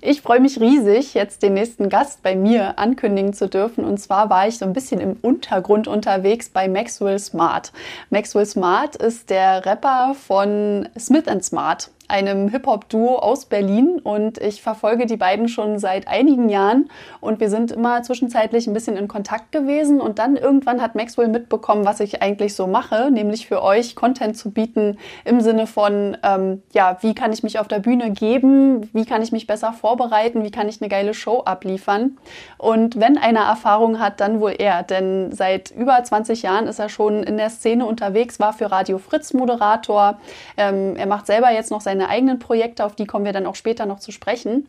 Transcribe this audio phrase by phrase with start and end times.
[0.00, 3.84] Ich freue mich riesig, jetzt den nächsten Gast bei mir ankündigen zu dürfen.
[3.84, 7.72] Und zwar war ich so ein bisschen im Untergrund unterwegs bei Maxwell Smart.
[8.10, 15.06] Maxwell Smart ist der Rapper von Smith Smart einem Hip-Hop-Duo aus Berlin und ich verfolge
[15.06, 16.90] die beiden schon seit einigen Jahren
[17.20, 21.28] und wir sind immer zwischenzeitlich ein bisschen in Kontakt gewesen und dann irgendwann hat Maxwell
[21.28, 26.16] mitbekommen, was ich eigentlich so mache, nämlich für euch Content zu bieten im Sinne von,
[26.22, 29.72] ähm, ja, wie kann ich mich auf der Bühne geben, wie kann ich mich besser
[29.72, 32.18] vorbereiten, wie kann ich eine geile Show abliefern.
[32.58, 36.88] Und wenn einer Erfahrung hat, dann wohl er, denn seit über 20 Jahren ist er
[36.88, 40.18] schon in der Szene unterwegs, war für Radio Fritz Moderator,
[40.56, 43.46] ähm, er macht selber jetzt noch sein seine eigenen Projekte, auf die kommen wir dann
[43.46, 44.68] auch später noch zu sprechen.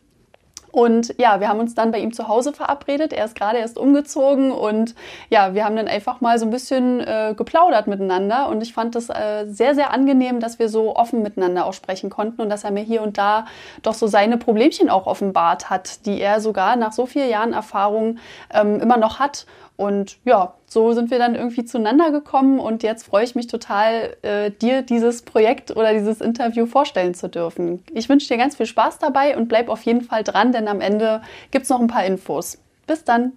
[0.70, 3.14] Und ja, wir haben uns dann bei ihm zu Hause verabredet.
[3.14, 4.94] Er ist gerade erst umgezogen und
[5.30, 8.48] ja, wir haben dann einfach mal so ein bisschen äh, geplaudert miteinander.
[8.48, 12.10] Und ich fand es äh, sehr, sehr angenehm, dass wir so offen miteinander auch sprechen
[12.10, 13.46] konnten und dass er mir hier und da
[13.82, 18.18] doch so seine Problemchen auch offenbart hat, die er sogar nach so vielen Jahren Erfahrung
[18.52, 19.46] ähm, immer noch hat.
[19.78, 24.16] Und ja, so sind wir dann irgendwie zueinander gekommen und jetzt freue ich mich total,
[24.22, 27.84] äh, dir dieses Projekt oder dieses Interview vorstellen zu dürfen.
[27.94, 30.80] Ich wünsche dir ganz viel Spaß dabei und bleib auf jeden Fall dran, denn am
[30.80, 32.58] Ende gibt es noch ein paar Infos.
[32.88, 33.34] Bis dann.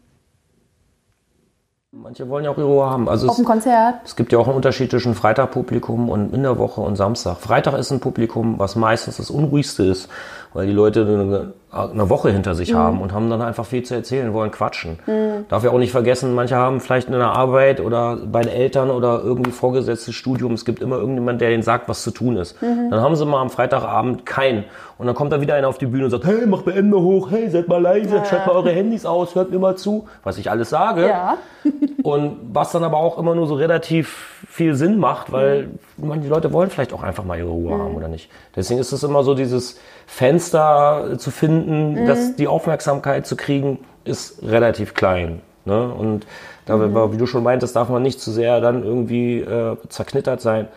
[1.92, 3.08] Manche wollen ja auch ihre Ruhe haben.
[3.08, 3.95] Also Auf dem Konzert.
[4.03, 7.38] Es gibt ja auch einen Unterschied zwischen Freitag-Publikum und in der Woche und Samstag.
[7.38, 10.09] Freitag ist ein Publikum, was meistens das unruhigste ist,
[10.53, 12.77] weil die Leute eine, Woche hinter sich mhm.
[12.77, 15.00] haben und haben dann einfach viel zu erzählen, wollen quatschen.
[15.05, 15.45] Mhm.
[15.47, 18.89] Darf ja auch nicht vergessen, manche haben vielleicht in der Arbeit oder bei den Eltern
[18.89, 20.53] oder irgendwie vorgesetztes Studium.
[20.53, 22.61] Es gibt immer irgendjemand, der ihnen sagt, was zu tun ist.
[22.61, 22.89] Mhm.
[22.89, 24.66] Dann haben sie mal am Freitagabend keinen.
[24.97, 27.02] Und dann kommt da wieder einer auf die Bühne und sagt, hey, macht mal Ende
[27.02, 28.25] hoch, hey, seid mal leise, ja.
[28.25, 31.08] schaltet mal eure Handys aus, hört mir mal zu, was ich alles sage.
[31.08, 31.38] Ja.
[32.03, 36.08] und was dann aber auch immer nur so relativ viel Sinn macht, weil mhm.
[36.08, 37.81] manche Leute wollen vielleicht auch einfach mal ihre Ruhe mhm.
[37.81, 38.30] haben oder nicht.
[38.55, 42.06] Deswegen ist es immer so dieses Fenster zu finden, mhm.
[42.08, 45.42] dass die Aufmerksamkeit zu kriegen, ist relativ klein.
[45.66, 45.88] Ne?
[45.88, 46.26] Und
[46.66, 47.14] da, mhm.
[47.14, 50.67] wie du schon meintest, darf man nicht zu sehr dann irgendwie äh, zerknittert sein.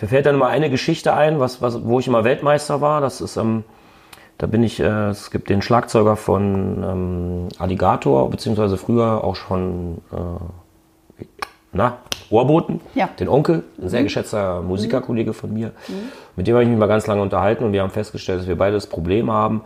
[0.00, 3.00] Mir fällt dann mal eine Geschichte ein, was, was, wo ich immer Weltmeister war.
[3.00, 3.64] Das ist, ähm,
[4.38, 9.98] da bin ich, äh, es gibt den Schlagzeuger von ähm, Alligator, beziehungsweise früher auch schon
[10.12, 11.24] äh,
[11.72, 11.98] na,
[12.30, 13.08] Ohrboten, ja.
[13.18, 14.04] den Onkel, ein sehr mhm.
[14.04, 15.72] geschätzter Musikerkollege von mir.
[15.88, 15.94] Mhm.
[16.36, 18.56] Mit dem habe ich mich mal ganz lange unterhalten und wir haben festgestellt, dass wir
[18.56, 19.62] beide das Problem haben,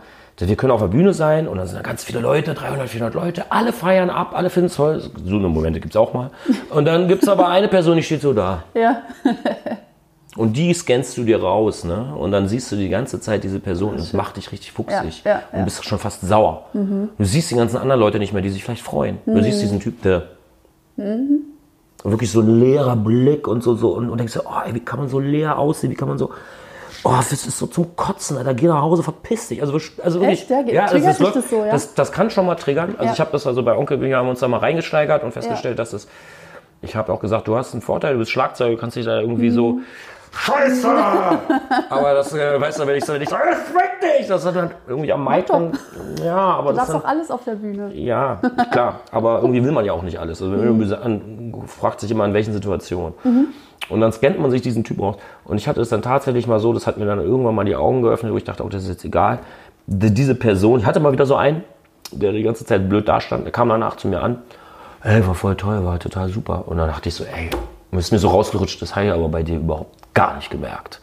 [0.47, 3.13] wir können auf der Bühne sein und dann sind da ganz viele Leute, 300, 400
[3.13, 5.01] Leute, alle feiern ab, alle finden es toll.
[5.25, 6.31] So eine Momente gibt es auch mal.
[6.69, 8.63] Und dann gibt es aber eine Person, die steht so da.
[8.73, 9.01] Ja.
[10.35, 12.15] Und die scannst du dir raus, ne?
[12.15, 15.23] Und dann siehst du die ganze Zeit diese Person und das macht dich richtig fuchsig.
[15.25, 15.59] Ja, ja, ja.
[15.59, 16.67] Und bist schon fast sauer.
[16.73, 17.09] Mhm.
[17.17, 19.17] Du siehst die ganzen anderen Leute nicht mehr, die sich vielleicht freuen.
[19.25, 19.35] Mhm.
[19.35, 20.27] Du siehst diesen Typ, der
[20.97, 21.41] mhm.
[22.03, 24.79] wirklich so ein leerer Blick und so, so und, und denkst so, oh, ey, wie
[24.79, 26.29] kann man so leer aussehen, wie kann man so,
[27.03, 29.61] oh, das ist so zum Kotzen, Alter, geh nach Hause, verpiss dich.
[29.61, 30.49] Also, also wirklich, Echt?
[30.49, 31.71] Ja, ja, das, das, läuft, das, so, ja?
[31.71, 32.95] Das, das, kann schon mal triggern.
[32.97, 35.79] Also ich habe das also bei Onkel, wir haben uns da mal reingesteigert und festgestellt,
[35.79, 36.07] dass es,
[36.81, 39.19] ich habe auch gesagt, du hast einen Vorteil, du bist Schlagzeuger, du kannst dich da
[39.19, 39.53] irgendwie mhm.
[39.53, 39.79] so
[40.31, 40.87] Scheiße!
[41.89, 44.27] aber das, äh, weißt du, wenn ich so, wenn ich so, fick dich!
[44.27, 45.71] Das ist dann irgendwie am meisten.
[46.23, 46.87] Ja, aber du das.
[46.87, 47.91] Du doch alles auf der Bühne.
[47.93, 48.39] Ja,
[48.71, 49.01] klar.
[49.11, 50.41] Aber irgendwie will man ja auch nicht alles.
[50.41, 51.51] Also, wenn mhm.
[51.51, 53.13] man fragt sich immer, in welchen Situationen.
[53.23, 53.47] Mhm.
[53.89, 55.17] Und dann scannt man sich diesen Typ raus.
[55.43, 57.75] Und ich hatte es dann tatsächlich mal so, das hat mir dann irgendwann mal die
[57.75, 59.39] Augen geöffnet, wo ich dachte, oh, das ist jetzt egal.
[59.87, 61.63] Diese Person, ich hatte mal wieder so einen,
[62.11, 64.41] der die ganze Zeit blöd dastand, der kam danach zu mir an.
[65.03, 66.63] Ey, war voll toll, war total super.
[66.67, 67.49] Und dann dachte ich so, ey,
[67.97, 71.01] ist mir so rausgerutscht, das habe ich aber bei dir überhaupt gar nicht gemerkt.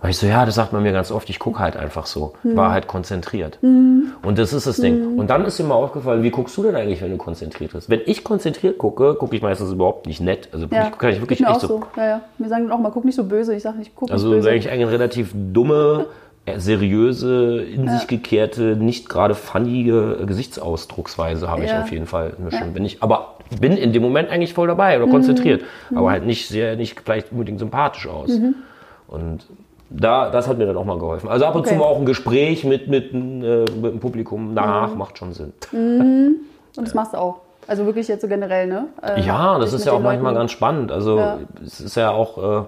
[0.00, 2.32] Weil ich so, ja, das sagt man mir ganz oft, ich gucke halt einfach so.
[2.42, 2.56] Mhm.
[2.56, 3.58] War halt konzentriert.
[3.60, 4.12] Mhm.
[4.22, 5.12] Und das ist das Ding.
[5.12, 5.18] Mhm.
[5.18, 7.90] Und dann ist mir mal aufgefallen, wie guckst du denn eigentlich, wenn du konzentriert bist?
[7.90, 10.48] Wenn ich konzentriert gucke, gucke ich meistens überhaupt nicht nett.
[10.52, 11.66] Also ja, ich, kann ich wirklich nicht so.
[11.66, 11.82] so.
[11.96, 12.20] Ja, ja.
[12.38, 13.54] Wir sagen auch mal, guck nicht so böse.
[13.54, 14.48] Ich sage nicht, guck also, nicht böse.
[14.48, 16.06] Also eigentlich eine relativ dumme,
[16.46, 17.98] äh, seriöse, in ja.
[17.98, 22.32] sich gekehrte, nicht gerade funnige Gesichtsausdrucksweise habe ich auf jeden Fall.
[22.50, 22.64] Ja.
[22.64, 25.98] Bin ich, aber bin in dem Moment eigentlich voll dabei oder konzentriert, mhm.
[25.98, 28.30] aber halt nicht sehr, nicht vielleicht unbedingt sympathisch aus.
[28.30, 28.54] Mhm.
[29.08, 29.44] Und
[29.90, 31.28] da, das hat mir dann auch mal geholfen.
[31.28, 31.70] Also ab und okay.
[31.70, 34.98] zu mal auch ein Gespräch mit, mit, äh, mit dem Publikum danach mhm.
[34.98, 35.52] macht schon Sinn.
[35.72, 36.36] Mhm.
[36.76, 37.40] Und das machst du auch.
[37.66, 38.86] Also wirklich jetzt so generell, ne?
[39.02, 40.90] Äh, ja, das ist ja auch manchmal ganz spannend.
[40.92, 41.38] Also ja.
[41.64, 42.64] es ist ja auch, äh,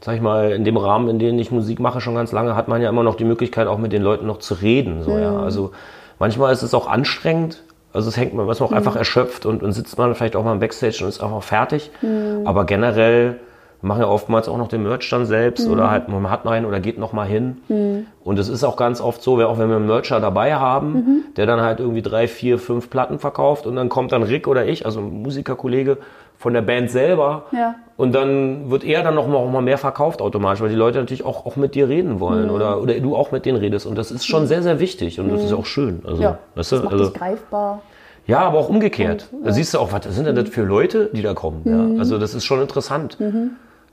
[0.00, 2.68] sag ich mal, in dem Rahmen, in dem ich Musik mache schon ganz lange, hat
[2.68, 5.02] man ja immer noch die Möglichkeit, auch mit den Leuten noch zu reden.
[5.02, 5.32] So, ja.
[5.32, 5.38] Mhm.
[5.38, 5.72] Also
[6.18, 7.62] manchmal ist es auch anstrengend,
[7.92, 8.76] also es hängt man, man auch mhm.
[8.76, 11.90] einfach erschöpft und, und sitzt man vielleicht auch mal im Backstage und ist einfach fertig.
[12.02, 12.46] Mhm.
[12.46, 13.40] Aber generell
[13.80, 15.72] machen ja oftmals auch noch den Merch dann selbst mhm.
[15.72, 17.58] oder halt man hat noch einen oder geht noch mal hin.
[17.68, 18.06] Mhm.
[18.24, 21.24] Und es ist auch ganz oft so, auch wenn wir einen Mercher dabei haben, mhm.
[21.36, 24.66] der dann halt irgendwie drei, vier, fünf Platten verkauft und dann kommt dann Rick oder
[24.66, 25.98] ich, also ein Musikerkollege,
[26.38, 27.46] von der Band selber.
[27.52, 27.74] Ja.
[27.96, 30.98] Und dann wird eher dann noch mal, noch mal mehr verkauft automatisch, weil die Leute
[30.98, 32.50] natürlich auch, auch mit dir reden wollen Mhm.
[32.54, 33.86] oder, oder du auch mit denen redest.
[33.86, 36.02] Und das ist schon sehr, sehr wichtig und das ist auch schön.
[36.06, 37.82] Also, Ja, weißt das du, macht also, greifbar.
[38.28, 39.28] ja, aber auch umgekehrt.
[39.32, 41.62] Und, Da siehst du auch, was sind denn das für Leute, die da kommen?
[41.64, 41.94] Mhm.
[41.94, 41.98] Ja?
[41.98, 43.18] Also das ist schon interessant.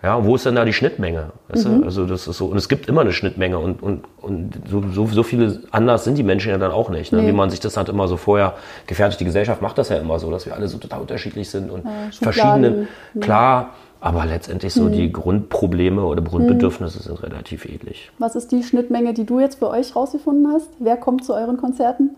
[0.06, 1.32] Ja, wo ist denn da die Schnittmenge?
[1.52, 1.84] Mhm.
[1.84, 5.08] Also das ist so, und es gibt immer eine Schnittmenge und, und, und so, so,
[5.08, 7.12] so viele anders sind die Menschen ja dann auch nicht.
[7.12, 7.24] Ne?
[7.24, 7.30] Nee.
[7.30, 8.54] Wie man sich das halt immer so vorher
[8.86, 9.20] gefährdet.
[9.20, 11.86] Die Gesellschaft macht das ja immer so, dass wir alle so total unterschiedlich sind und
[12.22, 12.88] verschiedene, Schubladen.
[13.20, 13.70] klar,
[14.00, 14.80] aber letztendlich Mhm.
[14.80, 18.12] so die Grundprobleme oder Grundbedürfnisse sind relativ ähnlich.
[18.20, 20.70] Was ist die Schnittmenge, die du jetzt für euch rausgefunden hast?
[20.78, 22.12] Wer kommt zu euren Konzerten?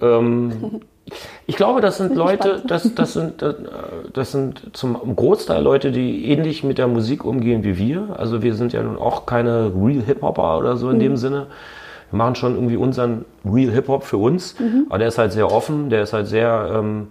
[0.00, 0.80] Ähm,
[1.46, 3.54] ich glaube, das sind Leute, das, das, sind, äh,
[4.12, 8.16] das sind zum Großteil Leute, die ähnlich mit der Musik umgehen wie wir.
[8.18, 11.00] Also wir sind ja nun auch keine Real Hip-Hopper oder so in Mhm.
[11.00, 11.46] dem Sinne.
[12.10, 14.86] Wir machen schon irgendwie unseren Real Hip-Hop für uns, Mhm.
[14.88, 17.08] aber der ist halt sehr offen, der ist halt sehr, ähm,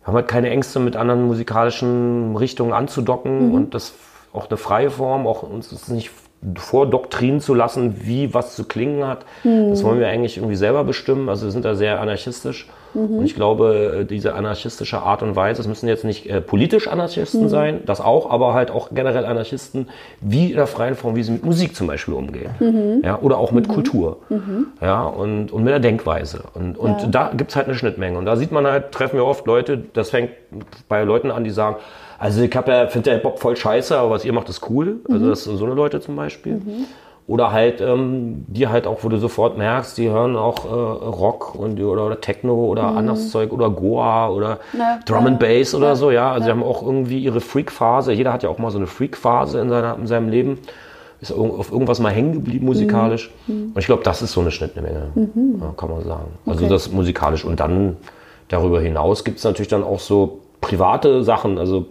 [0.00, 3.54] wir haben halt keine Ängste mit anderen musikalischen Richtungen anzudocken Mhm.
[3.54, 3.94] und das
[4.32, 6.10] auch eine freie Form, auch uns ist nicht
[6.56, 9.24] vordoktrinen zu lassen, wie was zu klingen hat.
[9.44, 11.28] Das wollen wir eigentlich irgendwie selber bestimmen.
[11.28, 12.68] Also wir sind da sehr anarchistisch.
[12.94, 16.86] Und ich glaube, äh, diese anarchistische Art und Weise, es müssen jetzt nicht äh, politisch
[16.88, 19.88] Anarchisten sein, das auch, aber halt auch generell Anarchisten,
[20.20, 23.00] wie in der freien Form, wie sie mit Musik zum Beispiel umgehen.
[23.04, 24.18] Ja, oder auch mit Kultur.
[24.80, 26.44] Ja, und, und mit der Denkweise.
[26.54, 27.06] Und, und Ja.
[27.08, 28.16] da gibt es halt eine Schnittmenge.
[28.16, 30.30] Und da sieht man halt, treffen wir oft Leute, das fängt
[30.88, 31.76] bei Leuten an, die sagen,
[32.18, 35.00] also ich hab ja, finde der Hip-Hop voll scheiße, aber was ihr macht, ist cool.
[35.10, 36.60] Also das sind so eine Leute zum Beispiel.
[37.26, 41.54] Oder halt, ähm, die halt auch, wo du sofort merkst, die hören auch äh, Rock
[41.54, 45.74] und, oder, oder Techno oder anderes Zeug oder Goa oder Ja, Drum and ja, Bass
[45.74, 46.32] oder ja, so, ja.
[46.32, 46.44] Also ja.
[46.44, 48.12] sie haben auch irgendwie ihre Freak-Phase.
[48.12, 50.58] Jeder hat ja auch mal so eine Freak-Phase in, seiner, in seinem Leben.
[51.22, 53.30] Ist auf irgendwas mal hängen geblieben musikalisch.
[53.48, 56.26] Und ich glaube, das ist so eine Schnittmenge, ja, kann man sagen.
[56.44, 56.68] Also Okay.
[56.68, 57.46] das musikalisch.
[57.46, 57.96] Und dann
[58.48, 61.56] darüber hinaus gibt es natürlich dann auch so private Sachen.
[61.56, 61.86] Also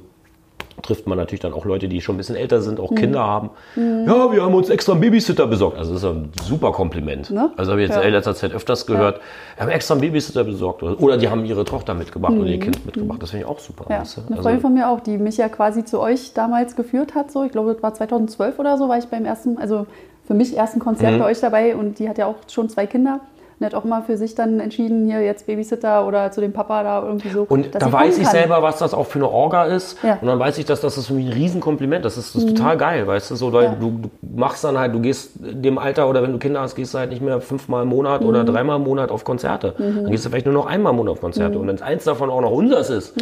[0.81, 2.95] trifft man natürlich dann auch Leute, die schon ein bisschen älter sind, auch Mhm.
[2.95, 3.49] Kinder haben.
[3.75, 5.77] Ja, wir haben uns extra einen Babysitter besorgt.
[5.77, 7.29] Also das ist ein super Kompliment.
[7.31, 7.51] Ne?
[7.57, 8.03] Also habe ich jetzt Ja.
[8.03, 9.19] in letzter Zeit öfters gehört.
[9.55, 10.83] Wir haben extra einen Babysitter besorgt.
[10.83, 13.21] Oder, die haben ihre Tochter mitgebracht oder ihr Kind mitgebracht.
[13.21, 13.85] Das finde ich auch super.
[13.85, 13.91] Mhm.
[13.91, 14.21] Ja, weißt du?
[14.21, 17.31] eine Also, Freundin von mir auch, die mich ja quasi zu euch damals geführt hat.
[17.31, 19.85] So, ich glaube, das war 2012 oder so, war ich beim ersten, also
[20.25, 21.19] für mich ersten Konzert Mhm.
[21.19, 23.19] bei euch dabei und die hat ja auch schon zwei Kinder.
[23.63, 27.03] Hat auch mal für sich dann entschieden, hier jetzt Babysitter oder zu dem Papa da
[27.05, 27.45] irgendwie so.
[27.47, 29.97] Und da sie weiß ich selber, was das auch für eine Orga ist.
[30.03, 30.17] Ja.
[30.21, 32.03] Und dann weiß ich, dass das ist für mich ein Riesenkompliment.
[32.05, 33.75] Das ist, das ist total geil, weißt du, so, weil Ja.
[33.79, 36.93] du, du machst dann halt, du gehst dem Alter oder wenn du Kinder hast, gehst
[36.93, 39.75] du halt nicht mehr fünfmal im Monat oder dreimal im Monat auf Konzerte.
[39.77, 41.57] Dann gehst du vielleicht nur noch einmal im Monat auf Konzerte.
[41.59, 43.13] Und wenn eins davon auch noch unseres ist,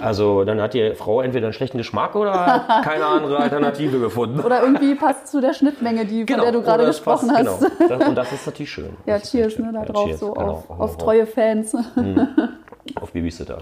[0.00, 4.40] also dann hat die Frau entweder einen schlechten Geschmack oder keine andere Alternative gefunden.
[4.40, 7.78] Oder irgendwie passt zu der Schnittmenge, die, von der du gerade gesprochen passt, hast.
[7.78, 7.98] Genau.
[7.98, 8.90] Das, und das ist natürlich schön.
[9.06, 9.86] Ja, cheers, richtig ne, da.
[9.86, 10.50] Ja, drauf, cheers, so genau.
[10.50, 11.76] auf, auf treue Fans.
[13.00, 13.58] Auf Babysitter.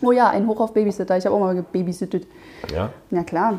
[0.00, 1.16] Oh ja, ein Hoch auf Babysitter.
[1.16, 2.26] Ich habe auch mal gebabysittet.
[2.72, 2.90] Ja.
[3.10, 3.58] Ja klar.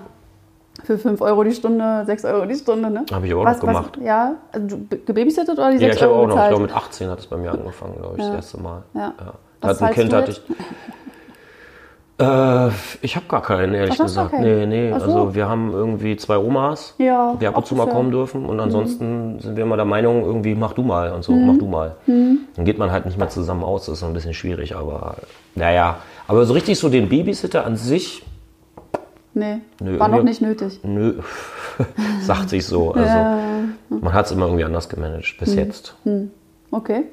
[0.85, 3.05] Für 5 Euro die Stunde, 6 Euro die Stunde, ne?
[3.11, 3.97] Habe ich auch was, noch gemacht.
[3.97, 6.47] Was, ja, also du gebabysittet oder die Ja, 6 ich habe Euro auch noch, ich
[6.47, 8.27] glaube mit 18 hat es bei mir angefangen, glaube ich, Ja.
[8.29, 8.83] das erste Mal.
[8.93, 9.13] Ja.
[9.17, 10.41] Da Was hat ein Kind hatte ich.
[12.19, 12.69] Äh,
[13.01, 14.31] ich habe gar keinen, ehrlich Ach, gesagt.
[14.31, 14.43] keinen?
[14.69, 14.89] Nee, nee.
[14.89, 15.05] So.
[15.05, 18.45] Also wir haben irgendwie zwei Omas, Ja, die ab und zu mal ja- kommen dürfen.
[18.45, 19.39] Und ansonsten Mhm.
[19.39, 21.95] sind wir immer der Meinung, irgendwie mach du mal und so, mach du mal.
[22.07, 25.15] Dann geht man halt nicht mehr zusammen aus, das ist ein bisschen schwierig, aber
[25.55, 25.97] naja.
[26.27, 28.23] Aber so richtig so den Babysitter an sich,
[29.35, 30.79] Nee, Nö, war noch nicht nötig.
[30.83, 31.13] nö,
[32.21, 32.93] sagt sich so.
[32.95, 35.39] Also man hat es immer irgendwie anders gemanagt, Mhm.
[35.45, 35.95] bis jetzt.
[36.71, 37.03] Okay.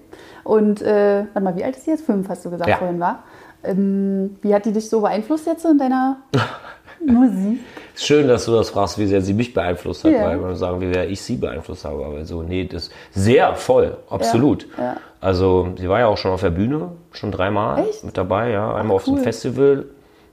[0.42, 2.04] Und äh, warte mal, wie alt ist sie jetzt?
[2.06, 2.76] Fünf, hast du gesagt Ja.
[2.78, 3.20] vorhin, war?
[3.64, 6.18] Ähm, wie hat die dich so beeinflusst jetzt in deiner
[7.04, 7.60] Musik?
[7.94, 10.26] Ist schön, dass du das fragst, wie sehr sie mich beeinflusst hat, Ja.
[10.26, 12.04] weil man sagen, wie sehr ich sie beeinflusst habe.
[12.04, 14.66] Aber so, nee, das sehr voll, absolut.
[14.76, 14.96] Ja, ja.
[15.20, 18.04] Also sie war ja auch schon auf der Bühne, schon dreimal Echt?
[18.04, 18.75] mit dabei, ja.
[18.75, 19.16] Einmal auf so cool.
[19.18, 19.86] einem Festival,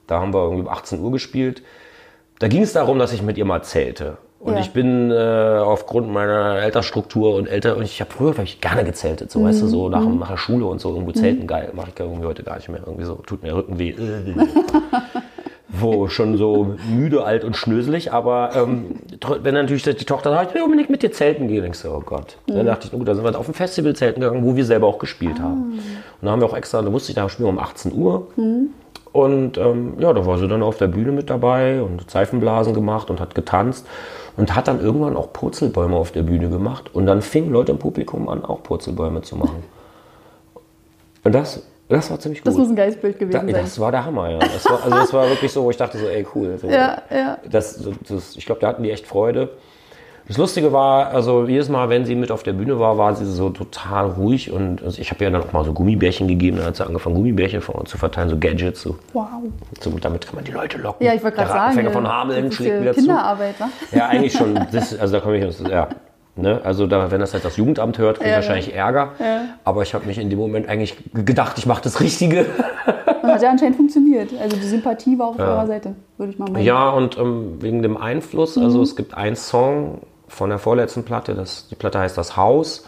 [0.08, 1.64] da haben wir irgendwie um 18 Uhr gespielt.
[2.40, 4.18] Da ging es darum, dass ich mit ihr mal zählte.
[4.44, 4.60] Und Ja.
[4.60, 9.32] ich bin äh, aufgrund meiner Altersstruktur und älter, und ich habe früher ich gerne gezeltet,
[9.32, 12.00] so weißt du, so nach, nach der Schule und so irgendwo zelten, geil, mache ich
[12.00, 12.82] irgendwie heute gar nicht mehr.
[12.86, 13.94] Irgendwie so, tut mir Rücken weh.
[15.70, 18.98] wo schon so müde, alt und schnöselig, aber ähm,
[19.42, 22.04] wenn natürlich die Tochter sagt, ich will unbedingt mit dir zelten gehen, denkst du, oh
[22.06, 22.38] Gott.
[22.48, 24.66] Dann dachte ich, na gut, da sind wir auf ein Festival zelten gegangen, wo wir
[24.66, 25.80] selber auch gespielt haben.
[26.22, 28.28] Und da haben wir auch extra, da wusste ich, da spielen wir um 18 Uhr.
[29.14, 33.10] Und ähm, ja, da war sie dann auf der Bühne mit dabei und Seifenblasen gemacht
[33.10, 33.88] und hat getanzt
[34.38, 36.94] und hat dann irgendwann auch Purzelbäume auf der Bühne gemacht.
[36.94, 39.64] Und dann fingen Leute im Publikum an, auch Purzelbäume zu machen.
[41.24, 42.48] Und das, das war ziemlich gut.
[42.48, 43.54] Das muss ein geiles Bild Da, gewesen sein.
[43.54, 44.40] das war der Hammer, ja.
[44.40, 46.58] Das war, also das war wirklich so, wo ich dachte so, ey, cool.
[46.58, 47.38] So, Ja, ja.
[47.50, 49.50] Das, das, ich glaube, da hatten die echt Freude.
[50.28, 53.26] Das Lustige war, also jedes Mal, wenn sie mit auf der Bühne war, war sie
[53.26, 56.68] so total ruhig und also ich habe ihr dann auch mal so Gummibärchen gegeben, dann
[56.68, 58.96] hat sie angefangen, Gummibärchen zu verteilen, so Gadgets, so.
[59.12, 59.26] Wow.
[59.82, 61.06] so damit kann man die Leute locken.
[61.06, 61.60] Ja, ich wollte gerade sagen.
[61.60, 63.00] Rattenfänger ja, von Hameln das schlägt ja wieder zu.
[63.02, 63.70] Kinderarbeit, ne?
[63.92, 64.54] Ja, eigentlich schon.
[64.72, 65.90] Das, also da komme ich, ja.
[66.36, 66.62] Ne?
[66.64, 69.12] Also da, wenn das halt das Jugendamt hört, kriege ich Ja, wahrscheinlich Ärger.
[69.20, 69.42] Ja.
[69.66, 72.48] Aber ich habe mich in dem Moment eigentlich gedacht, ich mache das Richtige.
[73.22, 74.32] Hat ja anscheinend funktioniert.
[74.42, 76.64] Also die Sympathie war auf eurer Seite, würde ich mal meinen.
[76.64, 80.00] Ja, und ähm, wegen dem Einfluss, also es gibt einen Song
[80.34, 82.86] von der vorletzten Platte, das, die Platte heißt Das Haus.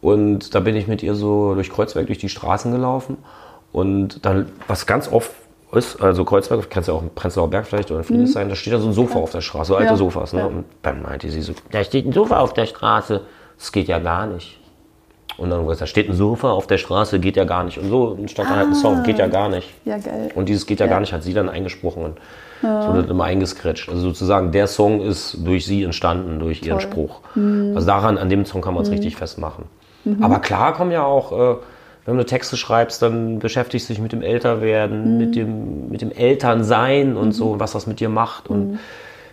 [0.00, 3.18] Und da bin ich mit ihr so durch Kreuzberg, durch die Straßen gelaufen.
[3.72, 5.30] Und dann, was ganz oft
[5.72, 8.54] ist, also Kreuzberg, kennst du ja auch in Prenzlauer Berg vielleicht oder in Friedrichshain, da
[8.54, 9.96] steht da so ein Sofa auf der Straße, so alte Ja.
[9.96, 10.32] Sofas.
[10.32, 10.40] Ne?
[10.40, 10.46] Ja.
[10.46, 13.22] Und dann meinte sie so, da steht ein Sofa auf der Straße.
[13.58, 14.60] Das geht ja gar nicht.
[15.38, 17.78] Und dann gesagt, da steht ein Sofa auf der Straße, geht ja gar nicht.
[17.78, 19.68] Und so entstand dann halt ein Song, geht ja gar nicht.
[19.84, 20.30] Ja, geil.
[20.34, 22.18] Und dieses geht ja, gar nicht, hat sie dann eingesprochen und
[22.62, 23.88] es wurde dann immer eingescratcht.
[23.88, 26.90] Also sozusagen der Song ist durch sie entstanden, durch ihren Toll.
[26.90, 27.20] Spruch.
[27.74, 29.64] Also daran, an dem Song kann man es richtig festmachen.
[30.20, 31.56] Aber klar kommen ja auch, äh,
[32.04, 36.12] wenn du Texte schreibst, dann beschäftigst du dich mit dem Älterwerden, mit, dem, mit dem
[36.12, 38.48] Elternsein und so, was das mit dir macht.
[38.48, 38.78] Und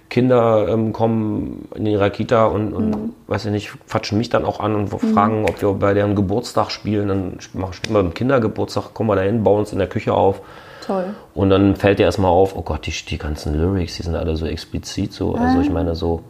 [0.10, 4.60] Kinder ähm, kommen in ihrer Kita und, und weiß ich nicht, quatschen mich dann auch
[4.60, 7.08] an und fragen, ob wir bei deren Geburtstag spielen.
[7.08, 10.14] Dann machen spielen wir beim Kindergeburtstag, kommen wir da hin, bauen uns in der Küche
[10.14, 10.42] auf.
[10.86, 11.16] Toll.
[11.34, 14.36] Und dann fällt dir erstmal auf, oh Gott, die, die ganzen Lyrics, die sind alle
[14.36, 15.36] so explizit so.
[15.36, 16.24] Also ich meine so,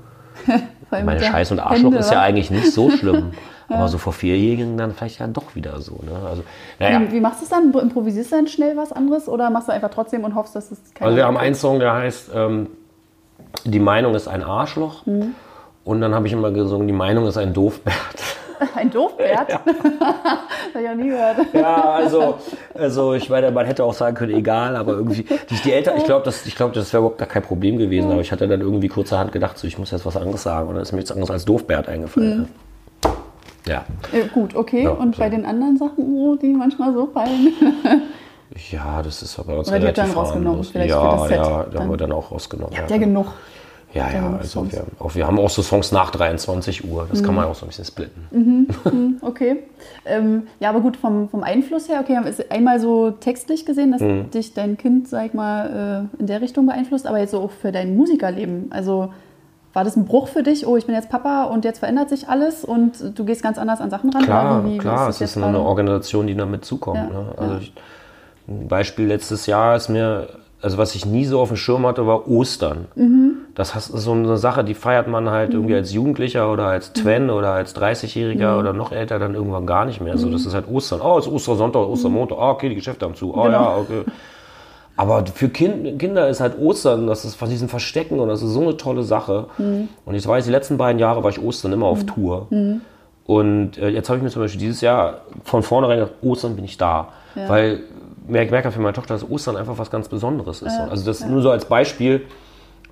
[0.91, 3.31] meine Scheiß und Arschloch Hände, ist ja eigentlich nicht so schlimm.
[3.69, 5.93] Aber so vor Vierjährigen dann vielleicht ja doch wieder so.
[6.03, 6.11] Ne?
[6.29, 6.43] Also,
[6.79, 7.01] naja.
[7.01, 7.73] Wie, wie machst du es dann?
[7.73, 10.79] Improvisierst du dann schnell was anderes oder machst du einfach trotzdem und hoffst, dass es
[10.93, 12.67] keiner Also wir haben einen Song, der heißt ähm,
[13.63, 15.05] Die Meinung ist ein Arschloch.
[15.05, 15.33] Mhm.
[15.85, 17.93] Und dann habe ich immer gesungen, die Meinung ist ein Doofbert.
[18.75, 19.49] Ein Doofbert?
[19.49, 19.59] Ja.
[20.73, 21.37] Hab ich auch nie gehört.
[21.53, 22.37] Ja, also,
[22.73, 26.05] also ich meine, man hätte auch sagen können, egal, aber irgendwie, die, die Eltern, ich
[26.05, 28.61] glaube, das, ich glaub, das wäre überhaupt gar kein Problem gewesen, aber ich hatte dann
[28.61, 31.11] irgendwie kurzerhand gedacht, so, ich muss jetzt was anderes sagen und dann ist mir nichts
[31.11, 32.49] anderes als Doofbert eingefallen.
[33.67, 33.85] Ja.
[34.11, 34.83] Äh, gut, okay.
[34.83, 35.21] Ja, und so.
[35.21, 37.53] bei den anderen Sachen, oh, die manchmal so fallen?
[38.71, 40.99] Ja, das ist aber bei uns Oder die habt ihr relativ dann rausgenommen, vielleicht für
[40.99, 42.75] Ja, das Set ja, da haben wir dann auch rausgenommen.
[42.75, 43.27] Ja, Ja, genug.
[43.93, 47.35] Ja, ja also wir, auch, wir haben auch so Songs nach 23 Uhr, das kann
[47.35, 49.17] man auch so ein bisschen splitten.
[49.21, 49.57] Okay.
[50.05, 54.01] Ähm, ja, aber gut, vom, vom Einfluss her, okay, ist einmal so textlich gesehen, dass
[54.01, 54.31] Mhm.
[54.31, 57.51] dich dein Kind, sag ich mal, äh, in der Richtung beeinflusst, aber jetzt so auch
[57.51, 58.67] für dein Musikerleben.
[58.71, 59.13] Also
[59.73, 60.67] war das ein Bruch für dich?
[60.67, 63.81] Oh, ich bin jetzt Papa und jetzt verändert sich alles und du gehst ganz anders
[63.81, 64.23] an Sachen ran?
[64.23, 65.59] Klar, wie- wie klar, es ist eine gerade?
[65.65, 66.97] Organisation, die damit zukommt.
[66.97, 67.25] Ja, ne?
[67.37, 67.59] Also ja.
[67.59, 67.73] ich,
[68.47, 70.27] ein Beispiel letztes Jahr ist mir,
[70.61, 72.85] also was ich nie so auf dem Schirm hatte, war Ostern.
[72.95, 73.37] Mhm.
[73.55, 76.93] Das ist so eine Sache, die feiert man halt irgendwie als Jugendlicher oder als Mhm.
[77.01, 80.17] Twen oder als 30-Jähriger oder noch älter dann irgendwann gar nicht mehr.
[80.17, 81.01] So, das ist halt Ostern.
[81.01, 82.37] Oh, es ist Ostersonntag, Ostermontag.
[82.39, 83.31] Ah, okay, die Geschäfte haben zu.
[83.31, 83.51] Oh Genau.
[83.51, 84.03] ja, okay.
[84.95, 88.51] Aber für kind, Kinder ist halt Ostern, das ist von diesen Verstecken und das ist
[88.51, 89.47] so eine tolle Sache.
[89.57, 89.87] Mhm.
[90.05, 92.47] Und ich weiß, die letzten beiden Jahre war ich Ostern immer auf Tour.
[93.25, 96.65] Und äh, jetzt habe ich mir zum Beispiel dieses Jahr von vornherein gedacht, Ostern bin
[96.65, 97.09] ich da.
[97.35, 97.47] Ja.
[97.49, 97.79] Weil
[98.27, 100.77] ich merke für meine Tochter, dass Ostern einfach was ganz Besonderes ist.
[100.89, 102.21] Also das nur so als Beispiel,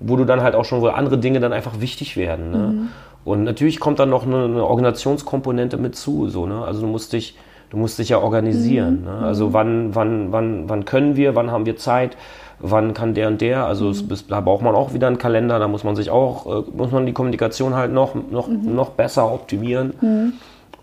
[0.04, 2.50] wo du dann halt auch schon, wo andere Dinge dann einfach wichtig werden.
[2.50, 2.58] Ne?
[2.58, 2.88] Mhm.
[3.24, 6.28] Und natürlich kommt dann noch eine, eine Organisationskomponente mit zu.
[6.28, 6.64] So, ne?
[6.64, 7.36] Also du musst dich,
[7.70, 9.04] du musst dich ja organisieren.
[9.04, 9.12] Ne?
[9.24, 12.16] Also wann, wann, wann, wann können wir, wann haben wir Zeit,
[12.58, 13.66] wann kann der und der.
[13.66, 16.46] Also es, bis- da braucht man auch wieder einen Kalender, da muss man sich auch,
[16.46, 19.94] äh, muss man die Kommunikation halt noch, noch, noch besser optimieren.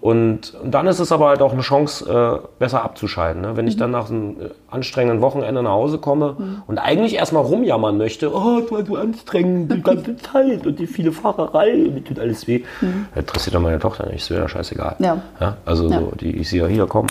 [0.01, 3.41] Und, und dann ist es aber halt auch eine Chance, äh, besser abzuschalten.
[3.41, 3.57] Ne?
[3.57, 7.97] Wenn ich dann nach einem äh, anstrengenden Wochenende nach Hause komme und eigentlich erstmal rumjammern
[7.97, 12.03] möchte, oh, es war so anstrengend die ganze Zeit und die viele Fahrerei und mir
[12.03, 12.63] tut alles weh.
[12.79, 14.95] Das interessiert doch meine Tochter nicht, ist mir ja scheißegal.
[14.99, 15.21] Ja.
[15.65, 15.99] also Ja.
[15.99, 17.07] So, die, ich sehe ja hier, komm.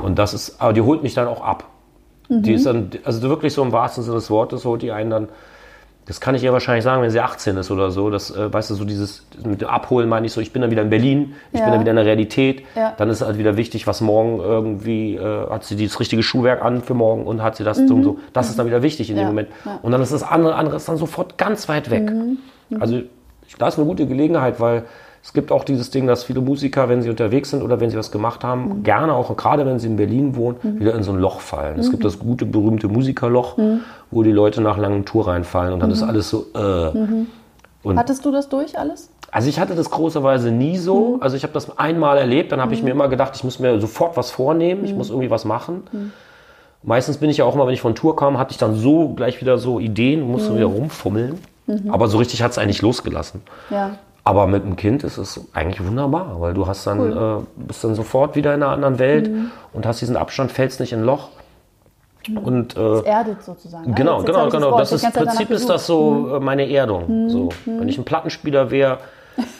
[0.00, 1.64] Und das ist, aber die holt mich dann auch ab.
[2.30, 5.28] Die ist dann, also wirklich so im wahrsten Sinne des Wortes, holt die einen dann,
[6.08, 8.10] das kann ich ihr wahrscheinlich sagen, wenn sie 18 ist oder so.
[8.10, 10.70] Das, äh, weißt du, so dieses mit dem Abholen meine ich so, ich bin dann
[10.70, 11.66] wieder in Berlin, ich Ja.
[11.66, 12.62] bin dann wieder in der Realität.
[12.74, 12.94] Ja.
[12.96, 16.82] Dann ist halt wieder wichtig, was morgen irgendwie, äh, hat sie das richtige Schuhwerk an
[16.82, 18.18] für morgen und hat sie das so und so.
[18.32, 19.20] Das ist dann wieder wichtig in Mhm.
[19.20, 19.26] Ja.
[19.26, 19.48] dem Moment.
[19.64, 19.70] Mhm.
[19.82, 22.10] Und dann ist das andere, andere ist dann sofort ganz weit weg.
[22.80, 22.96] Also
[23.46, 24.84] ich- da ist eine gute Gelegenheit, weil
[25.28, 27.98] es gibt auch dieses Ding, dass viele Musiker, wenn sie unterwegs sind oder wenn sie
[27.98, 28.82] was gemacht haben, Mhm.
[28.82, 31.78] gerne auch, gerade wenn sie in Berlin wohnen, wieder in so ein Loch fallen.
[31.78, 33.80] Es gibt das gute, berühmte Musikerloch, Mhm.
[34.10, 37.94] wo die Leute nach langen Tour reinfallen und dann ist alles so, äh.
[37.94, 39.10] Hattest du das durch alles?
[39.30, 41.16] also ich hatte das großerweise nie so.
[41.16, 41.22] Mhm.
[41.22, 43.78] Also ich habe das einmal erlebt, dann habe ich mir immer gedacht, ich muss mir
[43.82, 44.86] sofort was vornehmen, Mhm.
[44.86, 45.82] ich muss irgendwie was machen.
[46.82, 49.10] Meistens bin ich ja auch immer, wenn ich von Tour kam, hatte ich dann so
[49.10, 50.56] gleich wieder so Ideen, musste Mhm.
[50.56, 51.34] wieder rumfummeln.
[51.90, 53.42] Aber so richtig hat es eigentlich losgelassen.
[53.68, 53.90] Ja.
[54.28, 57.40] Aber mit dem Kind ist es eigentlich wunderbar, weil du hast dann, Cool.
[57.42, 59.30] äh, bist dann sofort wieder in einer anderen Welt
[59.72, 61.30] und hast diesen Abstand, fällst nicht in ein Loch.
[62.44, 63.94] Und äh, Erdet sozusagen.
[63.94, 64.72] Genau, genau, genau.
[64.72, 64.82] Wort.
[64.82, 67.30] Das ist ja Prinzip ist das so äh, meine Erdung.
[67.30, 68.98] So, wenn ich ein Plattenspieler wäre,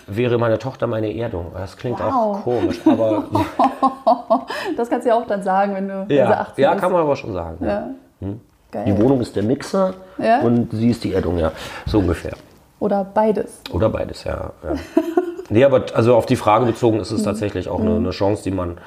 [0.07, 1.47] wäre meine Tochter meine Erdung.
[1.55, 2.13] Das klingt Wow.
[2.13, 3.25] auch komisch, aber
[4.77, 6.83] Das kannst du ja auch dann sagen, wenn du ja, 18 ja bist.
[6.83, 7.65] kann man aber schon sagen.
[7.65, 7.89] Ja.
[8.21, 8.37] Die
[8.71, 8.99] Geil.
[9.03, 10.41] Wohnung ist der Mixer Ja.
[10.41, 11.53] und sie ist die Erdung, ja.
[11.87, 12.33] So ungefähr.
[12.81, 13.61] Oder beides.
[13.73, 14.53] Oder beides, ja.
[14.63, 14.75] ja.
[15.51, 17.03] nee, aber also auf die Frage bezogen Mhm.
[17.03, 18.79] ist es tatsächlich auch eine, eine Chance, die man,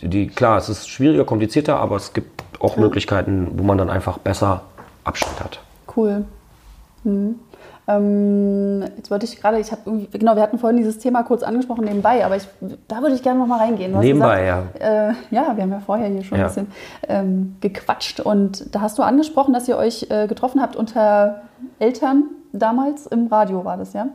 [0.00, 3.90] die, die, klar, es ist schwieriger, komplizierter, aber es gibt auch Möglichkeiten, wo man dann
[3.90, 4.62] einfach besser
[5.04, 5.60] Abstand hat.
[5.94, 6.24] Cool.
[7.04, 7.36] Mhm.
[7.88, 11.42] Ähm, jetzt wollte ich gerade, ich habe irgendwie, genau, wir hatten vorhin dieses Thema kurz
[11.44, 12.48] angesprochen nebenbei, aber ich,
[12.88, 13.92] da würde ich gerne noch mal reingehen.
[13.92, 16.44] Du Nebenbei, gesagt, Äh, ja, wir haben ja vorher hier schon Ja.
[16.44, 16.72] ein bisschen
[17.08, 21.42] ähm, gequatscht und da hast du angesprochen, dass ihr euch äh, getroffen habt unter
[21.78, 22.24] Eltern
[22.56, 24.08] damals im Radio war das, ja?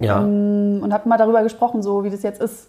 [0.00, 0.20] Ja.
[0.20, 2.68] Ähm, Und habt mal darüber gesprochen, so wie das jetzt ist,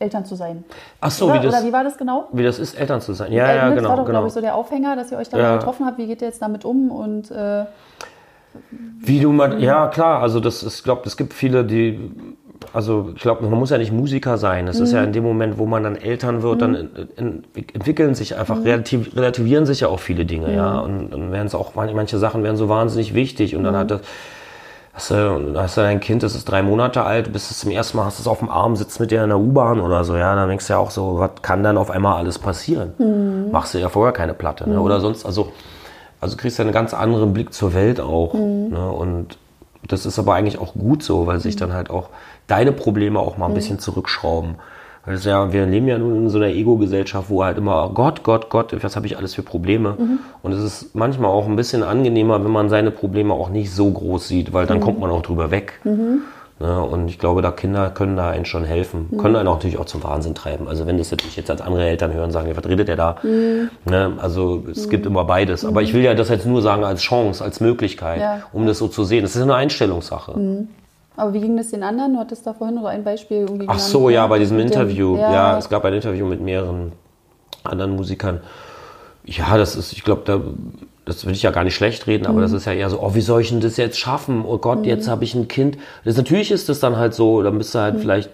[0.00, 0.64] Eltern zu sein.
[1.00, 2.28] Ach so, oder, wie das, oder wie war das genau?
[2.32, 3.32] wie das ist, Eltern zu sein.
[3.32, 3.88] Ja, Äh, ja, das genau.
[3.88, 4.18] war doch, genau.
[4.18, 5.56] glaube ich, so der Aufhänger, dass ihr euch da Ja.
[5.56, 5.98] getroffen habt.
[5.98, 6.90] Wie geht ihr jetzt damit um?
[6.90, 7.64] Und äh,
[9.00, 12.10] Wie du mal, ja klar, also das ist, glaube es gibt viele, die,
[12.72, 14.68] also ich glaube, man muss ja nicht Musiker sein.
[14.68, 18.14] Es ist ja in dem Moment, wo man dann Eltern wird, dann in, in, entwickeln
[18.14, 20.78] sich einfach, relativ, relativieren sich ja auch viele Dinge, ja.
[20.80, 24.00] Und dann werden es auch, manche Sachen werden so wahnsinnig wichtig und dann hat das,
[24.98, 27.96] hast du, hast du dein Kind, das ist drei Monate alt, bist es zum ersten
[27.96, 30.34] Mal, hast es auf dem Arm, sitzt mit dir in der U-Bahn oder so, ja,
[30.34, 32.94] dann denkst du ja auch so, was kann dann auf einmal alles passieren?
[33.52, 34.80] Machst du ja vorher keine Platte, ne?
[34.80, 35.52] Oder sonst, also,
[36.20, 38.34] also kriegst du einen ganz anderen Blick zur Welt auch.
[38.34, 38.90] Ne?
[38.90, 39.38] Und
[39.86, 42.08] das ist aber eigentlich auch gut so, weil sich dann halt auch
[42.48, 44.56] deine Probleme auch mal ein bisschen zurückschrauben.
[45.08, 48.50] Das ja, wir leben ja nun in so einer Ego-Gesellschaft, wo halt immer Gott, Gott,
[48.50, 49.96] Gott, was habe ich alles für Probleme?
[50.42, 53.90] Und es ist manchmal auch ein bisschen angenehmer, wenn man seine Probleme auch nicht so
[53.90, 55.80] groß sieht, weil dann kommt man auch drüber weg.
[56.60, 56.82] Ne?
[56.82, 59.84] Und ich glaube, da Kinder können da einen schon helfen, können einen auch natürlich auch
[59.86, 60.66] zum Wahnsinn treiben.
[60.66, 63.16] Also wenn das natürlich jetzt als andere Eltern hören, sagen, ja, was redet der da?
[63.22, 64.12] Ne?
[64.18, 65.64] Also es gibt immer beides.
[65.64, 68.40] Aber ich will ja das jetzt nur sagen als Chance, als Möglichkeit, Ja.
[68.52, 69.22] um das so zu sehen.
[69.22, 70.66] Das ist eine Einstellungssache.
[71.18, 72.14] Aber wie ging das den anderen?
[72.14, 74.66] Du hattest da vorhin so ein Beispiel irgendwie Ach genannt, so, ja, bei diesem Mit
[74.66, 75.16] dem- Interview.
[75.16, 75.58] ja, Ja.
[75.58, 76.92] es gab ein Interview mit mehreren
[77.64, 78.40] anderen Musikern.
[79.24, 80.40] Ja, das ist, ich glaube, da,
[81.04, 82.42] das will ich ja gar nicht schlecht reden, aber Mhm.
[82.42, 84.44] das ist ja eher so, oh, wie soll ich denn das jetzt schaffen?
[84.46, 85.76] Oh Gott, jetzt habe ich ein Kind.
[86.04, 87.82] Das, natürlich ist das dann halt so, dann bist du Mhm.
[87.82, 88.30] halt vielleicht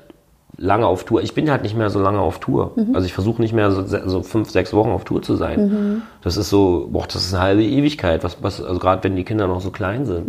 [0.57, 1.21] lange auf Tour.
[1.21, 2.71] Ich bin halt nicht mehr so lange auf Tour.
[2.77, 2.95] Mhm.
[2.95, 6.03] Also ich versuche nicht mehr so, so fünf, sechs Wochen auf Tour zu sein.
[6.23, 9.25] Das ist so, boah, das ist eine halbe Ewigkeit, was, was, also gerade wenn die
[9.25, 10.29] Kinder noch so klein sind.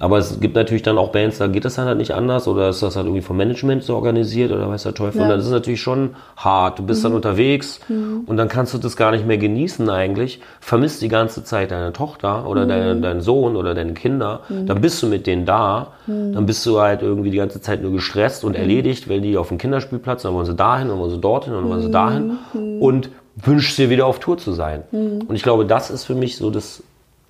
[0.00, 0.04] Mhm.
[0.04, 2.70] Aber es gibt natürlich dann auch Bands, da geht das dann halt nicht anders oder
[2.70, 5.20] ist das halt irgendwie vom Management so organisiert oder weiß der Teufel.
[5.20, 5.24] Ja.
[5.24, 6.78] Und das ist natürlich schon hart.
[6.78, 10.40] Du bist dann unterwegs und dann kannst du das gar nicht mehr genießen eigentlich.
[10.60, 14.40] Vermisst die ganze Zeit deine Tochter oder deine, deinen Sohn oder deine Kinder.
[14.48, 15.88] Dann bist du mit denen da.
[16.06, 19.48] Dann bist du halt irgendwie die ganze Zeit nur gestresst und erledigt, wenn die auf
[19.48, 22.38] dem Kinderspielplatz, dann wollen sie dahin, dann wollen sie dorthin, dann wollen sie dahin
[22.80, 24.82] und wünschst dir wieder auf Tour zu sein.
[24.90, 26.82] Und ich glaube, das ist für mich so das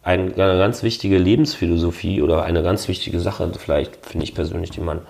[0.03, 5.01] eine ganz wichtige Lebensphilosophie oder eine ganz wichtige Sache, vielleicht finde ich persönlich, die man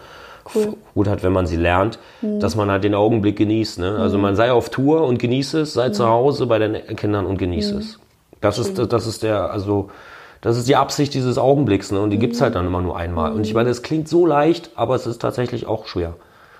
[0.52, 0.74] Cool.
[0.94, 3.78] gut hat, wenn man sie lernt, dass man halt den Augenblick genießt.
[3.78, 3.98] Ne?
[3.98, 7.38] Also man sei auf Tour und genieße es, sei zu Hause bei den Kindern und
[7.38, 7.98] genieße es.
[8.40, 9.90] Das ist, das ist der, also
[10.40, 12.00] das ist die Absicht dieses Augenblicks, ne?
[12.00, 13.32] Und die gibt's halt dann immer nur einmal.
[13.32, 16.14] Und ich meine, es klingt so leicht, aber es ist tatsächlich auch schwer.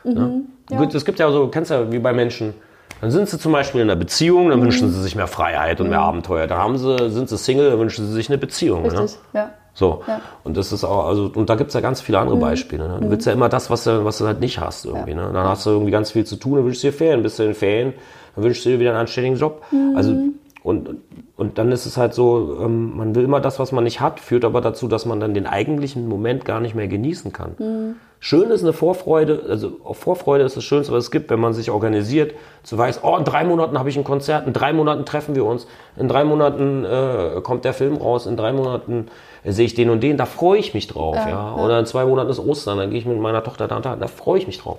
[0.04, 0.42] Ne?
[0.70, 0.82] Ja.
[0.84, 2.54] Es gibt ja so, kennst ja wie bei Menschen,
[3.00, 5.88] dann sind sie zum Beispiel in einer Beziehung, dann wünschen sie sich mehr Freiheit und
[5.88, 6.46] mehr Abenteuer.
[6.46, 8.82] Dann haben sie, sind sie Single, dann wünschen sie sich eine Beziehung.
[8.82, 8.92] Ne?
[8.92, 9.50] Richtig, ja.
[9.72, 10.02] So.
[10.06, 10.20] Ja.
[10.44, 12.88] Und das ist auch, also, und da gibt's ja ganz viele andere Beispiele.
[12.88, 12.98] Ne?
[13.00, 15.14] Du willst ja immer das, was du, was du halt nicht hast irgendwie.
[15.14, 15.30] Ne?
[15.32, 17.44] Dann hast du irgendwie ganz viel zu tun, dann wünschst du dir Ferien, bist du
[17.44, 17.94] in den Ferien,
[18.34, 19.62] dann wünschst du dir wieder einen anständigen Job.
[19.94, 20.14] Also,
[20.62, 20.90] und,
[21.36, 24.20] und dann ist es halt so, ähm, man will immer das, was man nicht hat,
[24.20, 27.96] führt aber dazu, dass man dann den eigentlichen Moment gar nicht mehr genießen kann.
[28.18, 31.54] Schön ist eine Vorfreude, also auch Vorfreude ist das Schönste, was es gibt, wenn man
[31.54, 35.06] sich organisiert, zu weiß, oh, in drei Monaten habe ich ein Konzert, in drei Monaten
[35.06, 39.08] treffen wir uns, in drei Monaten äh, kommt der Film raus, in drei Monaten
[39.42, 41.86] äh, sehe ich den und den, da freue ich mich drauf, ja, Ja, Oder in
[41.86, 44.38] zwei Monaten ist Ostern, dann gehe ich mit meiner Tochter da und da, da freue
[44.38, 44.78] ich mich drauf.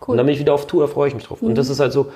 [0.00, 0.12] Cool.
[0.12, 1.42] Und dann bin ich wieder auf Tour, da freue ich mich drauf.
[1.42, 2.10] Und das ist halt so,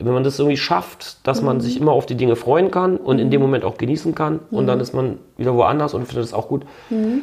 [0.00, 3.18] wenn man das irgendwie schafft, dass man sich immer auf die Dinge freuen kann und
[3.18, 6.32] in dem Moment auch genießen kann und dann ist man wieder woanders und findet es
[6.34, 6.62] auch gut,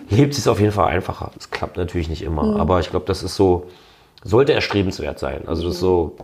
[0.09, 1.31] lebt sich auf jeden Fall einfacher.
[1.35, 3.65] Das klappt natürlich nicht immer, aber ich glaube, das ist so,
[4.23, 5.41] sollte erstrebenswert sein.
[5.47, 6.15] Also das so,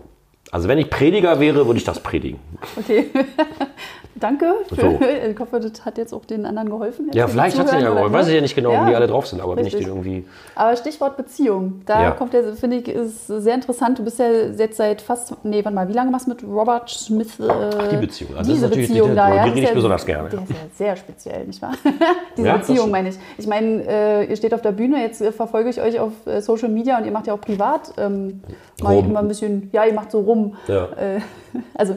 [0.52, 2.40] also wenn ich Prediger wäre, würde ich das predigen.
[2.78, 3.08] Okay.
[4.16, 4.54] Danke.
[4.70, 5.00] So.
[5.34, 7.10] Ich hoffe, das hat jetzt auch den anderen geholfen.
[7.14, 8.14] Ja, die vielleicht hat es ja geholfen.
[8.14, 8.86] Weiß ich ja nicht genau, Ja.
[8.86, 9.86] wie die alle drauf sind, aber wenn ich Richtig.
[9.88, 10.26] den irgendwie.
[10.56, 12.12] Aber Stichwort Beziehung, da Ja.
[12.12, 13.98] kommt der, finde ich, ist sehr interessant.
[14.00, 16.90] Du bist ja jetzt seit fast, nee, warte mal, wie lange machst du mit Robert
[16.90, 17.40] Smith?
[17.40, 18.38] Äh, Ach, die Beziehung.
[18.38, 19.44] Also diese Beziehung die- da, die ja.
[19.44, 20.44] rede das ich ist besonders gerne, Der ja.
[20.46, 21.74] ist ja sehr speziell, nicht wahr?
[22.38, 23.16] diese Ja, Beziehung meine ich.
[23.38, 26.42] Ich meine, äh, ihr steht auf der Bühne, jetzt äh, verfolge ich euch auf äh,
[26.42, 28.42] Social Media und ihr macht ja auch privat ähm,
[28.82, 30.56] mal immer ein bisschen, ja, ihr macht so rum.
[30.68, 31.20] Ja, Äh,
[31.76, 31.96] also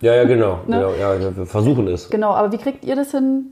[0.00, 0.60] ja, ja genau.
[0.66, 0.80] Ne?
[0.98, 2.10] Ja, ja, wir versuchen es.
[2.10, 3.46] Genau, aber wie kriegt ihr das hin?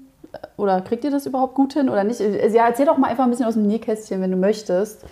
[0.57, 2.20] Oder kriegt ihr das überhaupt gut hin oder nicht?
[2.20, 5.04] Ja, erzähl doch mal einfach ein bisschen aus dem Nähkästchen, wenn du möchtest.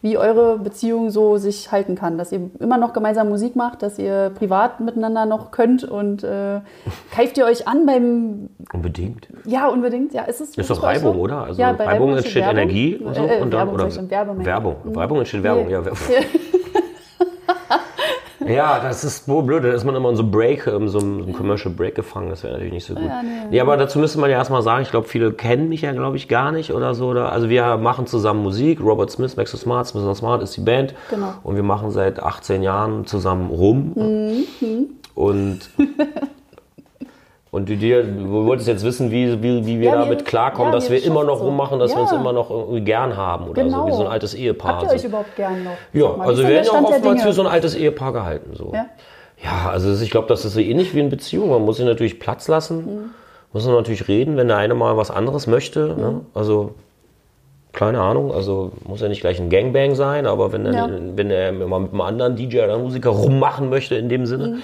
[0.00, 2.18] wie eure Beziehung so sich halten kann.
[2.18, 6.60] Dass ihr immer noch gemeinsam Musik macht, dass ihr privat miteinander noch könnt und äh,
[7.10, 8.48] keift ihr euch an beim.
[8.72, 9.28] Unbedingt.
[9.44, 10.14] Ja, unbedingt.
[10.14, 11.20] Ja, ist es Ist doch Reibung, so?
[11.20, 11.44] oder?
[11.44, 12.58] Also ja, Reibung, Reibung entsteht Werbung.
[12.62, 13.22] Energie und so.
[13.22, 14.44] Äh, und dann, Werbung, oder Werbung.
[14.44, 14.76] Werbung.
[14.94, 15.72] Reibung entsteht Werbung, nee.
[15.72, 15.82] ja.
[18.48, 19.64] Ja, das ist so blöd.
[19.64, 22.30] Da ist man immer in so einem Break, in so einem, Commercial Break gefangen.
[22.30, 23.04] Das wäre natürlich nicht so gut.
[23.04, 25.82] Ja, nee, nee, aber dazu müsste man ja erstmal sagen, ich glaube, viele kennen mich
[25.82, 27.10] ja, glaube ich, gar nicht oder so.
[27.10, 28.80] Also wir machen zusammen Musik.
[28.80, 30.94] Robert Smith, Max Smart, Smith Smart ist die Band.
[31.10, 31.34] Genau.
[31.42, 33.92] Und wir machen seit 18 Jahren zusammen rum.
[33.94, 34.86] Mhm.
[35.14, 35.70] Und
[37.58, 40.78] Und du, dir, du wolltest jetzt wissen, wie, wie, wie wir ja, damit klarkommen, ja,
[40.78, 41.46] dass wir immer noch so.
[41.46, 41.96] rummachen, dass ja.
[41.96, 43.80] wir uns immer noch irgendwie gern haben oder genau.
[43.80, 44.76] so, wie so ein altes Ehepaar.
[44.76, 45.72] Habt ihr euch überhaupt gern noch?
[45.92, 48.54] Ja, also wir werden auch oftmals für so ein altes Ehepaar gehalten.
[48.54, 48.72] So.
[48.72, 48.86] Ja?
[49.68, 51.50] also ich glaube, das ist so ähnlich wie in Beziehung.
[51.50, 53.10] Man muss sich natürlich Platz lassen, mhm.
[53.52, 55.80] muss natürlich reden, wenn der eine mal was anderes möchte.
[55.80, 55.94] Ne?
[55.94, 56.00] Mhm.
[56.00, 56.20] Ne?
[56.34, 56.74] Also
[57.72, 60.86] keine Ahnung, also muss ja nicht gleich ein Gangbang sein, aber wenn, ja.
[60.86, 64.46] er, wenn er mal mit einem anderen DJ oder Musiker rummachen möchte in dem Sinne,
[64.46, 64.62] mhm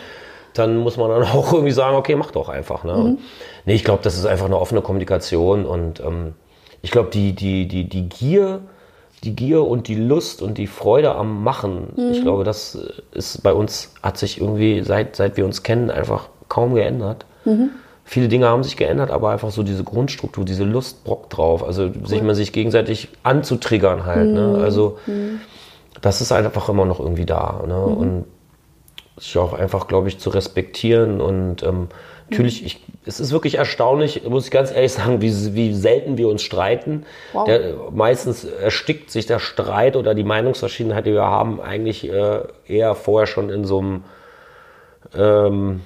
[0.55, 2.85] dann muss man dann auch irgendwie sagen, okay, mach doch einfach.
[2.85, 2.95] Ne?
[2.97, 3.19] Mhm.
[3.67, 6.35] nee, ich glaube, das ist einfach eine offene Kommunikation und ähm,
[6.83, 8.61] ich glaube, die, die, die, die Gier,
[9.25, 12.13] die Gier und die Lust und die Freude am Machen, mhm.
[12.13, 12.79] ich glaube, das
[13.13, 17.27] ist bei uns, hat sich irgendwie, seit, seit wir uns kennen, einfach kaum geändert.
[17.45, 17.71] Mhm.
[18.07, 21.85] Viele Dinge haben sich geändert, aber einfach so diese Grundstruktur, diese Lust Bock drauf, also
[21.85, 22.07] cool.
[22.07, 24.29] sich man sich gegenseitig anzutriggern halt.
[24.29, 24.49] Ne?
[24.49, 24.63] Mhm.
[24.63, 25.41] Also mhm.
[26.03, 27.65] das ist einfach immer noch irgendwie da.
[27.67, 27.75] Ne?
[27.75, 27.97] Mhm.
[27.97, 28.25] Und
[29.17, 31.21] sich auch einfach, glaube ich, zu respektieren.
[31.21, 31.89] Und ähm,
[32.29, 36.29] natürlich, ich, es ist wirklich erstaunlich, muss ich ganz ehrlich sagen, wie, wie selten wir
[36.29, 37.05] uns streiten.
[37.33, 37.45] Wow.
[37.45, 42.95] Der, meistens erstickt sich der Streit oder die Meinungsverschiedenheit, die wir haben, eigentlich äh, eher
[42.95, 44.05] vorher schon in so einem
[45.17, 45.81] ähm,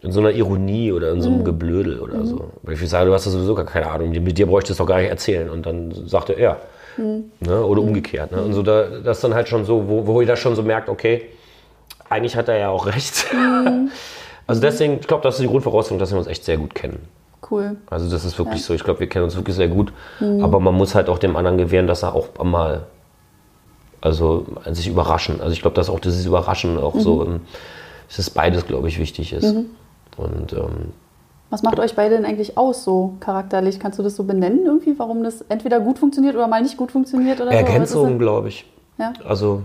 [0.00, 1.44] in so einer Ironie oder in so einem mhm.
[1.44, 2.26] Geblödel oder mhm.
[2.26, 2.50] so.
[2.62, 4.86] Weil ich sage, du hast sowieso gar keine Ahnung, mit dir bräuchte ich es doch
[4.86, 5.50] gar nicht erzählen.
[5.50, 6.58] Und dann sagte er.
[6.96, 7.24] Mhm.
[7.40, 7.64] Ne?
[7.64, 7.88] Oder mhm.
[7.88, 8.30] umgekehrt.
[8.30, 8.42] Ne?
[8.42, 10.88] Und so da, das dann halt schon so, wo, wo ihr das schon so merkt,
[10.88, 11.26] okay,
[12.10, 13.26] eigentlich hat er ja auch recht.
[13.32, 13.90] Mhm.
[14.48, 17.06] Also deswegen, ich glaube, das ist die Grundvoraussetzung, dass wir uns echt sehr gut kennen.
[17.50, 17.76] Cool.
[17.90, 18.66] Also das ist wirklich ja.
[18.66, 18.72] so.
[18.72, 19.92] Ich glaube, wir kennen uns wirklich sehr gut.
[20.20, 20.42] Mhm.
[20.42, 22.86] Aber man muss halt auch dem anderen gewähren, dass er auch mal
[24.00, 25.42] also sich überraschen.
[25.42, 27.00] Also ich glaube, dass auch dieses Überraschen auch mhm.
[27.00, 27.24] so,
[28.08, 29.54] dass es beides, glaube ich, wichtig ist.
[29.54, 29.66] Mhm.
[30.16, 30.92] Und ähm,
[31.50, 33.80] was macht euch beide denn eigentlich aus, so charakterlich?
[33.80, 36.92] Kannst du das so benennen irgendwie, warum das entweder gut funktioniert oder mal nicht gut
[36.92, 37.40] funktioniert?
[37.40, 38.18] Oder Ergänzung, so?
[38.18, 38.66] glaube ich.
[38.98, 39.12] Ja?
[39.24, 39.62] Also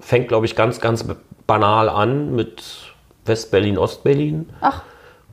[0.00, 1.04] fängt, glaube ich, ganz, ganz
[1.46, 2.62] banal an mit
[3.26, 4.48] West-Berlin, Ost-Berlin.
[4.60, 4.82] Ach.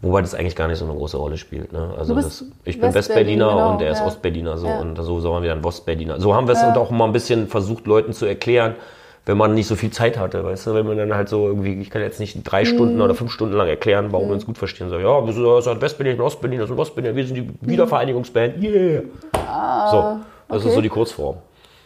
[0.01, 1.73] Wobei das eigentlich gar nicht so eine große Rolle spielt.
[1.73, 1.93] Ne?
[1.95, 4.07] Also das, ich bin Westberliner genau, und er ist ja.
[4.07, 4.79] Ostberliner so ja.
[4.79, 6.19] und so sollen wir dann Westberliner.
[6.19, 6.75] So haben wir es ja.
[6.75, 8.75] auch mal ein bisschen versucht, Leuten zu erklären,
[9.27, 11.79] wenn man nicht so viel Zeit hatte, weißt du, wenn man dann halt so irgendwie,
[11.79, 13.01] ich kann jetzt nicht drei Stunden mhm.
[13.01, 14.29] oder fünf Stunden lang erklären, warum mhm.
[14.31, 14.89] wir uns gut verstehen.
[14.89, 19.03] So, ja, wir sind Westberlin, Ostberlin, das ist Ostberlin, wir sind die Wiedervereinigungsband, yeah.
[19.33, 19.97] Ah, so,
[20.47, 20.69] das okay.
[20.69, 21.37] ist so die Kurzform.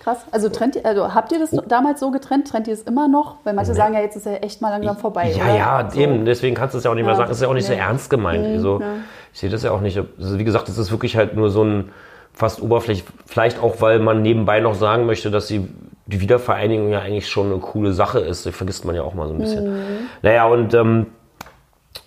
[0.05, 0.23] Krass.
[0.29, 2.47] Also, trennt ihr, also habt ihr das damals so getrennt?
[2.47, 3.37] Trennt ihr es immer noch?
[3.43, 3.77] Weil manche nee.
[3.77, 5.31] sagen ja, jetzt ist er echt mal langsam vorbei.
[5.35, 5.57] Ja, oder?
[5.57, 5.99] ja, so.
[5.99, 6.25] eben.
[6.25, 7.27] Deswegen kannst du es ja auch nicht mehr sagen.
[7.27, 7.75] Das ist ja auch nicht nee.
[7.75, 8.47] so ernst gemeint.
[8.47, 8.85] Mhm, also, ja.
[9.33, 9.97] Ich sehe das ja auch nicht.
[9.97, 11.89] Also, wie gesagt, das ist wirklich halt nur so ein
[12.33, 13.03] fast oberflächlich.
[13.25, 15.67] Vielleicht auch, weil man nebenbei noch sagen möchte, dass die,
[16.05, 18.45] die Wiedervereinigung ja eigentlich schon eine coole Sache ist.
[18.45, 19.73] Das vergisst man ja auch mal so ein bisschen.
[19.73, 19.85] Mhm.
[20.21, 21.07] Naja, und ähm,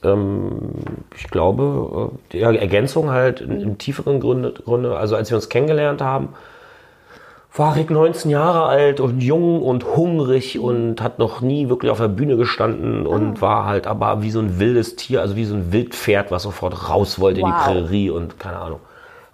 [0.04, 0.74] ähm,
[1.16, 5.48] ich glaube, äh, die Ergänzung halt in, in tieferen Gründe, Gründe, also als wir uns
[5.48, 6.28] kennengelernt haben,
[7.54, 11.98] war Rick 19 Jahre alt und jung und hungrig und hat noch nie wirklich auf
[11.98, 13.40] der Bühne gestanden und ah.
[13.40, 16.88] war halt aber wie so ein wildes Tier, also wie so ein Wildpferd, was sofort
[16.88, 17.48] raus wollte wow.
[17.48, 18.80] in die Prärie und keine Ahnung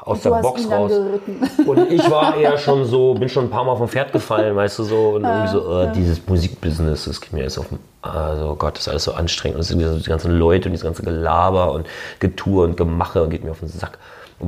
[0.04, 0.92] aus der Box raus.
[1.66, 4.78] Und ich war eher schon so, bin schon ein paar Mal vom Pferd gefallen, weißt
[4.80, 8.54] du so, und irgendwie so, äh, dieses Musikbusiness, das geht mir jetzt auf den, also
[8.56, 9.58] Gott, das ist alles so anstrengend.
[9.58, 11.86] Und die ganzen Leute und dieses ganze Gelaber und
[12.20, 13.98] Getue und Gemache geht mir auf den Sack.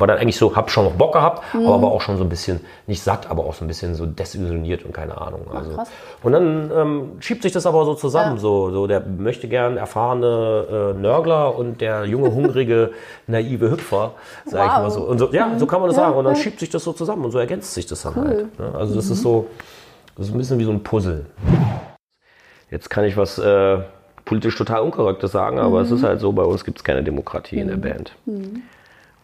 [0.00, 1.66] War dann eigentlich so, hab schon noch Bock gehabt, mhm.
[1.66, 4.06] aber war auch schon so ein bisschen, nicht satt, aber auch so ein bisschen so
[4.06, 5.46] desillusioniert und keine Ahnung.
[5.52, 5.72] Also.
[5.76, 5.87] Ach,
[6.22, 8.37] und dann ähm, schiebt sich das aber so zusammen.
[8.37, 8.40] Ja.
[8.40, 12.92] So, so der möchte gern erfahrene äh, Nörgler und der junge, hungrige,
[13.26, 14.12] naive Hüpfer,
[14.44, 14.76] sag wow.
[14.76, 15.00] ich mal so.
[15.02, 16.16] Und so, ja, so kann man das ja, sagen.
[16.16, 16.40] Und dann ja.
[16.40, 18.26] schiebt sich das so zusammen und so ergänzt sich das dann cool.
[18.26, 18.59] halt.
[18.59, 18.72] Ne?
[18.74, 19.12] Also das mhm.
[19.12, 19.46] ist so,
[20.16, 21.26] das ist ein bisschen wie so ein Puzzle.
[22.70, 23.78] Jetzt kann ich was äh,
[24.24, 25.85] politisch total Unkorrektes sagen, aber mhm.
[25.85, 27.82] es ist halt so, bei uns gibt es keine Demokratie in der mhm.
[27.82, 28.12] Band.
[28.26, 28.62] Mhm.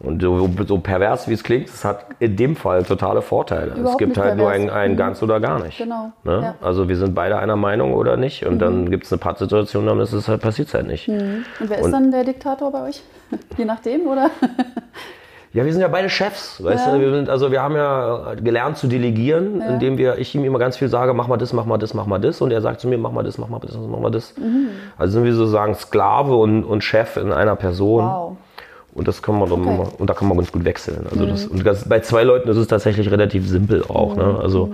[0.03, 3.71] Und so, so, pervers wie es klingt, es hat in dem Fall totale Vorteile.
[3.71, 4.37] Überhaupt es gibt halt pervers.
[4.37, 4.97] nur ein, ein mhm.
[4.97, 5.77] ganz oder gar nicht.
[5.77, 6.11] Genau.
[6.25, 6.41] Ne?
[6.41, 6.55] Ja.
[6.61, 8.45] Also wir sind beide einer Meinung oder nicht.
[8.45, 8.59] Und mhm.
[8.59, 11.07] dann gibt es eine Pattsituation, dann ist es halt, passiert es halt nicht.
[11.07, 11.45] Mhm.
[11.59, 13.01] Und wer ist und, dann der Diktator bei euch?
[13.57, 14.29] Je nachdem, oder?
[15.53, 16.93] Ja, wir sind ja beide Chefs, weißt ja.
[16.93, 16.99] du?
[16.99, 19.67] Wir sind, also wir haben ja gelernt zu delegieren, ja.
[19.67, 22.07] indem wir, ich ihm immer ganz viel sage, mach mal das, mach mal das, mach
[22.07, 22.41] mal das.
[22.41, 24.35] Und er sagt zu mir, mach mal das, mach mal das, mach mal das.
[24.35, 24.69] Mhm.
[24.97, 28.03] Also sind wir sozusagen Sklave und, und Chef in einer Person.
[28.03, 28.37] Wow.
[28.93, 29.63] Und das kann man okay.
[29.65, 31.07] dann, und da kann man ganz gut wechseln.
[31.09, 31.29] Also mhm.
[31.29, 34.15] das, und das, bei zwei Leuten ist es tatsächlich relativ simpel auch.
[34.15, 34.23] Ne?
[34.23, 34.31] Mhm.
[34.33, 34.39] Ne?
[34.39, 34.73] Also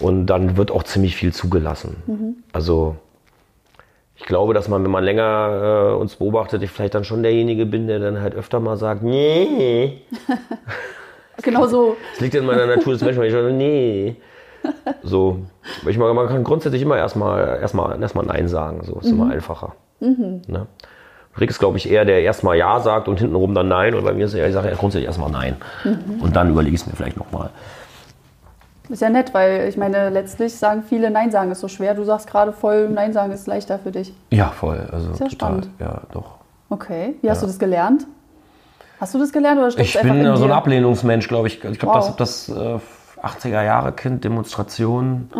[0.00, 1.96] Und dann wird auch ziemlich viel zugelassen.
[2.52, 2.96] Also
[4.16, 7.66] ich glaube, dass man, wenn man länger äh, uns beobachtet, ich vielleicht dann schon derjenige
[7.66, 10.02] bin, der dann halt öfter mal sagt, nee.
[11.42, 11.96] Genau so.
[12.12, 14.16] Es liegt in meiner Natur des Menschen, wenn ich sage, nee.
[15.02, 15.38] So,
[15.88, 18.82] ich meine, man kann grundsätzlich immer erstmal erstmal erstmal Nein sagen.
[18.84, 19.74] So ist immer einfacher.
[20.46, 20.66] Ne?
[21.40, 23.94] Rick ist, glaube ich, eher der erstmal Ja sagt und hintenrum dann Nein.
[23.94, 25.56] Und bei mir ist er, ich sage ja grundsätzlich erstmal Nein.
[26.20, 27.50] Und dann überlege ich es mir vielleicht nochmal.
[28.88, 31.94] Ist ja nett, weil ich meine, letztlich sagen viele Nein sagen ist so schwer.
[31.94, 34.12] Du sagst gerade voll, Nein sagen ist leichter für dich.
[34.30, 34.88] Ja, voll.
[34.90, 35.30] Also ja total.
[35.30, 35.68] spannend.
[35.78, 36.34] Ja, doch.
[36.70, 37.14] Okay.
[37.22, 38.06] Wie hast du das gelernt?
[39.00, 40.56] Hast du das gelernt oder steckst Ich einfach bin in so ein dir?
[40.56, 41.64] Ablehnungsmensch, glaube ich.
[41.64, 42.16] Ich glaube, Wow.
[42.16, 42.78] das, das äh,
[43.22, 45.30] 80er Jahre Kind, Demonstrationen,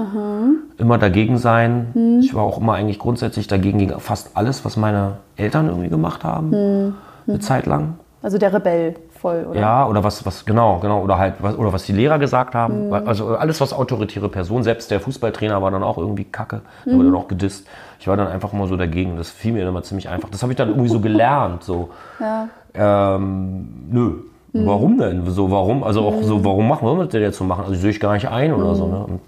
[0.78, 1.88] immer dagegen sein.
[1.94, 2.20] Mhm.
[2.20, 6.24] Ich war auch immer eigentlich grundsätzlich dagegen gegen fast alles, was meine Eltern irgendwie gemacht
[6.24, 6.50] haben.
[6.50, 6.94] Mhm.
[7.26, 7.94] Eine Zeit lang.
[8.22, 9.58] Also der Rebell voll, oder?
[9.60, 12.90] Ja, oder was, was, genau, genau, oder halt, was, oder was die Lehrer gesagt haben.
[12.90, 16.94] Weil- Also alles, was autoritäre Personen, selbst der Fußballtrainer war dann auch irgendwie kacke, der
[16.96, 17.66] wurde dann auch gedisst.
[17.98, 19.16] Ich war dann einfach mal so dagegen.
[19.16, 20.28] Das fiel mir immer ziemlich einfach.
[20.28, 21.62] Das habe ich dann irgendwie so gelernt.
[21.64, 21.90] So.
[22.18, 22.48] Ja.
[22.74, 24.12] Ähm, nö.
[24.52, 25.24] Warum denn?
[25.30, 25.84] So, warum?
[25.84, 27.64] Also auch so, warum machen wir das denn jetzt so machen?
[27.66, 28.86] Also sehe ich gar nicht ein oder so.
[28.86, 29.04] Ne?
[29.04, 29.20] Und-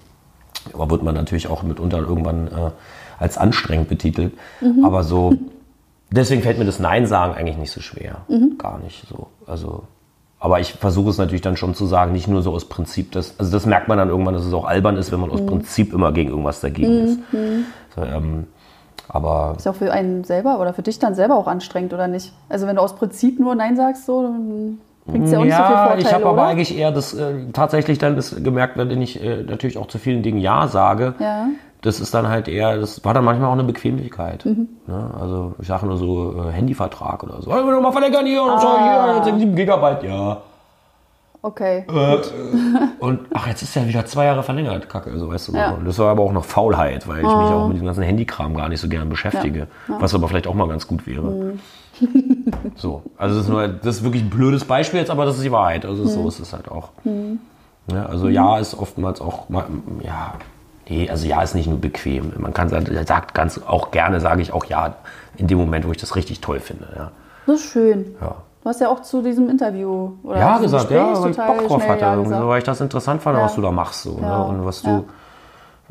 [0.74, 2.70] Aber wird man natürlich auch mitunter irgendwann äh,
[3.18, 4.32] als anstrengend betitelt.
[4.84, 5.34] Aber so,
[6.10, 8.18] deswegen fällt mir das Nein sagen eigentlich nicht so schwer.
[8.58, 9.26] Gar nicht so.
[9.46, 9.84] Also,
[10.40, 13.12] aber ich versuche es natürlich dann schon zu sagen, nicht nur so aus Prinzip.
[13.12, 15.44] Dass, also das merkt man dann irgendwann, dass es auch albern ist, wenn man aus
[15.46, 17.18] Prinzip immer gegen irgendwas dagegen ist.
[17.94, 18.46] So, ähm,
[19.08, 22.08] aber Ist ja auch für einen selber oder für dich dann selber auch anstrengend, oder
[22.08, 22.32] nicht?
[22.48, 25.62] Also wenn du aus Prinzip nur Nein sagst, so, dann bringt ja auch nicht so
[25.62, 29.22] viel Vorteile, ich habe aber eigentlich eher das äh, tatsächlich dann das gemerkt, wenn ich
[29.22, 31.14] äh, natürlich auch zu vielen Dingen Ja sage.
[31.18, 31.46] Ja.
[31.80, 34.44] Das ist dann halt eher, das war dann manchmal auch eine Bequemlichkeit.
[34.46, 34.68] Mhm.
[34.86, 35.10] Ne?
[35.20, 37.50] Also ich sage nur so äh, Handyvertrag oder so.
[37.50, 39.22] Wollen wir doch mal verlängern hier und Ah.
[39.24, 40.42] hier, 7 Gigabyte, ja.
[41.44, 41.84] Okay.
[41.92, 42.18] Äh,
[43.00, 45.52] Und ach, jetzt ist ja wieder zwei Jahre verlängert, Kacke, also weißt du.
[45.56, 45.76] Ja.
[45.84, 48.68] Das war aber auch noch Faulheit, weil ich mich auch mit dem ganzen Handykram gar
[48.68, 49.66] nicht so gern beschäftige.
[49.88, 51.22] Was aber vielleicht auch mal ganz gut wäre.
[51.22, 51.60] Mhm.
[52.76, 55.44] So, also das ist nur, das ist wirklich ein blödes Beispiel jetzt, aber das ist
[55.44, 55.84] die Wahrheit.
[55.84, 56.08] Also Mhm.
[56.08, 56.90] so ist es halt auch.
[57.92, 59.44] Ja, also ja ist oftmals auch,
[60.02, 60.34] ja,
[60.88, 62.32] nee, also ja ist nicht nur bequem.
[62.38, 64.94] Man kann sagen, er sagt ganz auch gerne, sage ich auch ja,
[65.36, 66.86] in dem Moment, wo ich das richtig toll finde.
[66.96, 67.10] Ja,
[67.46, 68.14] Das ist schön.
[68.20, 68.34] ja.
[68.62, 71.66] Du hast ja auch zu diesem Interview oder Ja, gesagt, ja, Gespräch weil ich Bock
[71.68, 73.44] drauf hatte, ja irgendwie, weil ich das interessant fand, Ja.
[73.44, 74.38] was du da machst so, Ja.
[74.38, 74.44] ne?
[74.44, 74.96] und was du, Ja.
[74.98, 75.04] Mhm.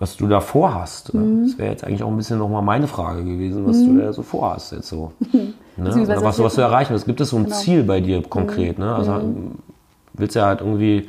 [0.02, 1.14] Was du da vorhast.
[1.14, 1.44] Ne?
[1.46, 4.24] Das wäre jetzt eigentlich auch ein bisschen nochmal meine Frage gewesen, was du da so
[4.24, 5.12] vorhast jetzt so.
[5.78, 6.02] ne?
[6.04, 7.06] Oder was, du- was du erreichen willst.
[7.06, 7.56] Gibt es so ein Genau.
[7.56, 8.80] Ziel bei dir konkret?
[8.80, 8.94] Ne?
[8.96, 9.22] Also
[10.14, 11.08] willst ja halt irgendwie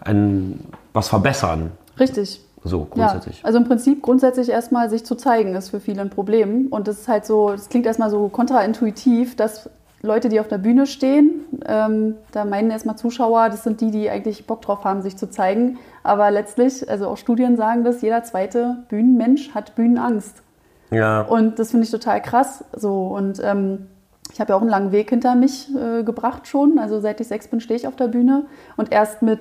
[0.00, 0.60] ein,
[0.94, 2.40] was verbessern, Richtig.
[2.64, 3.44] so Ja, grundsätzlich.
[3.44, 6.68] also im Prinzip grundsätzlich erstmal sich zu zeigen, ist für viele ein Problem.
[6.70, 9.68] Und das ist halt so, das klingt erstmal so kontraintuitiv, dass
[10.04, 14.10] Leute, die auf der Bühne stehen, ähm, da meinen erstmal Zuschauer, das sind die, die
[14.10, 15.78] eigentlich Bock drauf haben, sich zu zeigen.
[16.02, 20.42] Aber letztlich, also auch Studien sagen das, jeder zweite Bühnenmensch hat Bühnenangst.
[20.90, 21.22] Ja.
[21.22, 22.64] Und das finde ich total krass.
[22.74, 23.86] So und ähm,
[24.32, 26.78] ich habe ja auch einen langen Weg hinter mich äh, gebracht schon.
[26.78, 28.46] Also seit ich sechs bin, stehe ich auf der Bühne.
[28.76, 29.40] Und erst mit,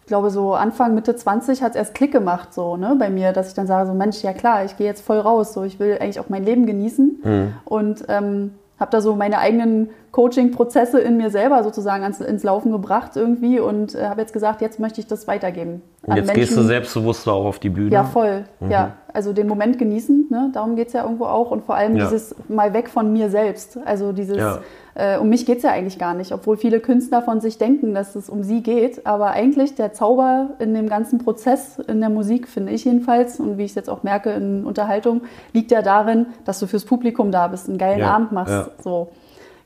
[0.00, 3.32] ich glaube so Anfang Mitte 20 hat es erst Klick gemacht so ne, bei mir,
[3.32, 5.52] dass ich dann sage so Mensch, ja klar, ich gehe jetzt voll raus.
[5.52, 9.90] So ich will eigentlich auch mein Leben genießen und ähm, habe da so meine eigenen
[10.12, 14.60] Coaching-Prozesse in mir selber sozusagen ans, ins Laufen gebracht irgendwie und äh, habe jetzt gesagt,
[14.62, 15.82] jetzt möchte ich das weitergeben.
[16.06, 16.68] Und jetzt gehst du Menschen.
[16.68, 17.90] selbstbewusster auch auf die Bühne.
[17.90, 18.44] Ja, voll.
[18.68, 20.50] Ja, also den Moment genießen, ne?
[20.52, 21.50] darum geht es ja irgendwo auch.
[21.50, 22.04] Und vor allem Ja.
[22.04, 23.78] dieses mal weg von mir selbst.
[23.84, 24.58] Also dieses, Ja.
[25.00, 27.94] Äh, um mich geht es ja eigentlich gar nicht, obwohl viele Künstler von sich denken,
[27.94, 29.06] dass es um sie geht.
[29.06, 33.58] Aber eigentlich der Zauber in dem ganzen Prozess, in der Musik, finde ich jedenfalls, und
[33.58, 37.32] wie ich es jetzt auch merke in Unterhaltung, liegt ja darin, dass du fürs Publikum
[37.32, 38.52] da bist, einen geilen Ja, Abend machst.
[38.52, 38.68] ja.
[38.82, 39.08] So,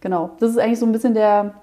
[0.00, 0.30] genau.
[0.40, 1.54] Das ist eigentlich so ein bisschen der,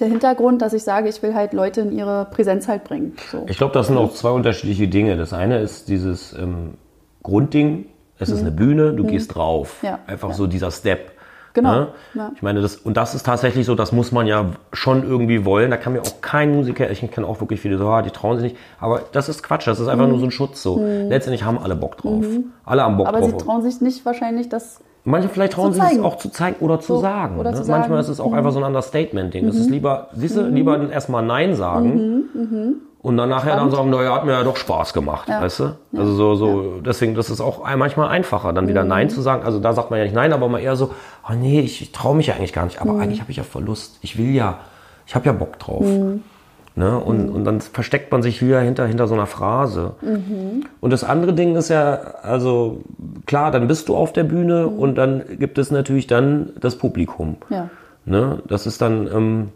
[0.00, 3.14] der Hintergrund, dass ich sage, ich will halt Leute in ihre Präsenz halt bringen.
[3.30, 3.44] So.
[3.48, 5.16] Ich glaube, das sind auch zwei unterschiedliche Dinge.
[5.16, 6.74] Das eine ist dieses ähm,
[7.22, 7.86] Grundding,
[8.18, 9.82] es ist eine Bühne, du gehst drauf.
[9.82, 9.88] Mhm.
[9.88, 10.34] Ja, Einfach ja.
[10.34, 11.11] so dieser Step.
[11.54, 11.86] Genau, Ne?
[12.14, 12.32] ja.
[12.34, 15.70] Ich meine, das, und das ist tatsächlich so, das muss man ja schon irgendwie wollen.
[15.70, 18.38] Da kann mir auch kein Musiker, ich kenne auch wirklich viele so, ah, die trauen
[18.38, 18.56] sich nicht.
[18.80, 20.78] Aber das ist Quatsch, das ist einfach nur so ein Schutz so.
[20.82, 22.24] Letztendlich haben alle Bock drauf.
[22.64, 23.14] Alle haben Bock Mhm.
[23.14, 23.42] Aber sie drauf.
[23.44, 26.94] trauen sich nicht wahrscheinlich, das Manche vielleicht trauen sie es auch zu zeigen oder zu
[26.94, 27.36] So, sagen.
[27.40, 27.56] oder ne?
[27.56, 27.72] zu sagen.
[27.72, 27.80] Mhm.
[27.80, 29.48] Manchmal ist es auch einfach so ein Understatement-Ding.
[29.48, 32.24] Es ist lieber, siehst du, lieber erstmal Nein sagen
[33.02, 35.40] und dann nachher dann sagen, naja, hat mir ja doch Spaß gemacht, Mhm, Ja.
[35.42, 35.64] weißt du?
[35.96, 38.88] Also so, so, deswegen, das ist auch manchmal einfacher, dann wieder Mhm.
[38.88, 39.42] Nein zu sagen.
[39.44, 40.90] Also da sagt man ja nicht Nein, aber mal eher so,
[41.28, 42.90] oh nee, ich, ich traue mich ja eigentlich gar nicht, Mhm.
[42.90, 43.98] aber eigentlich habe ich ja voll Lust.
[44.02, 44.58] Ich will ja,
[45.06, 45.84] ich habe ja Bock drauf.
[45.84, 46.22] Mhm.
[46.74, 46.96] Ne?
[46.98, 49.92] Und, und dann versteckt man sich wieder hinter, hinter so einer Phrase.
[50.00, 50.64] Mhm.
[50.80, 52.78] Und das andere Ding ist ja, also
[53.26, 54.78] klar, dann bist du auf der Bühne Mhm.
[54.78, 57.36] und dann gibt es natürlich dann das Publikum.
[57.50, 57.68] Ja.
[58.06, 58.38] Ne?
[58.48, 59.48] Das ist dann, ähm,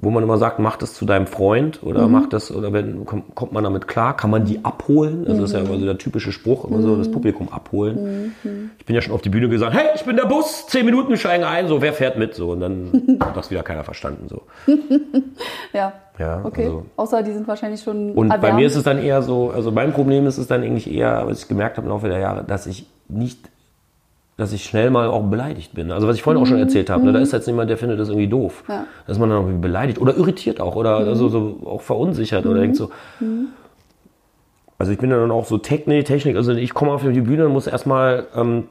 [0.00, 2.12] wo man immer sagt, mach das zu deinem Freund oder Mhm.
[2.12, 5.26] mach das, oder wenn, kommt, kommt man damit klar, kann man die abholen?
[5.26, 6.98] Also das ist ja immer so der typische Spruch, immer so Mhm.
[6.98, 8.32] das Publikum abholen.
[8.78, 11.16] Ich bin ja schon auf die Bühne gesagt, hey, ich bin der Bus, zehn Minuten,
[11.16, 12.34] steigen ein, so, wer fährt mit?
[12.34, 14.42] So, und dann hat das wieder keiner verstanden, so.
[15.72, 15.92] Ja.
[16.18, 16.64] Ja, Okay.
[16.64, 18.12] also- Außer die sind wahrscheinlich schon.
[18.12, 18.56] Und bei erwärmt.
[18.58, 21.42] mir ist es dann eher so, also mein Problem ist es dann eigentlich eher, was
[21.42, 23.38] ich gemerkt habe im Laufe der Jahre, dass ich nicht,
[24.38, 25.90] dass ich schnell mal auch beleidigt bin.
[25.92, 27.98] Also was ich vorhin auch schon erzählt habe, ne, da ist jetzt jemand, der findet
[27.98, 28.62] das irgendwie doof.
[28.68, 28.86] Ja.
[29.06, 32.60] Da ist man dann irgendwie beleidigt oder irritiert auch oder also so auch verunsichert oder
[32.60, 32.90] denkt so.
[34.78, 37.52] Also ich bin dann auch so Technik, Technik, also ich komme auf die Bühne und
[37.52, 38.68] muss erstmal, ähm,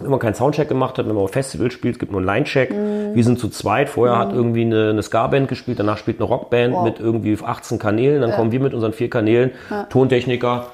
[0.00, 2.26] wenn man keinen Soundcheck gemacht hat, wenn man auf Festival spielt, es gibt nur einen
[2.26, 2.70] Line-Check.
[3.14, 3.88] Wir sind zu zweit.
[3.88, 6.84] Vorher hat irgendwie eine, eine Ska-Band gespielt, danach spielt eine Rockband Wow.
[6.84, 8.20] mit irgendwie 18 Kanälen.
[8.20, 9.52] Dann kommen wir mit unseren vier Kanälen,
[9.88, 10.66] Tontechniker,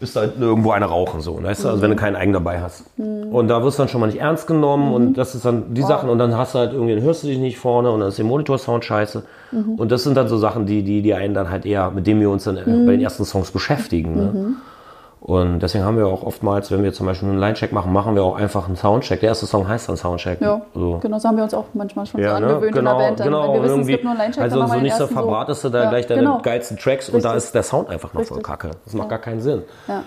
[0.00, 1.68] bist da hinten irgendwo eine rauchen, so, weißt du?
[1.68, 2.84] Also wenn du keinen Eigen dabei hast.
[3.30, 5.82] Und da wirst du dann schon mal nicht ernst genommen und das ist dann die
[5.82, 8.08] Sachen und dann hast du halt irgendwie, dann hörst du dich nicht vorne und dann
[8.08, 9.22] ist der Monitorsound scheiße.
[9.76, 12.20] Und das sind dann so Sachen, die, die, die einen dann halt eher, mit denen
[12.20, 14.16] wir uns dann äh, bei den ersten Songs beschäftigen.
[14.16, 14.54] Ne?
[15.20, 18.24] Und deswegen haben wir auch oftmals, wenn wir zum Beispiel einen Line-Check machen, machen wir
[18.24, 19.20] auch einfach einen Soundcheck.
[19.20, 20.40] Der erste Song heißt dann Soundcheck.
[20.40, 20.98] Ja, So.
[21.02, 22.46] genau, so haben wir uns auch manchmal schon so Ja, ne?
[22.46, 23.20] angewöhnt genau, in der Band.
[23.20, 23.42] Dann, genau.
[23.42, 25.68] wenn wir wissen, es irgendwie, gibt nur einen Line-Check, also so nicht so verbratest du
[25.68, 26.38] da Ja, gleich deine genau.
[26.42, 27.44] geilsten Tracks und da Richtig.
[27.48, 28.42] ist der Sound einfach noch voll Richtig.
[28.44, 28.70] kacke.
[28.84, 29.62] Das macht gar keinen Sinn.
[29.88, 30.02] Ja.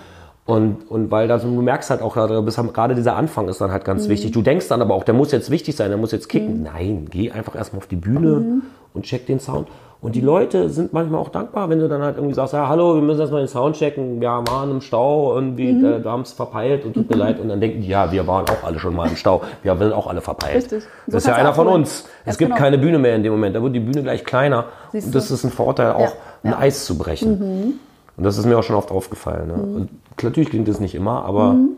[0.46, 3.82] Und, und weil da, so- du merkst halt auch, gerade dieser Anfang ist dann halt
[3.84, 3.86] Mhm.
[3.86, 4.32] ganz wichtig.
[4.32, 6.64] Du denkst dann aber auch, der muss jetzt wichtig sein, der muss jetzt kicken.
[6.64, 8.62] Nein, geh einfach erstmal auf die Bühne Mhm.
[8.92, 9.68] und check den Sound.
[10.04, 12.94] Und die Leute sind manchmal auch dankbar, wenn du dann halt irgendwie sagst, ja, hallo,
[12.94, 15.84] wir müssen erstmal den Sound checken, wir waren im Stau, irgendwie, Mhm.
[15.84, 17.40] äh, wir haben es verpeilt und tut mir leid.
[17.40, 19.40] Und dann denken die, ja, wir waren auch alle schon mal im Stau.
[19.62, 20.56] Wir sind auch alle verpeilt.
[20.56, 20.82] Richtig.
[20.82, 22.06] So Das ist ja einer von uns.
[22.26, 22.60] Es gibt genau.
[22.62, 23.56] keine Bühne mehr in dem Moment.
[23.56, 24.66] Da wird die Bühne gleich kleiner.
[24.92, 25.34] Siehst und das du.
[25.34, 26.06] ist ein Vorteil, auch Ja,
[26.42, 26.56] ein ja.
[26.58, 26.62] Mhm.
[26.62, 27.78] Eis zu brechen.
[28.18, 29.48] Und das ist mir auch schon oft aufgefallen.
[29.48, 29.54] Ne?
[29.54, 29.88] Und
[30.22, 31.68] natürlich klingt das nicht immer, aber Mhm.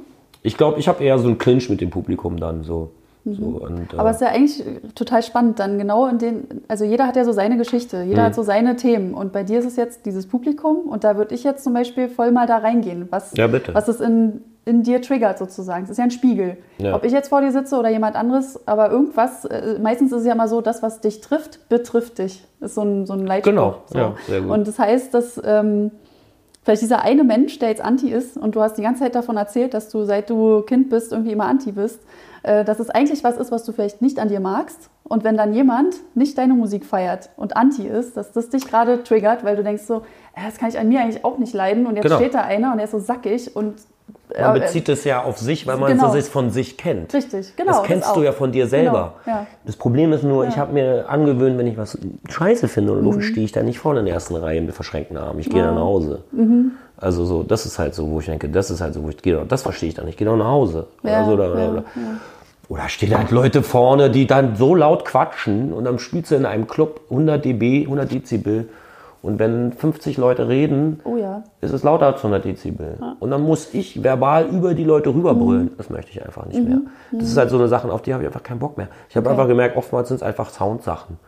[0.43, 2.91] ich glaube, ich habe eher so einen Clinch mit dem Publikum dann so.
[3.35, 4.01] So und, äh, Mhm.
[4.01, 4.63] Aber es ist ja eigentlich
[4.95, 8.27] total spannend dann genau in den, also jeder hat ja so seine Geschichte, jeder Mhm.
[8.27, 11.35] hat so seine Themen und bei dir ist es jetzt dieses Publikum und da würde
[11.35, 13.75] ich jetzt zum Beispiel voll mal da reingehen, was, Ja, bitte.
[13.75, 15.85] was es in, in dir triggert sozusagen.
[15.85, 16.57] Es ist ja ein Spiegel.
[16.79, 16.95] Ja.
[16.97, 20.27] Ob ich jetzt vor dir sitze oder jemand anderes, aber irgendwas, äh, meistens ist es
[20.27, 22.45] ja immer so, das, was dich trifft, betrifft dich.
[22.61, 23.53] Ist so ein, so ein Leitspruch.
[23.53, 23.99] Genau, so.
[23.99, 24.51] ja, sehr gut.
[24.51, 25.93] Und das heißt, dass ähm,
[26.67, 29.37] vielleicht dieser eine Mensch, der jetzt anti ist und du hast die ganze Zeit davon
[29.37, 32.01] erzählt, dass du seit du Kind bist irgendwie immer anti bist,
[32.43, 34.91] äh, dass es eigentlich was ist, was du vielleicht nicht an dir magst.
[35.05, 39.05] Und wenn dann jemand nicht deine Musik feiert und anti ist, dass das dich gerade
[39.05, 39.99] triggert, weil du denkst so,
[40.35, 41.87] äh, das kann ich an mir eigentlich auch nicht leiden.
[41.87, 42.17] Und jetzt Genau.
[42.17, 43.77] steht da einer und der ist so sackig und
[44.39, 46.15] man äh, bezieht es ja auf sich, weil man genau.
[46.15, 47.15] es von sich kennt.
[47.15, 47.73] Richtig, genau.
[47.73, 48.15] Das kennst auch.
[48.15, 49.15] du ja von dir selber.
[49.25, 49.47] Genau, ja.
[49.65, 50.61] Das Problem ist nur, ich Ja.
[50.63, 53.13] habe mir angewöhnt, wenn ich was scheiße finde oder Mhm.
[53.13, 55.41] doof, stehe ich da nicht vorne in der ersten Reihe mit verschränkten Armen.
[55.41, 56.23] Ich gehe dann nach Hause.
[56.33, 56.73] Mhm.
[56.99, 59.19] Also so, das ist halt so, wo ich denke, das ist halt so, wo ich
[59.19, 60.15] gehe, das verstehe ich dann nicht.
[60.15, 60.87] Ich gehe doch nach Hause.
[61.03, 61.85] Ja, oder, so, oder, ja, oder,
[62.69, 66.47] oder stehen halt Leute vorne, die dann so laut quatschen und dann spielst du in
[66.47, 68.69] einem Club 100 dB, 100 Dezibel
[69.27, 71.43] und wenn 50 Leute reden, Oh ja.
[71.61, 72.99] ist es lauter als 100 Dezibel.
[73.21, 75.71] Und dann muss ich verbal über die Leute rüberbrüllen.
[75.77, 76.79] Das möchte ich einfach nicht mehr.
[77.13, 78.89] Das ist halt so eine Sache, auf die habe ich einfach keinen Bock mehr.
[79.11, 79.35] Ich habe Okay.
[79.35, 81.19] einfach gemerkt, oftmals sind es einfach Soundsachen.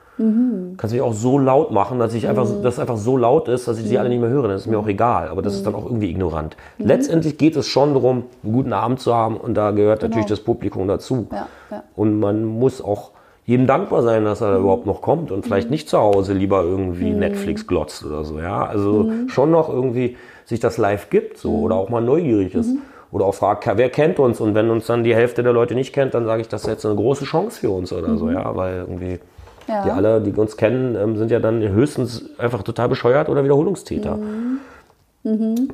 [0.76, 3.68] Kannst mich auch so laut machen, dass ich einfach, dass es einfach so laut ist,
[3.68, 4.48] dass ich sie alle nicht mehr höre.
[4.48, 5.28] Das ist mir auch egal.
[5.28, 6.56] Aber das ist dann auch irgendwie ignorant.
[6.78, 9.36] Letztendlich geht es schon darum, einen guten Abend zu haben.
[9.36, 11.28] Und da gehört natürlich das Publikum dazu.
[11.30, 11.84] Ja, ja.
[11.94, 13.12] Und man muss auch
[13.48, 17.12] jedem dankbar sein, dass er überhaupt noch kommt und vielleicht nicht zu Hause lieber irgendwie
[17.12, 18.38] Netflix glotzt oder so.
[18.38, 22.76] Ja, also schon noch irgendwie sich das live gibt so oder auch mal neugierig ist.
[23.10, 24.38] Oder auch fragt, wer kennt uns?
[24.38, 26.68] Und wenn uns dann die Hälfte der Leute nicht kennt, dann sage ich, das ist
[26.68, 29.18] jetzt eine große Chance für uns oder so, ja, weil irgendwie
[29.66, 29.82] Ja.
[29.82, 34.18] die alle, die uns kennen, ähm, sind ja dann höchstens einfach total bescheuert oder Wiederholungstäter.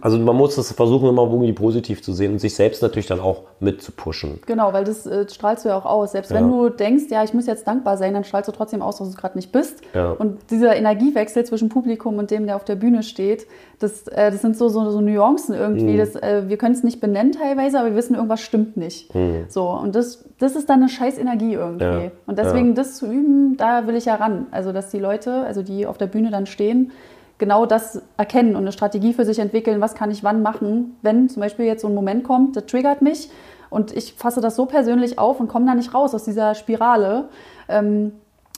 [0.01, 3.21] Also man muss das versuchen, immer irgendwie positiv zu sehen und sich selbst natürlich dann
[3.21, 4.41] auch mit zu pushen.
[4.47, 6.13] Genau, weil das äh, strahlst du ja auch aus.
[6.13, 6.69] Selbst wenn Ja.
[6.69, 9.13] du denkst, ja, ich muss jetzt dankbar sein, dann strahlst du trotzdem aus, dass du
[9.13, 9.81] es gerade nicht bist.
[9.95, 10.13] Ja.
[10.13, 13.47] Und dieser Energiewechsel zwischen Publikum und dem, der auf der Bühne steht,
[13.79, 15.93] das, äh, das sind so, so, so Nuancen irgendwie.
[15.95, 15.99] Mhm.
[15.99, 19.11] Das, äh, wir können es nicht benennen teilweise, aber wir wissen, irgendwas stimmt nicht.
[19.49, 21.85] So, und das, das ist dann eine scheiß Energie irgendwie.
[21.85, 22.01] Mhm.
[22.05, 22.11] Ja.
[22.27, 24.47] Und deswegen das zu üben, da will ich ja ran.
[24.51, 26.91] Also, dass die Leute, also die auf der Bühne dann stehen,
[27.39, 31.29] genau das erkennen und eine Strategie für sich entwickeln, was kann ich wann machen, wenn
[31.29, 33.31] zum Beispiel jetzt so ein Moment kommt, der triggert mich
[33.71, 37.29] und ich fasse das so persönlich auf und komme da nicht raus aus dieser Spirale,
[37.69, 38.13] ähm,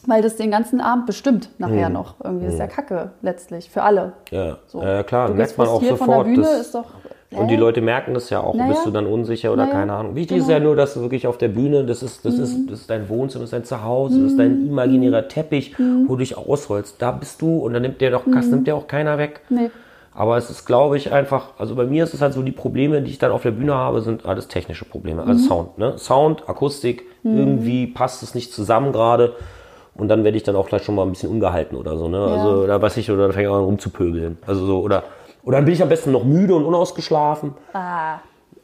[0.07, 2.15] weil das den ganzen Abend bestimmt nachher noch.
[2.23, 4.13] Irgendwie Das ist ja Kacke letztlich für alle.
[4.31, 4.83] Ja, So.
[4.83, 5.99] ja klar, merkt man auch sofort.
[5.99, 6.85] von der Bühne, ist doch...
[7.31, 7.57] Und die?
[7.57, 8.55] Leute merken das ja auch.
[8.55, 8.73] Naja.
[8.73, 10.15] Bist du dann unsicher oder Naja, keine Ahnung.
[10.15, 10.59] Wichtig ist genau.
[10.59, 13.09] ja nur, dass du wirklich auf der Bühne, das ist, das ist, das ist dein
[13.09, 14.39] Wohnzimmer, das ist dein Zuhause, das ist Mhm.
[14.39, 15.75] dein imaginärer Teppich,
[16.07, 16.97] wo du dich ausrollst.
[17.03, 19.41] Da bist du und dann nimmt dir doch, das nimmt dir auch keiner weg.
[19.49, 19.57] Mhm.
[19.57, 19.71] Nee.
[20.15, 23.03] Aber es ist, glaube ich, einfach, also bei mir ist es halt so, die Probleme,
[23.03, 25.23] die ich dann auf der Bühne habe, sind alles technische Probleme.
[25.25, 25.49] Also Mhm.
[25.49, 25.99] Sound, ne?
[25.99, 29.35] Sound, Akustik, irgendwie passt es nicht zusammen gerade.
[29.95, 32.19] Und dann werde ich dann auch gleich schon mal ein bisschen ungehalten oder so, ne?
[32.19, 34.39] Also da weiß ich, oder dann fange ich auch an rumzupöbeln.
[34.47, 35.03] Also so, oder,
[35.47, 37.55] oder dann bin ich am besten noch müde und unausgeschlafen.
[37.73, 38.19] Ah.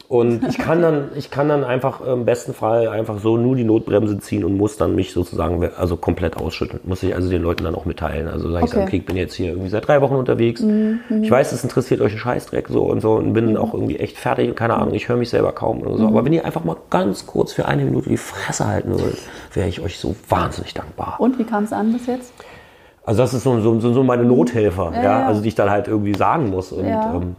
[0.09, 3.63] Und ich kann dann, ich kann dann einfach im besten Fall einfach so nur die
[3.63, 6.81] Notbremse ziehen und muss dann mich sozusagen also komplett ausschütteln.
[6.83, 8.27] Muss ich also den Leuten dann auch mitteilen.
[8.27, 8.79] Also sage ich Okay.
[8.79, 10.61] dann, okay, ich bin jetzt hier irgendwie seit drei Wochen unterwegs.
[10.61, 14.17] Ich weiß, es interessiert euch ein Scheißdreck so und so und bin auch irgendwie echt
[14.17, 16.05] fertig und keine Ahnung, ich höre mich selber kaum oder so.
[16.05, 19.17] Aber wenn ihr einfach mal ganz kurz für eine Minute die Fresse halten würdet,
[19.53, 21.15] wäre ich euch so wahnsinnig dankbar.
[21.17, 22.33] Und wie kam es an bis jetzt?
[23.05, 25.25] Also das ist so, so, so so meine Nothelfer, ja, ja.
[25.25, 26.71] also die ich dann halt irgendwie sagen muss.
[26.71, 27.13] Und Ja.
[27.15, 27.35] ähm,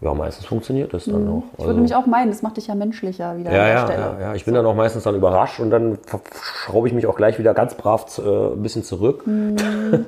[0.00, 1.44] ja meistens funktioniert das dann auch.
[1.56, 3.86] Ich würde nämlich auch meinen, das macht dich ja menschlicher wieder Ja, an der ja,
[3.86, 4.00] Stelle.
[4.00, 4.34] ja, ja.
[4.34, 5.98] Ich bin dann auch meistens dann überrascht und dann
[6.42, 8.22] schraube ich mich auch gleich wieder ganz brav äh,
[8.54, 9.24] ein bisschen zurück.
[9.26, 9.56] Mhm.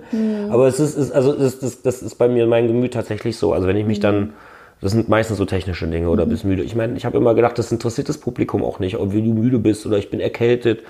[0.51, 3.53] Aber es ist, ist also das, das, das ist bei mir mein Gemüt tatsächlich so.
[3.53, 4.03] Also wenn ich mich Mhm.
[4.03, 4.33] dann,
[4.81, 6.63] das sind meistens so technische Dinge oder bist müde.
[6.63, 9.59] Ich meine, ich habe immer gedacht, das interessiert das Publikum auch nicht, ob du müde
[9.59, 10.81] bist oder ich bin erkältet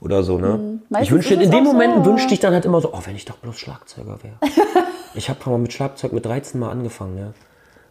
[0.00, 0.38] oder so.
[0.38, 0.80] Ne?
[0.88, 0.96] Mhm.
[1.00, 2.04] Ich wünschte, in dem Moment so.
[2.04, 4.34] wünschte ich dann halt immer so, oh, wenn ich doch bloß Schlagzeuger wäre.
[5.14, 7.26] ich habe mal mit Schlagzeug mit 13 mal angefangen, ja.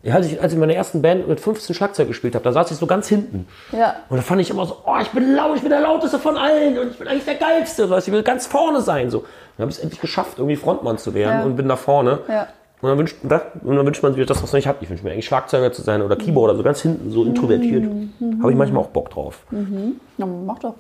[0.04, 2.52] Ja, als ich, als ich in meiner ersten Band mit 15 Schlagzeug gespielt habe, da
[2.52, 3.48] saß ich so ganz hinten.
[3.72, 3.96] Ja.
[4.10, 6.36] Und da fand ich immer so, oh, ich bin laut, ich bin der lauteste von
[6.36, 9.10] allen und ich bin eigentlich der geilste, weißt ich will ganz vorne sein.
[9.10, 9.20] So.
[9.56, 11.46] Dann habe ich es endlich geschafft, irgendwie Frontmann zu werden Ja.
[11.46, 12.20] und bin da vorne.
[12.28, 12.48] Ja.
[12.82, 14.76] Und dann, wünscht, und dann wünscht man sich das, was man nicht hat.
[14.82, 17.86] Ich wünsche mir eigentlich Schlagzeuger zu sein oder Keyboarder, so ganz hinten, so introvertiert.
[18.42, 19.40] Habe ich manchmal auch Bock drauf.
[20.18, 20.74] Na, mach doch.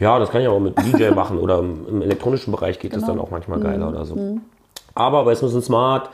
[0.00, 3.18] Ja, das kann ich auch mit DJ machen oder im, elektronischen Bereich geht das dann
[3.18, 4.38] auch manchmal geiler oder so.
[4.94, 6.10] Aber bei Smith Smart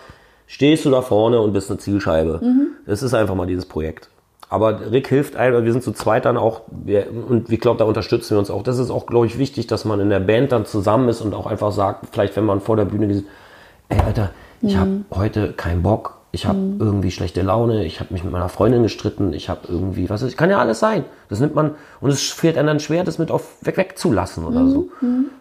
[0.47, 2.41] stehst du da vorne und bist eine Zielscheibe.
[2.87, 4.11] Das ist einfach mal dieses Projekt.
[4.49, 7.85] Aber Rick hilft einem, wir sind zu zweit dann auch, wir, und ich glaube, da
[7.85, 8.63] unterstützen wir uns auch.
[8.63, 11.35] Das ist auch, glaube ich, wichtig, dass man in der Band dann zusammen ist und
[11.35, 13.25] auch einfach sagt, vielleicht wenn man vor der Bühne dieses,
[13.89, 14.31] ey Alter,
[14.63, 18.51] ich habe heute keinen Bock, ich habe irgendwie schlechte Laune, ich habe mich mit meiner
[18.51, 21.05] Freundin gestritten, ich habe irgendwie, was ist, kann ja alles sein.
[21.31, 21.71] Das nimmt man,
[22.03, 24.91] und es fehlt einem dann schwer, das mit auf weg wegzulassen oder so.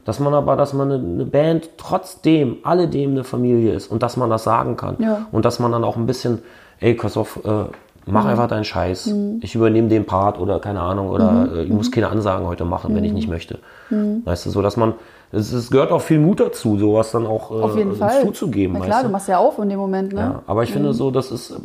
[0.06, 4.16] Dass man aber, dass man eine, eine Band trotzdem, alledem eine Familie ist und dass
[4.16, 4.96] man das sagen kann.
[5.00, 5.28] Ja.
[5.34, 6.40] Und dass man dann auch ein bisschen,
[6.80, 7.66] ey, pass auf, äh,
[8.06, 9.14] mach einfach deinen Scheiß.
[9.42, 12.96] Ich übernehme den Part oder keine Ahnung, oder äh, ich muss keine Ansagen heute machen,
[12.96, 13.60] wenn ich nicht möchte.
[13.90, 14.94] Weißt du, so dass man,
[15.32, 18.22] es, es gehört auch viel Mut dazu, sowas dann auch äh, Auf jeden Fall.
[18.26, 18.78] zuzugeben.
[18.80, 19.10] Na klar, du?
[19.10, 20.20] machst ja auf in dem Moment, ne?
[20.20, 21.62] Ja, aber ich finde so, das ist, ähm,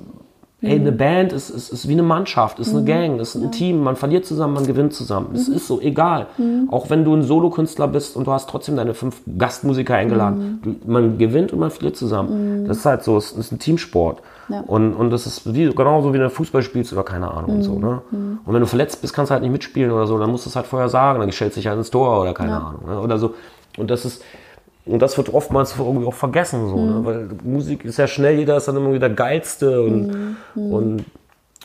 [0.61, 3.83] ey, eine Band ist, ist, ist wie eine Mannschaft, ist eine Gang, ist ein Team.
[3.83, 5.31] Man verliert zusammen, man gewinnt zusammen.
[5.35, 6.27] Es ist so, egal.
[6.71, 10.61] Auch wenn du ein Solokünstler bist und du hast trotzdem deine fünf Gastmusiker eingeladen.
[10.63, 12.67] Du, man gewinnt und man verliert zusammen.
[12.67, 14.21] Das ist halt so, es ist ein Teamsport.
[14.51, 14.61] Ja.
[14.67, 17.79] Und, und das ist wie, genauso wie du Fußball spielst oder keine Ahnung und so.
[17.79, 18.03] Ne?
[18.11, 20.51] Und wenn du verletzt bist, kannst du halt nicht mitspielen oder so, dann musst du
[20.51, 22.87] es halt vorher sagen, dann stellst du dich halt ins Tor oder keine Ahnung.
[22.87, 23.01] Ne?
[23.01, 23.35] Oder so.
[23.79, 24.23] Und das ist,
[24.87, 27.01] und das wird oftmals irgendwie auch vergessen, so, ne?
[27.05, 31.05] weil Musik ist ja schnell, jeder ist dann immer wieder der Geilste und, und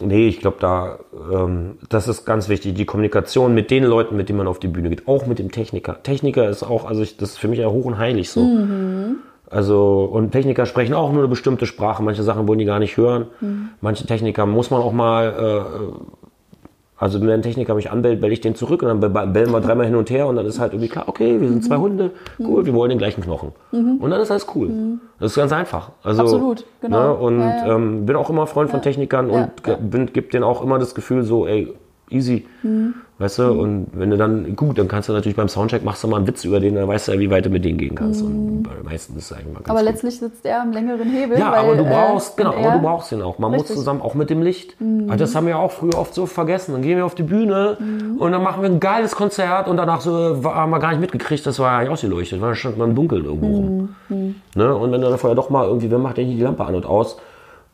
[0.02, 1.00] nee, ich glaube, da,
[1.32, 4.68] ähm, das ist ganz wichtig, die Kommunikation mit den Leuten, mit denen man auf die
[4.68, 6.04] Bühne geht, auch mit dem Techniker.
[6.04, 8.42] Techniker ist auch, also ich, das ist für mich ja hoch und heilig so.
[9.50, 12.98] Also, und Techniker sprechen auch nur eine bestimmte Sprache, manche Sachen wollen die gar nicht
[12.98, 13.28] hören.
[13.82, 15.96] Manche Techniker muss man auch mal, äh,
[16.98, 19.60] also wenn ein Techniker mich anbellt, bell ich den zurück und dann be- bellen wir
[19.60, 22.12] dreimal hin und her und dann ist halt irgendwie klar, okay, wir sind zwei Hunde,
[22.40, 23.52] cool, wir wollen den gleichen Knochen.
[23.72, 24.70] Und dann ist alles cool.
[25.20, 25.92] Das ist ganz einfach.
[26.04, 27.08] Also, Absolut, genau.
[27.08, 27.76] Ne, und Ja, ja.
[27.76, 29.76] Ähm, bin auch immer Freund von Technikern und ja.
[29.76, 31.74] bin, gib denen auch immer das Gefühl so, ey,
[32.10, 32.46] easy.
[32.64, 32.94] Mhm.
[33.18, 36.10] Weißt du, und wenn du dann, gut, dann kannst du natürlich beim Soundcheck machst du
[36.10, 37.96] mal einen Witz über den, dann weißt du ja, wie weit du mit denen gehen
[37.96, 38.22] kannst.
[38.22, 39.72] Und bei den meisten ist es eigentlich mal ganz Mhm.
[39.72, 39.90] Aber gut.
[39.90, 41.40] letztlich sitzt er am längeren Hebel.
[41.40, 43.40] Ja, weil, aber du äh, brauchst, genau, wenn aber er- du brauchst den auch.
[43.40, 43.76] Man muss Richtig.
[43.78, 43.80] Mhm.
[43.80, 44.76] zusammen, auch mit dem Licht.
[45.08, 46.74] Also das haben wir auch früher oft so vergessen.
[46.74, 48.18] Dann gehen wir auf die Bühne Mhm.
[48.18, 51.00] und dann machen wir ein geiles Konzert und danach so war- haben wir gar nicht
[51.00, 53.96] mitgekriegt, das war ja nicht ausgeleuchtet, weil stand man im Dunkeln irgendwo rum.
[54.10, 54.36] Mhm.
[54.56, 54.76] Ne?
[54.76, 56.76] Und wenn du dann vorher doch mal irgendwie, wer macht denn hier die Lampe an
[56.76, 57.18] und aus?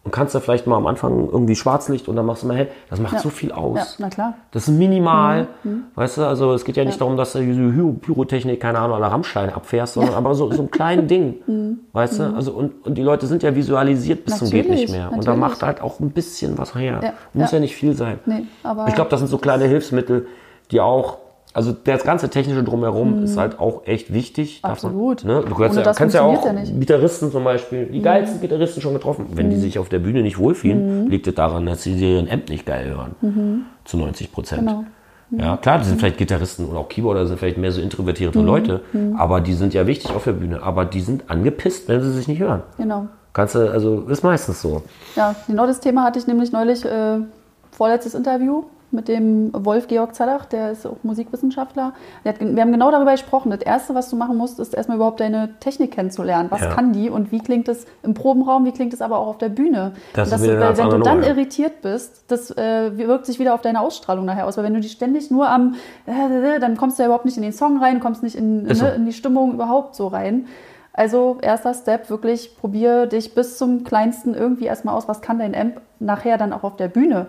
[0.04, 2.70] Und kannst du vielleicht mal am Anfang irgendwie Schwarzlicht und dann machst du mal hell.
[2.90, 3.78] Das macht so viel aus.
[3.78, 4.34] Ja, na klar.
[4.50, 5.48] Das ist minimal.
[5.94, 7.62] Weißt du, also es geht ja nicht darum, dass du diese
[8.02, 11.36] Pyrotechnik, keine Ahnung, an der Rammstein abfährst, sondern aber so, so ein kleines Ding.
[11.94, 14.92] Weißt du, also und, und die Leute sind ja visualisiert bis zum geht Natürlich, nicht
[14.92, 15.12] mehr.
[15.12, 15.40] Und da natürlich.
[15.40, 17.00] macht halt auch ein bisschen was her.
[17.04, 17.58] Ja, Muss ja.
[17.58, 17.62] ja.
[17.62, 18.20] nicht viel sein.
[18.26, 18.46] Nee,
[18.88, 20.26] Ich glaube, das sind so kleine Hilfsmittel,
[20.72, 21.20] die auch,
[21.54, 24.62] also das ganze technische drumherum ist halt auch echt wichtig.
[24.64, 24.70] Mhm.
[24.70, 25.24] Absolut.
[25.26, 25.44] Man, ne?
[25.48, 26.54] Du kannst ja, das kannst ja auch ja.
[26.54, 26.80] Mhm.
[26.80, 29.26] Gitarristen zum Beispiel, die geilsten Gitarristen schon getroffen.
[29.34, 32.50] Wenn die sich auf der Bühne nicht wohlfühlen, liegt es daran, dass sie ihren Amp
[32.50, 33.66] nicht geil hören.
[33.86, 34.62] Zu 90 Prozent.
[34.64, 34.68] Mhm.
[34.68, 35.44] Genau.
[35.44, 38.46] Ja, klar, die sind vielleicht Gitarristen oder auch Keyboarder sind vielleicht mehr so introvertierte Mhm.
[38.46, 38.82] Leute,
[39.18, 40.62] aber die sind ja wichtig auf der Bühne.
[40.62, 42.64] Aber die sind angepisst, wenn sie sich nicht hören.
[42.78, 43.08] genau.
[43.34, 44.82] Kannst du, also ist meistens so.
[45.16, 47.20] Ja, genau das Thema hatte ich nämlich neulich, äh,
[47.72, 48.64] vorletztes Interview.
[48.92, 51.94] Mit dem Wolf Georg Zadach, der ist auch Musikwissenschaftler.
[52.26, 53.52] Hat, wir haben genau darüber gesprochen.
[53.52, 56.52] Das Erste, was du machen musst, ist erstmal überhaupt deine Technik kennenzulernen.
[56.52, 56.70] Was ja.
[56.70, 59.50] kann die und wie klingt es im Probenraum, wie klingt es aber auch auf der
[59.50, 59.94] Bühne?
[60.14, 63.82] Das das, weil, wenn du dann irritiert bist, das äh, wirkt sich wieder auf deine
[63.82, 64.58] Ausstrahlung nachher aus.
[64.58, 65.76] Weil wenn du die ständig nur am,
[66.06, 68.76] äh, dann kommst du ja überhaupt nicht in den Song rein, kommst nicht in, ne,
[68.76, 68.86] so.
[68.86, 70.48] in die Stimmung überhaupt so rein.
[70.94, 75.56] Also erster Step, wirklich probier dich bis zum kleinsten irgendwie erstmal aus, was kann dein
[75.56, 77.28] Amp nachher dann auch auf der Bühne.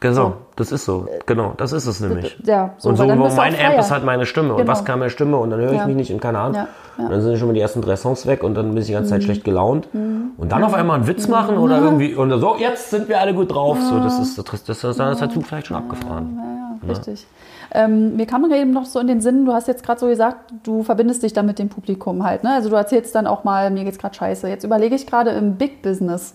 [0.00, 1.06] Genau, das ist so.
[1.26, 2.38] Genau, das ist es nämlich.
[2.44, 4.48] Ja, so, und so mein Amp ist halt meine Stimme.
[4.48, 4.60] Genau.
[4.60, 5.36] Und was kann meine Stimme?
[5.36, 5.86] Und dann höre ich ja.
[5.86, 6.54] mich nicht in keine Ahnung.
[6.54, 6.68] Ja.
[7.04, 8.92] Und dann sind schon mal die ersten drei Songs weg und dann bin ich die
[8.92, 9.24] ganze Zeit mhm.
[9.24, 9.92] schlecht gelaunt.
[9.92, 10.32] Mhm.
[10.36, 11.32] Und dann auf einmal einen Witz mhm.
[11.32, 13.78] machen oder irgendwie und so, jetzt sind wir alle gut drauf.
[13.80, 16.36] So, das ist, das, das, das, dann ist der Zug vielleicht schon abgefahren.
[16.36, 17.26] Ja, ja, richtig.
[17.70, 20.52] Ähm, mir kam eben noch so in den Sinn, du hast jetzt gerade so gesagt,
[20.62, 22.42] du verbindest dich dann mit dem Publikum halt.
[22.42, 22.52] Ne?
[22.54, 24.48] Also du erzählst dann auch mal, mir geht's gerade scheiße.
[24.48, 26.34] Jetzt überlege ich gerade im Big Business.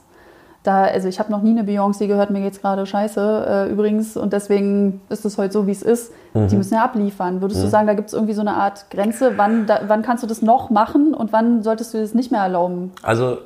[0.64, 4.16] Da, also ich habe noch nie eine Beyoncé gehört, mir geht's gerade scheiße äh, übrigens
[4.16, 6.14] und deswegen ist es heute so, wie es ist.
[6.34, 6.48] Mhm.
[6.48, 7.42] Die müssen ja abliefern.
[7.42, 7.66] Würdest mhm.
[7.66, 10.28] du sagen, da gibt es irgendwie so eine Art Grenze, wann, da, wann kannst du
[10.28, 12.92] das noch machen und wann solltest du das nicht mehr erlauben?
[13.02, 13.40] Also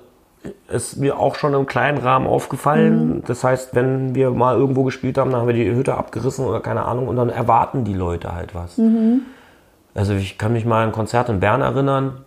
[0.71, 3.07] ist mir auch schon im kleinen Rahmen aufgefallen.
[3.07, 3.23] Mhm.
[3.25, 6.59] Das heißt, wenn wir mal irgendwo gespielt haben, dann haben wir die Hütte abgerissen oder
[6.59, 8.77] keine Ahnung und dann erwarten die Leute halt was.
[8.77, 9.21] Mhm.
[9.95, 12.25] Also ich kann mich mal an ein Konzert in Bern erinnern.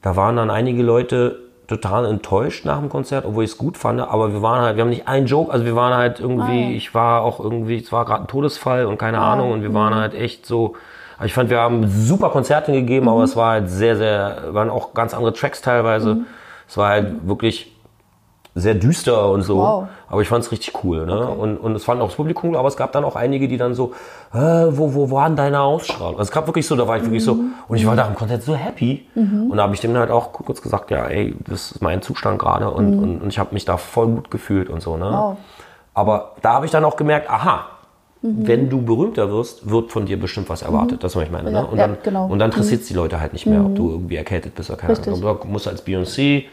[0.00, 4.00] Da waren dann einige Leute total enttäuscht nach dem Konzert, obwohl ich es gut fand,
[4.00, 6.76] aber wir waren halt, wir haben nicht einen Joke, also wir waren halt irgendwie, ja.
[6.76, 9.74] ich war auch irgendwie, es war gerade ein Todesfall und keine ah, Ahnung und wir
[9.74, 9.98] waren mhm.
[9.98, 10.76] halt echt so,
[11.24, 13.12] ich fand, wir haben super Konzerte gegeben, mhm.
[13.12, 16.14] aber es war halt sehr, sehr, waren auch ganz andere Tracks teilweise.
[16.16, 16.26] Mhm.
[16.68, 17.75] Es war halt wirklich
[18.56, 19.58] sehr düster und so.
[19.58, 19.88] Wow.
[20.08, 21.04] Aber ich fand es richtig cool.
[21.04, 21.14] Ne?
[21.14, 21.38] Okay.
[21.38, 23.74] Und, und es fand auch das Publikum, aber es gab dann auch einige, die dann
[23.74, 23.92] so,
[24.32, 26.14] äh, wo, wo waren deine Ausstrahlung?
[26.14, 27.52] Also es gab wirklich so, da war ich wirklich so, mhm.
[27.68, 29.06] und ich war da im Konzert so happy.
[29.14, 29.50] Mhm.
[29.50, 32.38] Und da habe ich dem halt auch kurz gesagt, ja, ey, das ist mein Zustand
[32.38, 33.02] gerade und, mhm.
[33.02, 34.96] und, und, ich habe mich da voll gut gefühlt und so.
[34.96, 35.04] Ne?
[35.04, 35.36] Wow.
[35.92, 37.66] Aber da habe ich dann auch gemerkt, aha,
[38.22, 38.48] mhm.
[38.48, 40.98] wenn du berühmter wirst, wird von dir bestimmt was erwartet.
[40.98, 41.00] Mhm.
[41.00, 41.50] Das was ich meine.
[41.50, 41.66] Ne?
[41.66, 42.26] Und, dann, ja, genau.
[42.26, 44.78] und dann interessiert es die Leute halt nicht mehr, ob du irgendwie erkältet bist oder
[44.78, 45.20] keine Ahnung.
[45.20, 46.44] Du musst als Beyoncé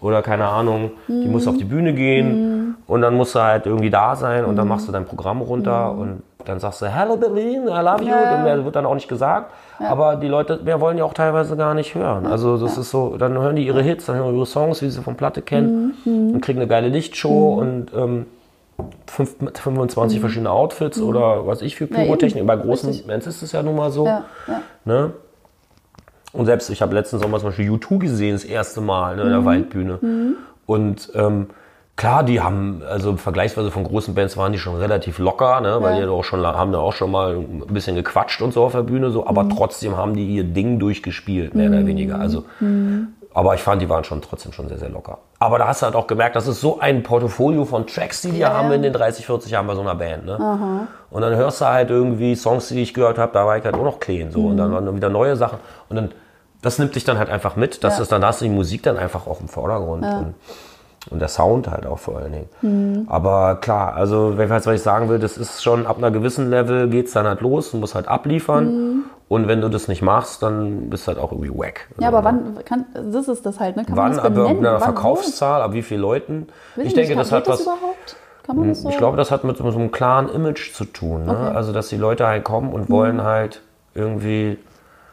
[0.00, 1.22] oder keine Ahnung, mhm.
[1.22, 2.74] die muss auf die Bühne gehen mhm.
[2.86, 4.70] und dann musst du halt irgendwie da sein und dann mhm.
[4.70, 6.00] machst du dein Programm runter mhm.
[6.00, 8.36] und dann sagst du Hello Berlin, I love you, ja.
[8.36, 9.52] und mehr wird dann auch nicht gesagt.
[9.80, 9.90] Ja.
[9.90, 12.26] Aber die Leute mehr wollen ja auch teilweise gar nicht hören.
[12.26, 12.80] Also das ja.
[12.80, 15.42] ist so, dann hören die ihre Hits, dann hören ihre Songs, wie sie von Platte
[15.42, 16.34] kennen mhm.
[16.34, 18.26] und kriegen eine geile Lichtshow und ähm,
[19.06, 22.46] 25 verschiedene Outfits oder was ich für Pyrotechnik.
[22.46, 24.08] Bei großen Bands ist es ja nun mal so.
[24.84, 25.12] Ne?
[26.38, 29.30] Und selbst, ich habe letzten Sommer zum Beispiel U2 gesehen, das erste Mal ne, in
[29.30, 29.44] der mhm.
[29.44, 29.98] Waldbühne.
[30.00, 30.36] Mhm.
[30.66, 31.48] Und ähm,
[31.96, 35.96] klar, die haben, also vergleichsweise von großen Bands waren die schon relativ locker, ne, weil
[35.96, 36.02] ja.
[36.02, 38.84] die auch schon, haben da auch schon mal ein bisschen gequatscht und so auf der
[38.84, 39.50] Bühne, so, aber mhm.
[39.50, 41.86] trotzdem haben die ihr Ding durchgespielt, mehr oder mhm.
[41.88, 42.20] weniger.
[42.20, 43.08] Also, mhm.
[43.34, 45.18] aber ich fand, die waren schon trotzdem schon sehr, sehr locker.
[45.40, 48.30] Aber da hast du halt auch gemerkt, das ist so ein Portfolio von Tracks, die
[48.30, 48.52] die ja.
[48.52, 50.24] haben in den 30, 40 Jahren bei so einer Band.
[50.24, 50.86] Ne?
[51.10, 53.74] Und dann hörst du halt irgendwie Songs, die ich gehört habe, da war ich halt
[53.74, 54.30] auch noch clean.
[54.30, 54.42] So.
[54.42, 54.46] Mhm.
[54.50, 55.58] Und dann waren wieder neue Sachen.
[55.88, 56.10] Und dann,
[56.62, 57.84] das nimmt dich dann halt einfach mit.
[57.84, 58.02] Das ja.
[58.02, 60.04] ist dann, da hast du die Musik dann einfach auch im Vordergrund.
[60.04, 60.18] Ja.
[60.18, 60.34] Und,
[61.10, 62.48] und der Sound halt auch vor allen Dingen.
[62.62, 63.06] Mhm.
[63.08, 67.06] Aber klar, also was ich sagen will, das ist schon ab einer gewissen Level geht
[67.06, 68.64] es dann halt los, du musst halt abliefern.
[68.66, 69.04] Mhm.
[69.28, 71.88] Und wenn du das nicht machst, dann bist du halt auch irgendwie wack.
[72.00, 73.84] Ja, aber wann kann, das ist das halt, ne?
[73.84, 76.48] Kann wann, man das ab einer Verkaufszahl, ab wie viele Leuten?
[76.76, 77.62] ich, ich denke, das hat das was.
[77.62, 78.16] Überhaupt?
[78.46, 78.88] Das so?
[78.88, 81.26] Ich glaube, das hat mit so einem klaren Image zu tun.
[81.26, 81.32] Ne?
[81.32, 81.54] Okay.
[81.54, 82.92] Also, dass die Leute halt kommen und mhm.
[82.92, 83.60] wollen halt
[83.94, 84.56] irgendwie.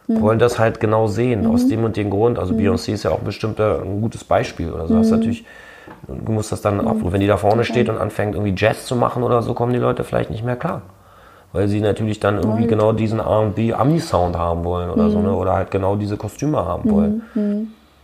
[0.08, 1.52] Wollen das halt genau sehen, mhm.
[1.52, 2.40] aus dem und dem Grund.
[2.40, 2.60] Also, mhm.
[2.60, 4.96] Beyoncé ist ja auch bestimmt ein gutes Beispiel oder so.
[4.96, 5.18] Das mhm.
[5.18, 5.46] natürlich,
[6.08, 7.72] du musst das dann ab, wenn die da vorne okay.
[7.72, 10.56] steht und anfängt irgendwie Jazz zu machen oder so, kommen die Leute vielleicht nicht mehr
[10.56, 10.82] klar.
[11.54, 12.70] Weil sie natürlich dann irgendwie right.
[12.70, 15.26] genau diesen R&B-Ami-Sound haben wollen oder so, mhm.
[15.26, 15.34] ne?
[15.34, 17.24] oder halt genau diese Kostüme haben wollen.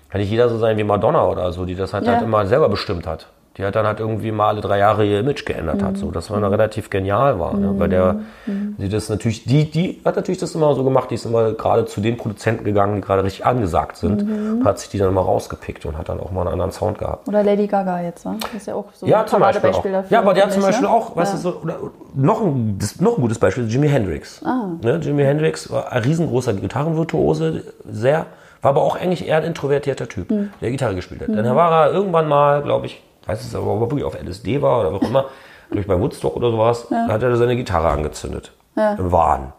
[0.10, 2.14] Kann nicht jeder so sein wie Madonna oder so, die das halt, ja.
[2.14, 3.28] halt immer selber bestimmt hat
[3.58, 5.86] die halt dann halt irgendwie mal alle drei Jahre ihr Image geändert mhm.
[5.86, 6.48] hat, so dass man mhm.
[6.48, 7.74] relativ genial war, ne?
[7.78, 8.76] weil der mhm.
[8.78, 11.86] sie das natürlich die die hat natürlich das immer so gemacht, die ist immer gerade
[11.86, 14.64] zu den Produzenten gegangen, die gerade richtig angesagt sind, mhm.
[14.64, 17.28] hat sich die dann mal rausgepickt und hat dann auch mal einen anderen Sound gehabt.
[17.28, 18.38] Oder Lady Gaga jetzt, ne?
[18.40, 20.12] Das ist ja auch so ja, ein zum Beispiel Beispiel dafür.
[20.12, 20.94] Ja, aber die hat zum Beispiel ne?
[20.94, 21.38] auch, weißt ja.
[21.38, 21.78] du, so, oder,
[22.14, 24.42] noch ein das, noch ein gutes Beispiel, Jimi Hendrix.
[24.46, 24.70] Ah.
[24.82, 25.00] Ne?
[25.02, 28.28] Jimi Hendrix war ein riesengroßer Gitarrenvirtuose, sehr
[28.62, 30.52] war aber auch eigentlich eher ein introvertierter Typ, mhm.
[30.62, 31.30] der Gitarre gespielt hat.
[31.30, 34.62] Dann war er irgendwann mal, glaube ich, weiß es aber, ob er wirklich auf LSD
[34.62, 35.26] war oder was auch immer,
[35.72, 37.08] durch bei Woodstock oder sowas, ja.
[37.08, 38.52] hat er seine Gitarre angezündet.
[38.76, 38.94] Ja.
[38.94, 39.54] Im Wahn.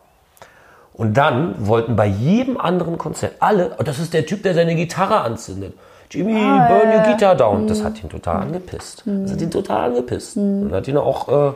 [0.94, 4.74] Und dann wollten bei jedem anderen Konzert alle, oh, das ist der Typ, der seine
[4.74, 5.74] Gitarre anzündet.
[6.10, 7.62] Jimmy, ah, burn ja, your guitar down.
[7.62, 7.68] Mhm.
[7.68, 9.06] Das hat ihn total angepisst.
[9.06, 9.22] Mhm.
[9.22, 10.36] Das hat ihn total angepisst.
[10.36, 10.62] Mhm.
[10.62, 11.52] Und hat ihn auch, äh,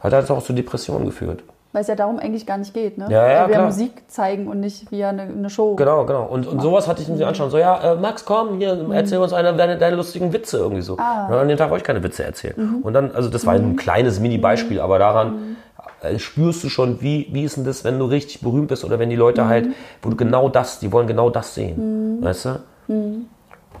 [0.00, 1.42] hat halt auch zu Depressionen geführt.
[1.74, 3.06] Weil es ja darum eigentlich gar nicht geht, ne?
[3.10, 3.66] Ja, ja, Weil wir klar.
[3.66, 5.74] Musik zeigen und nicht via eine, eine Show.
[5.74, 6.22] Genau, genau.
[6.22, 7.50] Und, und sowas hatte ich mir anschauen.
[7.50, 8.92] So, ja, äh, Max, komm, hier, mhm.
[8.92, 10.96] erzähl uns eine, deine, deine lustigen Witze irgendwie so.
[10.98, 11.26] Ah.
[11.26, 12.54] Und an dem Tag wollte ich keine Witze erzählen.
[12.56, 12.76] Mhm.
[12.82, 13.76] Und dann, also das war ein mhm.
[13.76, 14.84] kleines Mini-Beispiel, mhm.
[14.84, 15.56] aber daran,
[16.02, 19.00] äh, spürst du schon, wie, wie ist denn das, wenn du richtig berühmt bist oder
[19.00, 19.70] wenn die Leute halt,
[20.00, 22.20] wo du genau das, die wollen genau das sehen.
[22.22, 23.26] Weißt du?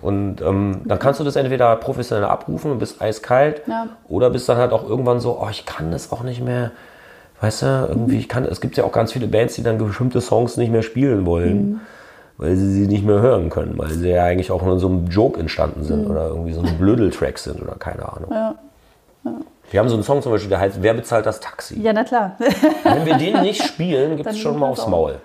[0.02, 3.86] Und ähm, dann kannst du das entweder professionell abrufen und bist eiskalt Ja.
[4.08, 6.72] oder bist dann halt auch irgendwann so, oh, ich kann das auch nicht mehr.
[7.44, 10.22] Weißt du, irgendwie, ich kann, es gibt ja auch ganz viele Bands, die dann bestimmte
[10.22, 11.82] Songs nicht mehr spielen wollen,
[12.38, 15.08] weil sie sie nicht mehr hören können, weil sie ja eigentlich auch nur so einem
[15.08, 18.30] Joke entstanden sind oder irgendwie so ein Blödel-Track sind oder keine Ahnung.
[18.30, 18.54] Ja.
[19.70, 21.78] Wir haben so einen Song zum Beispiel, der heißt Wer bezahlt das Taxi?
[21.78, 22.36] ja, na klar.
[22.82, 24.88] Wenn wir den nicht spielen, gibt es schon mal aufs auch.
[24.88, 25.16] Maul.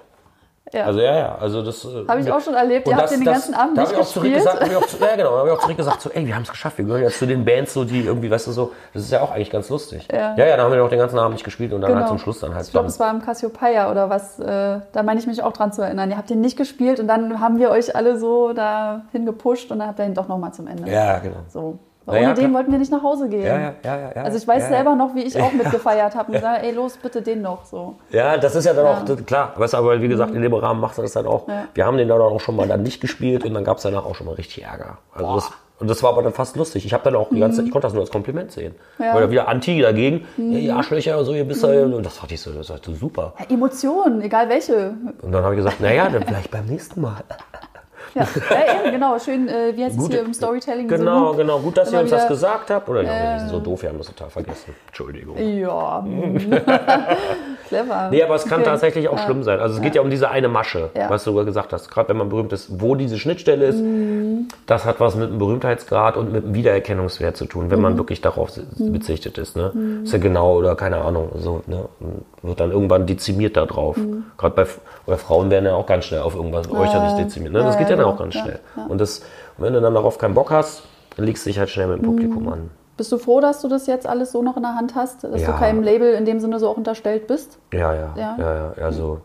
[0.74, 0.86] Ja.
[0.86, 2.88] Also ja, ja, also das äh, Habe ich auch schon erlebt.
[2.88, 4.36] Ihr habt den ganzen Abend da nicht ich auch gespielt.
[4.36, 6.36] gesagt, hab ich auch, ja genau, da habe ich auch zurück gesagt, so, ey, wir
[6.36, 8.72] haben es geschafft, wir gehören jetzt zu den Bands, so die irgendwie, weißt du, so,
[8.94, 10.08] das ist ja auch eigentlich ganz lustig.
[10.12, 10.36] Ja.
[10.36, 12.02] ja, ja da haben wir noch den ganzen Abend nicht gespielt und dann Genau.
[12.02, 14.40] halt zum Schluss dann halt Ich glaube, es war im Cassiopeia oder was.
[14.40, 16.12] Äh, da meine ich mich auch dran zu erinnern.
[16.12, 19.80] Ihr habt den nicht gespielt und dann haben wir euch alle so dahin gepusht und
[19.80, 20.90] dann habt ihr ihn doch nochmal zum Ende.
[20.92, 21.38] Ja, genau.
[21.48, 21.80] So.
[22.10, 22.53] Na Ohne ja, den klar.
[22.53, 23.43] wollten wir nicht nach Hause gehen.
[23.45, 24.22] Ja, ja, ja, ja, ja.
[24.24, 26.97] Also ich weiß ja, selber noch, wie ich auch mitgefeiert habe und gesagt, ey, los,
[26.97, 27.66] bitte den noch.
[27.66, 27.95] So.
[28.12, 28.91] Ja, das ist ja dann Ja.
[28.93, 31.28] auch, das, klar, weißt du, aber wie gesagt, in dem Rahmen machst du das dann
[31.28, 31.47] auch.
[31.47, 31.66] Ja.
[31.74, 34.05] Wir haben den dann auch schon mal dann nicht gespielt und dann gab es danach
[34.05, 34.97] auch schon mal richtig Ärger.
[35.14, 36.86] Also das, und das war aber dann fast lustig.
[36.86, 38.76] Ich habe dann auch die ganze Zeit, ich konnte das nur als Kompliment sehen.
[38.97, 39.05] Mhm.
[39.05, 39.12] Ja.
[39.12, 39.18] Mhm.
[39.18, 42.41] Oder wieder Anti dagegen, ja, ihr Arschlöcher, so, ihr wisst ja, und das fand ich
[42.41, 43.34] so, das war so super.
[43.39, 44.93] Ja, Emotionen, egal welche.
[45.22, 47.24] Und dann habe ich gesagt, naja, dann vielleicht beim nächsten Mal.
[48.16, 49.18] Ja, ja eben, genau.
[49.20, 50.88] Schön, äh, wie heißt es hier im Storytelling?
[50.88, 51.60] Genau, so genau.
[51.60, 52.89] Gut, dass ihr uns das gesagt habt.
[52.89, 54.74] Oder ja, wir sind so doof, wir haben das total vergessen.
[54.88, 55.38] Entschuldigung.
[55.38, 56.03] Ja.
[57.68, 58.10] Clever.
[58.10, 58.70] Nee, aber es kann Okay.
[58.70, 59.60] tatsächlich auch schlimm sein.
[59.60, 61.10] Also es geht ja um diese eine Masche, Ja.
[61.10, 61.89] was du gesagt hast.
[61.91, 64.47] Gerade wenn man berühmt ist, wo diese Schnittstelle ist, Mhm.
[64.66, 67.97] das hat was mit dem Berühmtheitsgrad und mit dem Wiedererkennungswert zu tun, wenn man Mhm.
[67.99, 68.49] wirklich darauf
[68.80, 69.55] bezichtet ist.
[69.55, 69.72] Ne?
[70.03, 71.30] Ist ja genau oder keine Ahnung.
[71.36, 71.88] So, ne?
[71.99, 73.98] Und wird dann irgendwann dezimiert da drauf.
[73.98, 74.24] Mhm.
[74.38, 74.66] Gerade bei
[75.06, 77.54] oder Frauen werden ja auch ganz schnell auf irgendwas äußerlich dezimiert.
[77.54, 77.64] Ne?
[77.64, 78.60] Das Ja, geht ja dann auch ganz Ja, schnell.
[78.88, 79.20] Und, das,
[79.58, 80.84] und wenn du dann darauf keinen Bock hast,
[81.18, 82.50] dann legst du dich halt schnell mit dem Publikum Mhm.
[82.50, 82.72] an.
[82.96, 85.24] Bist du froh, dass du das jetzt alles so noch in der Hand hast?
[85.24, 85.52] Dass Ja.
[85.52, 87.58] du keinem Label in dem Sinne so auch unterstellt bist?
[87.74, 88.36] Ja, ja, Ja?
[88.38, 88.74] ja, ja.
[88.78, 89.22] ja, also,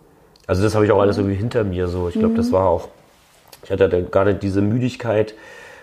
[0.46, 1.88] also das habe ich auch alles irgendwie hinter mir.
[1.88, 2.88] So, ich glaube, das war auch.
[3.64, 5.34] Ich hatte da gar nicht diese Müdigkeit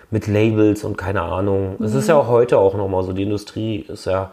[0.10, 1.76] mit Labels und keine Ahnung.
[1.84, 3.12] Es ist ja auch heute auch nochmal so.
[3.14, 4.32] Die Industrie ist ja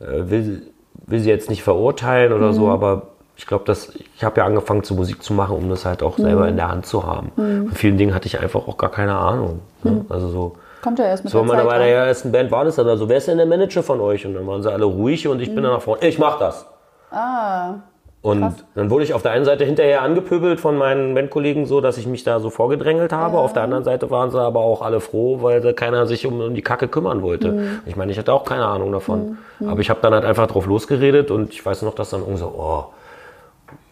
[0.00, 0.62] äh, will,
[1.06, 3.02] will sie jetzt nicht verurteilen oder so, aber
[3.36, 6.16] ich glaube, dass ich habe ja angefangen zu Musik zu machen, um das halt auch
[6.18, 7.32] selber in der Hand zu haben.
[7.34, 9.60] Von vielen Dingen hatte ich einfach auch gar keine Ahnung.
[9.82, 10.04] Ne?
[10.08, 10.56] Also so.
[10.82, 11.64] Kommt ja erst mit So, der Zeit.
[11.66, 11.84] bei ja.
[11.84, 14.26] der ersten Band war das dann so, wer ist denn der Manager von euch?
[14.26, 16.66] Und dann waren sie alle ruhig und ich bin dann nach vorne, ich mach das.
[17.10, 17.74] Ah,
[18.22, 18.64] Und Krass.
[18.76, 22.06] dann wurde ich auf der einen Seite hinterher angepöbelt von meinen Bandkollegen so, dass ich
[22.06, 23.38] mich da so vorgedrängelt habe.
[23.38, 26.54] Auf der anderen Seite waren sie aber auch alle froh, weil keiner sich um, um
[26.54, 27.50] die Kacke kümmern wollte.
[27.50, 27.80] Mhm.
[27.84, 29.38] Ich meine, ich hatte auch keine Ahnung davon.
[29.66, 32.38] Aber ich habe dann halt einfach drauf losgeredet und ich weiß noch, dass dann irgendwie
[32.38, 32.84] so, oh,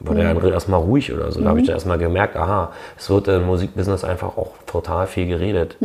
[0.01, 1.41] war der andere erstmal ruhig oder so.
[1.41, 5.27] Da habe ich dann erstmal gemerkt, aha, es wird im Musikbusiness einfach auch total viel
[5.27, 5.77] geredet.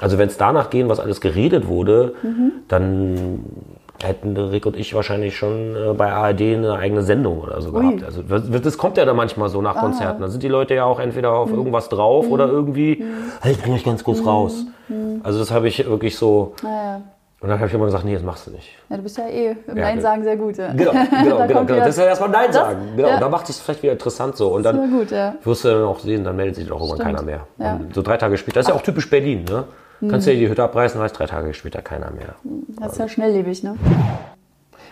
[0.00, 2.14] Also wenn es danach gehen, was alles geredet wurde,
[2.68, 3.44] dann
[4.04, 7.80] hätten Rick und ich wahrscheinlich schon äh, bei ARD eine eigene Sendung oder so Ui.
[7.80, 8.04] gehabt.
[8.04, 10.20] Also das kommt ja dann manchmal so nach Konzerten.
[10.22, 13.04] Da sind die Leute ja auch entweder auf irgendwas drauf oder irgendwie,
[13.40, 14.66] hey, ich bringe euch ganz kurz raus.
[15.22, 17.00] Also das habe ich wirklich so, naja.
[17.40, 18.68] und dann habe ich immer gesagt, nee, das machst du nicht.
[18.90, 20.56] Ja, du bist ja eh im Ja, Nein sagen sehr gut.
[20.58, 20.72] Ja.
[20.72, 20.90] Genau,
[21.22, 21.78] genau, genau, genau.
[21.80, 22.78] Das ist ja erstmal Nein Das- sagen.
[22.96, 23.08] Genau.
[23.08, 23.14] ja.
[23.14, 24.48] Und dann macht es vielleicht wieder interessant so.
[24.48, 25.34] Und dann gut, ja.
[25.42, 27.46] wirst du dann auch sehen, dann meldet sich doch irgendwann keiner mehr.
[27.58, 27.80] Ja.
[27.94, 29.64] So drei Tage später, das ist ja auch typisch Berlin, ne?
[30.10, 32.34] Kannst du dir die Hütte abreißen, weiß drei Tage später keiner mehr.
[32.80, 33.76] Das ist ja schnelllebig, ne?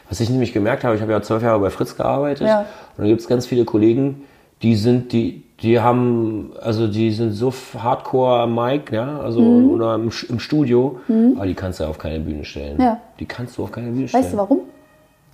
[0.09, 2.61] Was ich nämlich gemerkt habe, ich habe ja zwölf Jahre bei Fritz gearbeitet Ja.
[2.97, 4.25] und da gibt es ganz viele Kollegen,
[4.63, 9.71] die sind, die, die haben, also die sind so hardcore am Mic, ja, also Mhm.
[9.71, 11.01] oder im, im Studio,
[11.37, 12.81] aber die kannst du auf keine Bühne stellen.
[12.81, 12.99] Ja.
[13.19, 14.23] Die kannst du auf keine Bühne stellen.
[14.25, 14.61] Weißt du warum?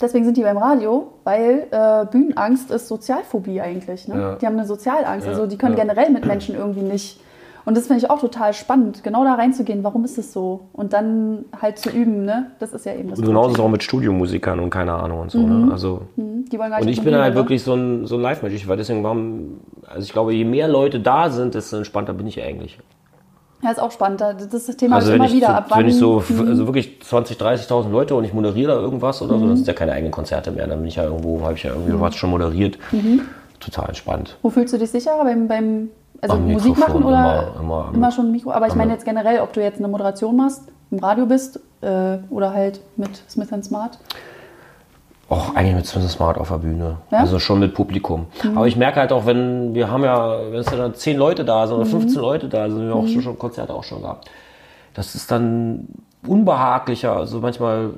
[0.01, 4.07] Deswegen sind die beim Radio, weil äh, Bühnenangst ist Sozialphobie eigentlich.
[4.07, 4.15] Ne?
[4.21, 4.35] Ja.
[4.37, 7.21] Die haben eine Sozialangst, Ja, also die können generell mit Menschen irgendwie nicht.
[7.69, 10.61] Und das finde ich auch total spannend, genau da reinzugehen, warum ist es so?
[10.73, 12.47] Und dann halt zu üben, ne?
[12.61, 15.21] Das ist ja eben das Und genauso ist es auch mit Studiomusikern und keine Ahnung
[15.21, 15.39] und so.
[15.39, 15.71] Ne?
[15.71, 18.07] Also, Mhm, Die wollen gar und nicht ich auf bin halt Bühne, wirklich so ein,
[18.07, 18.55] so ein Live-Mensch.
[18.55, 22.27] Ich war deswegen, warum, also ich glaube, je mehr Leute da sind, desto entspannter bin
[22.27, 22.79] ich eigentlich.
[22.79, 22.85] Ne?
[23.65, 24.23] Ja, ist auch spannend.
[24.23, 25.49] da- Das ist das Thema Also ich immer ich, wieder.
[25.49, 26.49] so, Ab wann, wenn ich so, Mhm.
[26.49, 29.51] also wirklich 20, 30.000 Leute und ich moderiere da irgendwas oder so, Mhm.
[29.51, 30.67] das sind ja keine eigenen Konzerte mehr.
[30.69, 32.79] Dann bin ich ja irgendwo, habe ich ja irgendwie was schon moderiert.
[32.93, 33.21] Mhm.
[33.61, 34.39] Total entspannt.
[34.41, 35.23] Wo fühlst du dich sicherer?
[35.25, 35.91] Beim, beim
[36.21, 38.51] also Am Musik Mikrofon, machen oder immer- immer am- schon Mikro?
[38.53, 42.19] Aber ich meine jetzt generell, ob du jetzt eine Moderation machst, im Radio bist äh,
[42.31, 43.99] oder halt mit Smith Smart.
[45.29, 46.97] Auch eigentlich mit Smith Smart auf der Bühne.
[47.11, 47.19] Ja?
[47.19, 47.25] Mhm.
[47.25, 48.27] Also schon mit Publikum.
[48.57, 51.67] Aber ich merke halt auch, wenn wir haben ja, wenn es dann 10 Leute da
[51.67, 51.91] sind oder Mhm.
[51.91, 54.31] 15 Leute da sind, wir auch schon, schon Konzerte auch schon gehabt.
[54.95, 55.87] Das ist dann
[56.27, 57.15] unbehaglicher.
[57.15, 57.91] Also manchmal,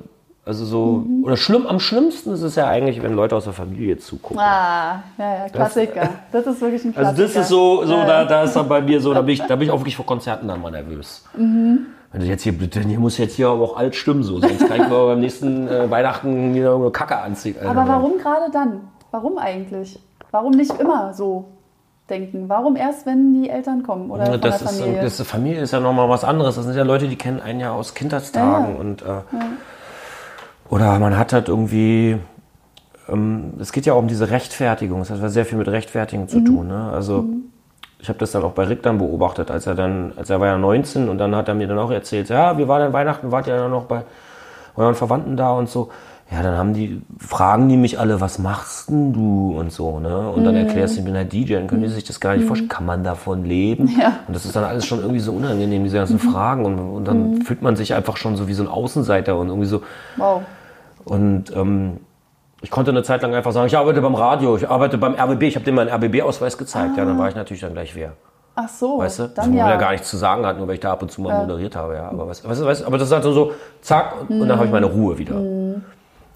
[0.51, 1.23] also so, Mhm.
[1.23, 4.37] oder schlimm, am schlimmsten ist es ja eigentlich, wenn Leute aus der Familie zugucken.
[4.37, 6.09] Ah, ja, ja, Klassiker.
[6.33, 7.07] Das, ist wirklich ein Klassiker.
[7.09, 9.33] Also das ist so, so Ja, da, da ist dann bei mir so, da bin
[9.33, 11.23] ich, da bin ich auch wirklich vor Konzerten dann mal nervös.
[12.13, 14.81] Also jetzt hier, bitte, hier muss jetzt hier aber auch alles stimmen so, sonst kann
[14.81, 17.55] ich mal beim nächsten äh, Weihnachten wieder eine Kacke anziehen.
[17.57, 18.81] Also, Aber warum gerade dann?
[19.11, 19.97] Warum eigentlich?
[20.31, 21.45] Warum nicht immer so
[22.09, 22.49] denken?
[22.49, 25.01] Warum erst, wenn die Eltern kommen oder von das der ist, Familie?
[25.01, 26.55] das Familie ist ja nochmal was anderes.
[26.55, 28.65] Das sind ja Leute, die kennen einen ja aus Kindheitstagen.
[28.67, 28.79] Ja, ja.
[28.79, 29.05] Und, äh,
[30.71, 32.17] Oder man hat halt irgendwie.
[33.07, 35.01] Ähm, es geht ja auch um diese Rechtfertigung.
[35.01, 36.29] Es hat sehr viel mit Rechtfertigung Mhm.
[36.29, 36.67] zu tun.
[36.67, 36.89] Ne?
[36.91, 37.25] Also.
[38.03, 40.47] Ich habe das dann auch bei Rick dann beobachtet, als er dann, als er war
[40.47, 43.31] ja 19 und dann hat er mir dann auch erzählt, ja, wie war denn Weihnachten,
[43.31, 44.05] wart ihr dann noch bei
[44.75, 45.91] euren Verwandten da und so.
[46.31, 50.31] Ja, dann haben die, fragen die mich alle, was machst denn du und so, ne?
[50.31, 52.47] Und dann erklärst du, ich bin der DJ, dann können die sich das gar nicht
[52.47, 52.69] vorstellen.
[52.69, 53.87] Kann man davon leben?
[54.01, 54.13] Ja.
[54.27, 56.65] Und das ist dann alles schon irgendwie so unangenehm, diese ganzen Fragen.
[56.65, 59.67] Und, und dann fühlt man sich einfach schon so wie so ein Außenseiter und irgendwie
[59.67, 59.83] so,
[60.17, 60.41] wow.
[61.05, 61.99] Und ähm,
[62.61, 65.43] ich konnte eine Zeit lang einfach sagen, ich arbeite beim Radio, ich arbeite beim RBB,
[65.43, 66.97] ich habe dem meinen RBB-Ausweis gezeigt.
[66.97, 68.13] Ja, dann war ich natürlich dann gleich wer.
[68.53, 69.27] Ach so, Weißt du?
[69.29, 69.69] Dann ja.
[69.69, 71.75] ja gar nichts zu sagen hat, nur weil ich da ab und zu mal moderiert
[71.75, 71.95] habe.
[71.95, 72.09] Ja.
[72.09, 74.67] Aber, weißt, weißt, weißt, aber das ist halt so, so zack, und, und dann habe
[74.67, 75.35] ich meine Ruhe wieder.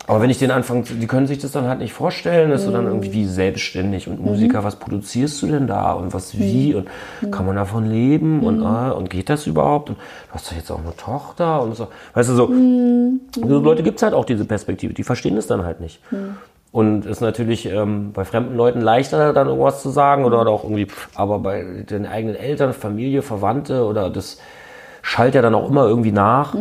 [0.08, 2.72] Aber wenn ich den anfange, die können sich das dann halt nicht vorstellen, dass du
[2.72, 6.88] dann irgendwie wie selbstständig und Musiker, was produzierst du denn da und was wie und
[7.32, 9.89] kann man davon leben und, ah, und geht das überhaupt?
[9.89, 11.88] Und du hast doch jetzt auch eine Tochter und so.
[12.14, 12.47] Weißt du, so,
[13.34, 15.99] so Leute gibt es halt auch diese Perspektive, die verstehen das dann halt nicht.
[16.72, 20.88] Und ist natürlich ähm, bei fremden Leuten leichter, dann irgendwas zu sagen oder auch irgendwie,
[20.88, 24.39] pff, aber bei den eigenen Eltern, Familie, Verwandte oder das
[25.06, 26.56] schallt ja dann auch immer irgendwie nach.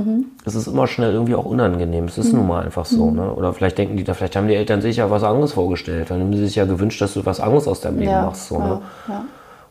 [0.44, 2.04] Es ist immer schnell irgendwie auch unangenehm.
[2.04, 3.10] Es ist nun mal einfach so.
[3.10, 3.32] Ne?
[3.32, 6.10] Oder vielleicht denken die, da, vielleicht haben die Eltern sich ja was anderes vorgestellt.
[6.10, 8.48] Dann haben sie sich ja gewünscht, dass du was anderes aus deinem Leben Ja, machst.
[8.48, 8.82] So, ja, ne?
[9.08, 9.24] ja.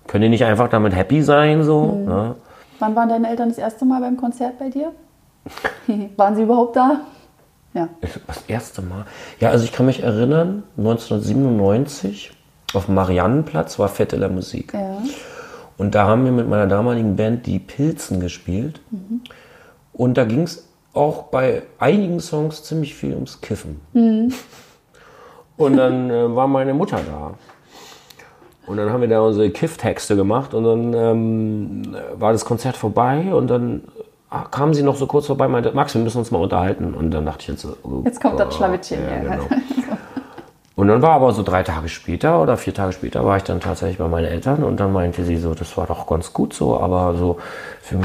[0.08, 1.64] Können die nicht einfach damit happy sein?
[1.64, 2.34] So, ne?
[2.80, 4.92] Wann waren deine Eltern das erste Mal beim Konzert bei dir?
[6.18, 7.02] waren sie überhaupt da?
[7.76, 7.90] Ja.
[8.26, 9.06] Das erste Mal.
[9.40, 12.32] Ja, also ich kann mich erinnern, 1997
[12.74, 14.74] auf dem Mariannenplatz war Fette la Musik.
[14.74, 14.98] Ja.
[15.84, 18.80] Und da haben wir mit meiner damaligen Band die Pilzen gespielt.
[19.92, 23.82] Und da ging es auch bei einigen Songs ziemlich viel ums Kiffen.
[25.58, 27.34] Und dann äh, war meine Mutter da.
[28.66, 33.34] Und dann haben wir da unsere Kifftexte gemacht und dann ähm, war das Konzert vorbei
[33.34, 33.84] und dann
[34.30, 36.94] ah, kam sie noch so kurz vorbei und meinte, Max, wir müssen uns mal unterhalten.
[36.94, 39.30] Und dann dachte ich jetzt so, oh Jetzt kommt das Schlawittchen ja, hier.
[39.32, 39.48] genau.
[40.76, 43.60] Und dann war aber so drei Tage später oder vier Tage später war ich dann
[43.60, 46.80] tatsächlich bei meinen Eltern und dann meinte sie so, das war doch ganz gut so,
[46.80, 47.38] aber so,
[47.82, 48.00] für,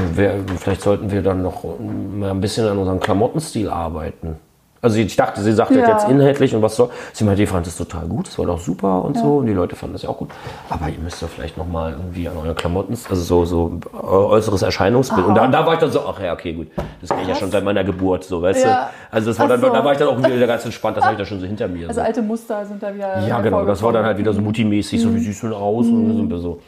[0.57, 4.37] vielleicht sollten wir dann noch mal ein bisschen an unserem Klamottenstil arbeiten.
[4.81, 5.87] Also ich dachte, sie sagt Ja.
[5.89, 6.89] jetzt inhaltlich und was soll.
[7.13, 9.53] Sie meinte, ich fand das total gut, das war doch super und so und die
[9.53, 10.29] Leute fanden das ja auch gut.
[10.69, 13.97] Aber ihr müsst doch vielleicht noch mal irgendwie an euren Klamotten, also so, so äh,
[14.05, 15.27] äußeres Erscheinungsbild.
[15.27, 16.67] Und da, da war ich dann so, ach ja, okay, gut,
[17.01, 18.89] das kenne ich ja schon seit meiner Geburt, so, weißt Ja.
[19.09, 19.15] du.
[19.15, 19.67] Also das war dann, so.
[19.69, 21.67] da war ich dann auch wieder ganz entspannt, das habe ich dann schon so hinter
[21.67, 21.87] mir.
[21.89, 22.05] Also so.
[22.05, 23.19] alte Muster sind da wieder.
[23.27, 25.09] Ja, genau, das war dann halt wieder so multimäßig, Mhm.
[25.09, 26.37] so wie siehst du denn aus und so.
[26.37, 26.59] so.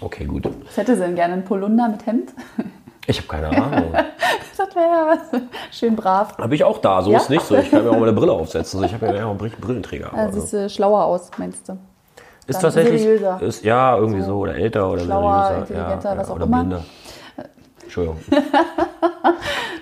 [0.00, 0.48] Okay, gut.
[0.66, 1.34] Was hätte sie denn gerne?
[1.34, 2.30] Ein Polunder mit Hemd?
[3.06, 3.92] Ich habe keine Ahnung.
[4.56, 5.40] Das wäre ja was.
[5.72, 6.38] Schön brav.
[6.38, 7.18] habe ich auch da, so Ja?
[7.18, 7.56] ist nicht so.
[7.56, 8.80] Ich kann mir auch mal eine Brille aufsetzen.
[8.82, 10.10] Also ich habe ja auch einen Brill- Brillenträger.
[10.14, 11.72] Da aber siehst du schlauer aus, meinst du?
[12.46, 13.42] ist dann tatsächlich, seriöser.
[13.42, 15.60] ist, ja, irgendwie so, oder älter oder Schlauer, seriöser.
[15.60, 16.58] intelligenter, ja, was auch oder immer.
[16.60, 16.84] blinder.
[17.82, 18.18] Entschuldigung.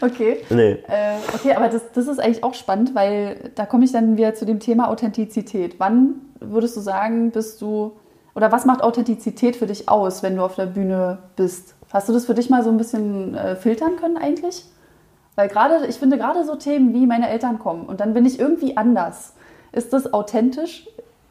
[0.00, 0.38] Okay.
[0.50, 0.70] Nee.
[0.88, 4.34] Äh, okay, aber das, das ist eigentlich auch spannend, weil da komme ich dann wieder
[4.34, 5.76] zu dem Thema Authentizität.
[5.78, 7.92] Wann würdest du sagen, bist du,
[8.34, 11.74] oder was macht Authentizität für dich aus, wenn du auf der Bühne bist?
[11.92, 14.64] Hast du das für dich mal so ein bisschen äh, filtern können eigentlich?
[15.36, 18.38] Weil gerade, ich finde gerade so Themen wie meine Eltern kommen und dann bin ich
[18.38, 19.34] irgendwie anders.
[19.72, 20.88] Ist das authentisch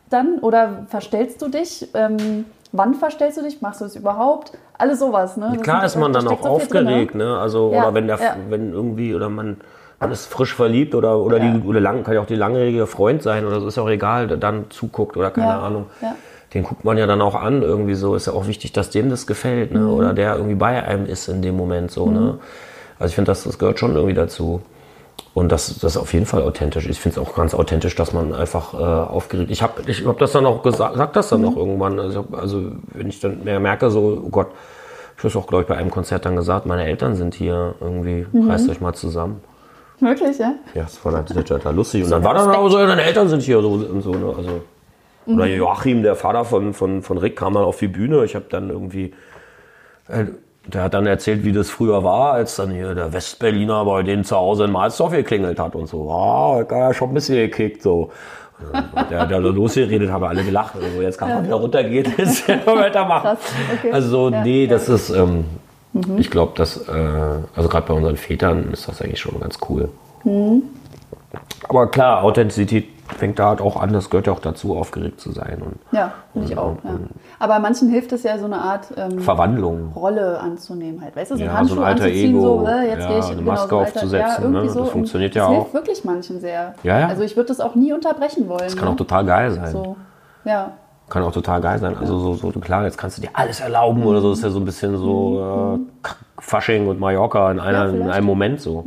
[0.10, 1.88] dann oder verstellst du dich?
[1.94, 3.62] Ähm, wann verstellst du dich?
[3.62, 4.54] Machst du es überhaupt?
[4.78, 5.50] Alles sowas, ne?
[5.54, 7.38] Das Klar ist man da dann auch so viel drin, aufgeregt, ne?
[7.38, 8.36] Also, Ja, oder wenn der, ja.
[8.50, 9.58] wenn irgendwie, oder man,
[10.00, 11.52] man ist frisch verliebt oder, oder Ja.
[11.54, 13.90] die, oder lang, kann ja auch die langjährige Freund sein oder so, ist ja auch
[13.90, 15.86] egal, der dann zuguckt oder keine Ja, Ahnung.
[16.02, 16.16] ja.
[16.54, 18.16] Den guckt man ja dann auch an, irgendwie so.
[18.16, 19.80] Ist ja auch wichtig, dass dem das gefällt, ne?
[19.80, 19.90] Mhm.
[19.90, 22.40] Oder der irgendwie bei einem ist in dem Moment so, ne?
[23.00, 24.62] Also ich finde, das, das gehört schon irgendwie dazu.
[25.34, 26.88] Und das, das ist auf jeden Fall authentisch.
[26.88, 29.50] Ich finde es auch ganz authentisch, dass man einfach äh, aufgeregt.
[29.50, 32.00] Ich habe ich hab das dann auch gesagt, sag das dann auch irgendwann.
[32.00, 34.48] Also, hab, also wenn ich dann mehr merke, so, oh Gott,
[35.16, 37.76] ich habe es auch, glaube ich, bei einem Konzert dann gesagt, meine Eltern sind hier
[37.80, 39.42] irgendwie, reißt euch mal zusammen.
[40.02, 40.56] Wirklich, ja?
[40.74, 42.04] Ja, das war dann total lustig.
[42.04, 44.12] Und dann war dann auch so, deine Eltern sind hier so und so.
[44.12, 44.34] Ne?
[44.36, 44.62] Also,
[45.26, 48.24] oder Joachim, der Vater von, von, von Rick, kam dann auf die Bühne.
[48.26, 49.14] Ich habe dann irgendwie,
[50.08, 50.26] äh,
[50.66, 54.24] der hat dann erzählt, wie das früher war, als dann hier der Westberliner bei denen
[54.24, 56.10] zu Hause in Mahlsdorf geklingelt hat und so.
[56.12, 58.12] Ah, oh, ja schon ein bisschen gekickt so.
[58.72, 60.76] Und Der, der losgeredet, haben alle gelacht.
[60.76, 63.38] Also jetzt kann man wieder runtergeht, jetzt weitermachen.
[63.80, 63.92] Okay.
[63.92, 64.70] Also so, Ja, nee, ja.
[64.70, 65.46] das ist, ähm,
[66.18, 66.92] ich glaube, dass, äh,
[67.56, 69.90] also gerade bei unseren Vätern ist das eigentlich schon ganz cool.
[71.68, 72.86] Aber klar, Authentizität
[73.16, 75.62] fängt da halt auch an, das gehört ja auch dazu, aufgeregt zu sein.
[75.66, 76.76] Und, Ja, finde ich auch.
[76.84, 76.92] Ja.
[77.40, 79.92] Aber manchen hilft es ja, so eine Art ähm, Verwandlung.
[79.96, 81.16] Rolle anzunehmen halt.
[81.16, 82.42] Weißt du, so einen Ja, Handschuh so ein alter Ego.
[82.42, 84.64] so, äh, jetzt Ja, gehe ich eine genau, Maske so ein aufzusetzen, irgendwie ne?
[84.66, 84.82] Das so.
[84.82, 85.74] Und funktioniert das ja hilft auch.
[85.74, 86.76] wirklich manchen sehr.
[86.84, 87.08] Ja, ja.
[87.08, 88.62] Also ich würde das auch nie unterbrechen wollen.
[88.64, 88.92] Das kann ne?
[88.92, 89.72] auch total geil sein.
[89.72, 89.96] so.
[90.46, 90.72] Ja.
[91.10, 91.98] Kann auch total geil sein.
[91.98, 94.30] Also so, so klar, jetzt kannst du dir alles erlauben oder so.
[94.30, 96.10] Das ist ja so ein bisschen so äh,
[96.40, 98.04] Fasching und Mallorca in, einer, in.
[98.04, 98.10] Mhm.
[98.10, 98.86] einem Moment so.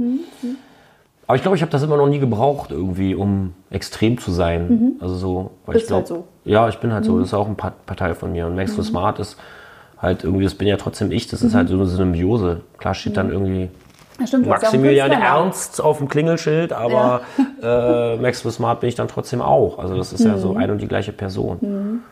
[1.26, 4.96] Aber ich glaube, ich habe das immer noch nie gebraucht, irgendwie, um extrem zu sein.
[5.00, 6.16] Also so, weil ich Bist glaube, halt so.
[6.16, 6.22] Mhm.
[6.44, 7.18] ja, ich bin halt so.
[7.18, 8.46] Das ist auch ein Pa- Partei von mir.
[8.46, 9.38] Und Maxwell Smart ist
[9.98, 11.26] halt irgendwie, das bin ja trotzdem ich.
[11.28, 12.60] Das ist halt so eine Symbiose.
[12.78, 13.70] Klar steht dann irgendwie
[14.20, 14.46] ja stimmt.
[14.46, 15.44] hast ja Maximilian Künstlernamen.
[15.46, 17.22] Ernst auf dem Klingelschild, aber
[17.62, 19.78] äh, Maxwell Smart bin ich dann trotzdem auch.
[19.78, 20.38] Also das ist ja Mhm.
[20.38, 22.02] so ein und die gleiche Person.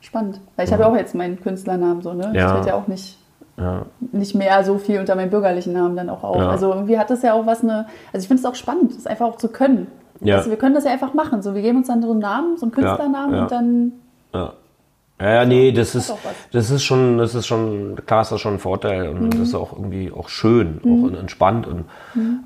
[0.00, 0.40] Spannend.
[0.56, 2.32] Weil ich habe ja auch jetzt meinen Künstlernamen so, ne?
[2.34, 2.46] Ja.
[2.46, 3.17] Ich trete ja auch nicht,
[3.58, 3.86] Ja.
[4.12, 6.36] nicht mehr so viel unter meinem bürgerlichen Namen dann auch auf.
[6.36, 6.50] Ja.
[6.50, 7.86] Also irgendwie hat das ja auch was eine.
[8.12, 9.88] Also ich finde es auch spannend, das einfach auch zu können.
[10.20, 10.36] Ja.
[10.36, 11.42] Also wir können das ja einfach machen.
[11.42, 13.92] So, wir geben uns dann so einen Namen, so einen Künstlernamen und dann.
[14.34, 14.52] Ja.
[15.20, 16.14] Ja, nee, das ist,
[16.52, 19.54] das ist schon, das ist schon, klar ist das schon ein Vorteil und das ist
[19.56, 21.86] auch irgendwie auch schön, auch entspannt und,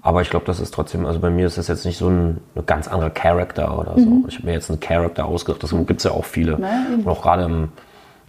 [0.01, 2.39] aber ich glaube, das ist trotzdem, also bei mir ist das jetzt nicht so ein,
[2.55, 4.25] ein ganz anderer Charakter oder so.
[4.27, 6.57] Ich habe mir jetzt einen Charakter ausgedacht, das gibt es ja auch viele.
[6.57, 7.69] Und auch gerade im,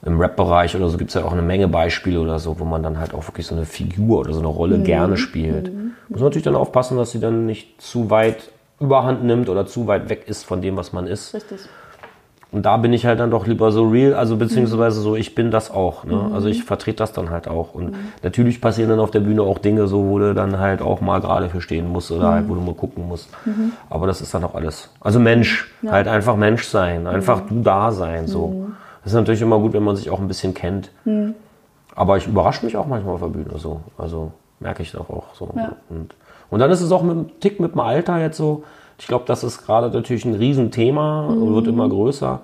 [0.06, 2.84] im Rap-Bereich oder so gibt es ja auch eine Menge Beispiele oder so, wo man
[2.84, 5.72] dann halt auch wirklich so eine Figur oder so eine Rolle gerne spielt.
[6.10, 9.88] Muss man natürlich dann aufpassen, dass sie dann nicht zu weit überhand nimmt oder zu
[9.88, 11.34] weit weg ist von dem, was man ist.
[11.34, 11.60] Richtig.
[12.52, 15.50] Und da bin ich halt dann doch lieber so real, also beziehungsweise so, ich bin
[15.50, 16.04] das auch.
[16.04, 16.30] Ne?
[16.36, 17.74] Also ich vertrete das dann halt auch.
[17.74, 21.02] Und natürlich passieren dann auf der Bühne auch Dinge so, wo du dann halt auch
[21.02, 23.30] mal gerade für stehen musst oder halt, wo du mal gucken musst.
[23.90, 24.92] Aber das ist dann auch alles.
[25.00, 28.28] Also Mensch, halt einfach Mensch sein, einfach du da sein.
[28.28, 28.68] So.
[29.04, 30.92] Das ist natürlich immer gut, wenn man sich auch ein bisschen kennt.
[31.96, 33.82] Aber ich überrasche mich auch manchmal auf der Bühne so.
[33.98, 35.52] Also merke ich doch auch so.
[35.56, 35.74] Ja.
[35.90, 36.16] Und,
[36.50, 38.64] und dann ist es auch mit dem Tick mit dem Alter jetzt so.
[38.98, 42.40] Ich glaube, das ist gerade natürlich ein Riesenthema und wird immer größer.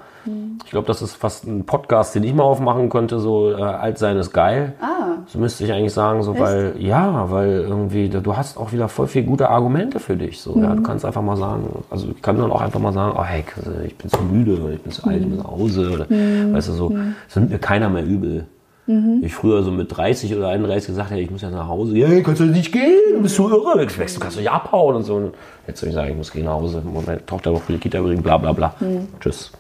[0.66, 3.20] Ich glaube, das ist fast ein Podcast, den ich mal aufmachen könnte.
[3.20, 4.74] So äh, alt sein ist geil.
[4.82, 8.90] Ah, So müsste ich eigentlich sagen, so weil ja, weil irgendwie du hast auch wieder
[8.90, 10.42] voll viel gute Argumente für dich.
[10.42, 13.16] So, ja, du kannst einfach mal sagen, also ich kann dann auch einfach mal sagen,
[13.18, 13.44] oh hey,
[13.88, 16.68] ich bin zu müde, oder ich bin zu alt, ich muss nach Hause oder weißt
[16.70, 16.90] du so,
[17.28, 18.46] das nimmt mir keiner mehr übel.
[19.22, 21.96] Ich früher so mit 30 oder 31 gesagt, hey, ich muss ja nach Hause.
[21.96, 23.00] Ja, kannst du nicht gehen?
[23.14, 23.86] Du bist so irre.
[23.86, 25.16] Du kannst du nicht abhauen und so.
[25.16, 25.34] Und
[25.68, 26.82] jetzt soll ich sagen, ich muss gehen nach Hause.
[26.84, 28.74] Meine Tochter noch für die Kita bringen, bla bla bla.
[29.20, 29.52] Tschüss.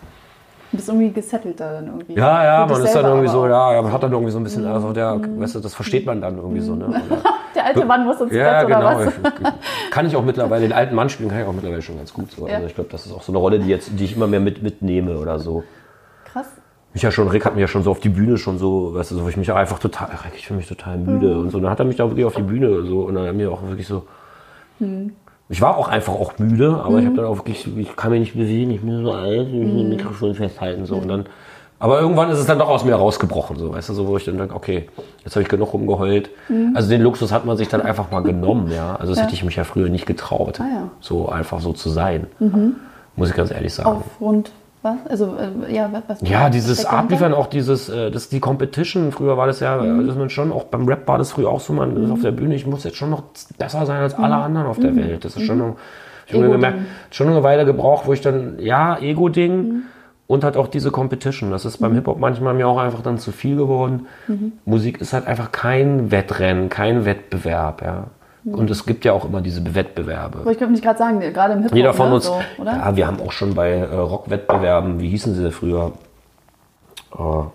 [0.72, 2.16] du bist irgendwie gesettelt da dann irgendwie.
[2.16, 4.66] Ja, ja, man ist dann irgendwie so, ja, man hat dann irgendwie so ein bisschen,
[4.66, 6.88] also der, weißt du, das versteht man dann irgendwie so, ne?
[6.88, 7.30] Auch.
[7.56, 9.12] Der alte Mann muss ins ja, Bett oder genau.
[9.24, 9.54] was?
[9.92, 12.32] Kann ich auch mittlerweile, den alten Mann spielen kann ich auch mittlerweile schon ganz gut.
[12.32, 12.46] So.
[12.46, 12.66] Also Ja.
[12.66, 14.62] ich glaube, das ist auch so eine Rolle, die, jetzt, die ich immer mehr mit,
[14.64, 15.64] mitnehme oder so.
[16.26, 16.48] Krass.
[16.94, 19.12] Mich ja schon, Rick hat mich ja schon so auf die Bühne schon so, weißt
[19.12, 21.52] du, so, wo ich mich auch einfach total, Rick, ich fühle mich total müde und
[21.52, 21.60] so.
[21.60, 23.52] Dann hat er mich da wirklich auf die Bühne so und dann hat er mir
[23.52, 24.06] auch wirklich so.
[25.50, 28.20] Ich war auch einfach auch müde, aber ich habe dann auch wirklich, ich kann mich
[28.22, 31.26] nicht bewegen, ich bin so alt, ich muss ein Mikrofon festhalten so und dann.
[31.82, 34.26] Aber irgendwann ist es dann doch aus mir rausgebrochen, so, weißt du, so, wo ich
[34.26, 34.90] dann denke, okay,
[35.24, 36.30] jetzt habe ich genug rumgeheult.
[36.74, 38.96] Also den Luxus hat man sich dann einfach mal genommen, ja.
[38.96, 40.90] Also das hätte ich mich ja früher nicht getraut, Ah, ja.
[41.00, 42.28] so einfach so zu sein.
[43.16, 43.90] Muss ich ganz ehrlich sagen.
[43.90, 44.52] Aufgrund
[44.82, 44.96] was?
[45.10, 45.36] Also,
[45.68, 46.22] äh, ja, was?
[46.22, 46.86] Ja, dieses?
[46.86, 49.12] Abliefern, auch dieses, äh, das die Competition.
[49.12, 50.08] Früher war das ja, Mhm.
[50.08, 52.32] das man schon, auch beim Rap war das früher auch so, man ist auf der
[52.32, 53.24] Bühne, ich muss jetzt schon noch
[53.58, 55.26] besser sein als alle anderen auf der Welt.
[55.26, 55.76] Das ist schon noch, Mhm.
[56.32, 56.52] Ego-Ding.
[56.52, 56.78] gemerkt,
[57.12, 59.82] schon eine Weile gebraucht, wo ich dann, ja, Ego-Ding Mhm.
[60.28, 61.50] und halt auch diese Competition.
[61.52, 64.06] Das ist beim Hip-Hop manchmal mir auch einfach dann zu viel geworden.
[64.28, 64.52] Mhm.
[64.66, 68.04] Musik ist halt einfach kein Wettrennen, kein Wettbewerb, ja.
[68.50, 68.56] Mhm.
[68.56, 70.40] Und es gibt ja auch immer diese Wettbewerbe.
[70.40, 71.76] Aber ich könnte nicht gerade sagen, gerade im Hip-Hop.
[71.78, 72.16] Jeder von ne?
[72.16, 72.72] uns, So, oder?
[72.76, 75.92] ja, wir haben auch schon bei äh, Rockwettbewerben, wie hießen sie früher?
[77.18, 77.46] Oh,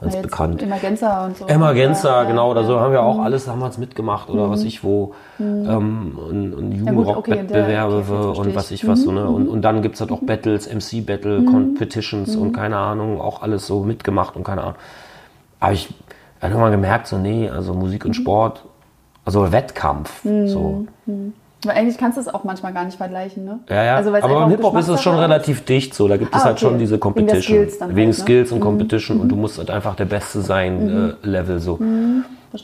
[0.00, 0.62] ganz Ja, bekannt.
[0.62, 1.46] Emergenza und so.
[1.46, 2.80] Emergenza, Ja, genau, oder so ja.
[2.80, 5.14] haben wir auch alles damals mitgemacht oder was ich wo.
[5.40, 6.72] Ähm, und und Mhm.
[6.72, 9.28] Okay, Jugendrock-Wettbewerbe okay, verstehe und was ich was so, ne?
[9.28, 10.16] Und, und dann gibt es halt Mhm.
[10.16, 14.76] auch Battles, MC-Battle, Competitions und keine Ahnung, auch alles so mitgemacht und keine Ahnung.
[15.60, 15.92] Aber ich
[16.40, 18.10] habe immer gemerkt, so, nee, also Musik Mhm.
[18.10, 18.62] und Sport,
[19.28, 20.86] also Wettkampf, so.
[21.64, 23.58] Aber eigentlich kannst du es auch manchmal gar nicht vergleichen, ne?
[23.68, 23.96] Ja, ja.
[23.96, 26.06] Also, aber einfach im Hip-Hop ist es schon relativ dicht so.
[26.08, 26.64] Da gibt es Ah, halt okay.
[26.66, 27.42] schon diese Wegen Competition.
[27.42, 28.24] Skills dann Wegen halt, ne?
[28.24, 31.78] Skills und Competition und du musst halt einfach der Beste sein, äh, Level so.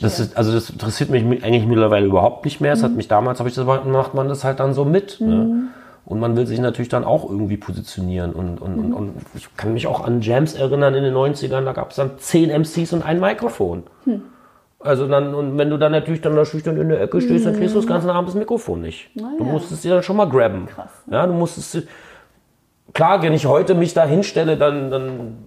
[0.00, 2.72] Das ist, also das interessiert mich mi- eigentlich mittlerweile überhaupt nicht mehr.
[2.72, 5.20] Es hat mich damals, habe ich das macht man das halt dann so mit.
[5.20, 5.64] Ne?
[6.06, 8.32] Und man will sich natürlich dann auch irgendwie positionieren.
[8.32, 11.72] Und, und, und, und ich kann mich auch an Jams erinnern in den 90ern, da
[11.72, 13.82] gab es dann zehn MCs und ein Mikrofon.
[14.84, 17.56] Also dann, und wenn du dann natürlich dann da schüchtern in der Ecke stehst, dann
[17.56, 19.08] kriegst du das ganze Abend das Mikrofon nicht.
[19.14, 19.44] Du ja.
[19.50, 20.66] musstest dir dann schon mal grabben.
[20.66, 20.90] Krass.
[21.10, 21.88] Ja, du musstest.
[22.92, 25.38] Klar, wenn ich heute mich da hinstelle, dann, dann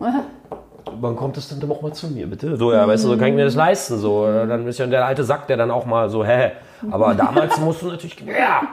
[1.00, 2.58] wann kommt es denn doch mal zu mir, bitte?
[2.58, 3.96] So, ja, weißt du, so kann ich mir das leisten.
[3.96, 6.52] So, dann ist ja der alte Sack, der dann auch mal so, hä?
[6.90, 8.64] Aber damals musst du natürlich, ja.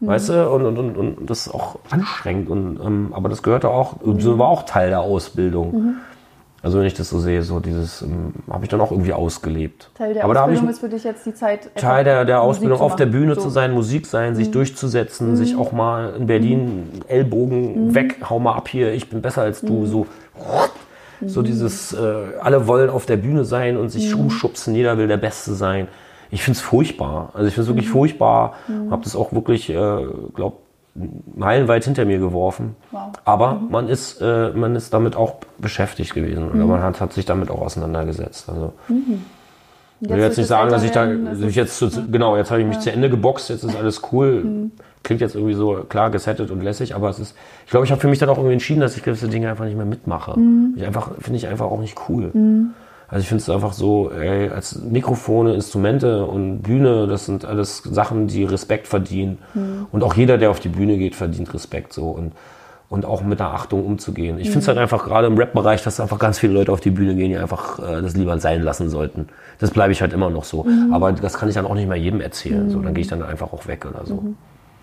[0.00, 0.48] Weißt du?
[0.48, 2.48] Und, und, und, und das ist auch anstrengend.
[2.48, 5.96] Und, ähm, aber das gehörte auch, so war auch Teil der Ausbildung.
[6.68, 9.90] Also wenn ich das so sehe, so dieses ähm, habe ich dann auch irgendwie ausgelebt.
[9.94, 11.74] Teil der aber da habe ich Ausbildung ist für dich jetzt die Zeit.
[11.76, 13.06] Teil der, der Musik Ausbildung auf der.
[13.06, 13.40] Bühne So.
[13.40, 13.44] Mhm.
[13.44, 17.94] zu sein, Musik sein, sich durchzusetzen, sich auch mal in Berlin Ellbogen Mhm.
[17.94, 20.06] weg, hau mal ab hier, ich bin besser als du, so
[21.26, 21.98] so dieses äh,
[22.42, 24.20] alle wollen auf der Bühne sein und sich Mhm.
[24.20, 25.88] rumschubsen, jeder will der Beste sein.
[26.30, 27.30] Ich finde es furchtbar.
[27.32, 27.76] Also ich finde es Mhm.
[27.78, 28.56] wirklich furchtbar.
[28.90, 30.60] Habe das auch wirklich, äh, glaub
[31.34, 32.76] meilenweit hinter mir geworfen.
[32.90, 33.08] Wow.
[33.08, 33.12] Mhm.
[33.24, 36.68] Aber man ist äh, man ist damit auch beschäftigt gewesen oder Mhm.
[36.68, 38.48] man hat, hat sich damit auch auseinandergesetzt.
[38.48, 38.72] Also
[40.00, 42.60] ich will jetzt nicht sagen, dass ich da dass ich jetzt zu, genau, jetzt habe
[42.60, 44.44] ich mich zu Ende geboxt, jetzt ist alles cool.
[44.44, 44.70] Mhm.
[45.02, 47.34] Klingt jetzt irgendwie so klar gesettet und lässig, aber es ist,
[47.64, 49.64] ich glaube, ich habe für mich dann auch irgendwie entschieden, dass ich gewisse Dinge einfach
[49.64, 50.38] nicht mehr mitmache.
[50.38, 50.74] Mhm.
[50.76, 52.30] Ich einfach finde ich einfach auch nicht cool.
[53.08, 57.78] Also ich finde es einfach so, ey, als Mikrofone, Instrumente und Bühne, das sind alles
[57.78, 59.38] Sachen, die Respekt verdienen.
[59.54, 59.86] Mhm.
[59.90, 62.32] Und auch jeder, der auf die Bühne geht, verdient Respekt so und
[62.90, 64.38] und auch mit der Achtung umzugehen.
[64.38, 64.68] Ich finde es Mhm.
[64.68, 67.36] halt einfach gerade im Rap-Bereich, dass einfach ganz viele Leute auf die Bühne gehen, die
[67.36, 69.28] einfach äh, das lieber sein lassen sollten.
[69.58, 70.64] Das bleibe ich halt immer noch so.
[70.64, 70.94] Mhm.
[70.94, 72.70] Aber das kann ich dann auch nicht mehr jedem erzählen.
[72.70, 74.24] So, dann gehe ich dann einfach auch weg oder so.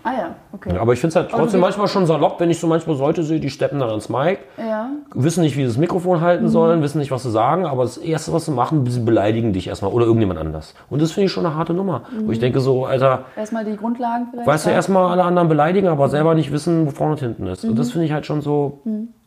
[0.06, 0.78] Ah ja, okay.
[0.78, 3.40] Aber ich finde es halt trotzdem manchmal schon salopp, wenn ich so manchmal Leute sehe,
[3.40, 4.90] die steppen dann ans Mic, ja.
[5.12, 7.96] wissen nicht, wie sie das Mikrofon halten sollen, wissen nicht, was sie sagen, aber das
[7.96, 10.74] Erste, was sie machen, sie beleidigen dich erstmal oder irgendjemand anders.
[10.90, 12.02] Und das finde ich schon eine harte Nummer.
[12.24, 14.46] Wo ich denke so, Alter, Erstmal die Grundlagen vielleicht.
[14.46, 17.64] weißt du, erstmal alle anderen beleidigen, aber selber nicht wissen, wo vorne und hinten ist.
[17.64, 18.82] Und das finde ich halt schon so,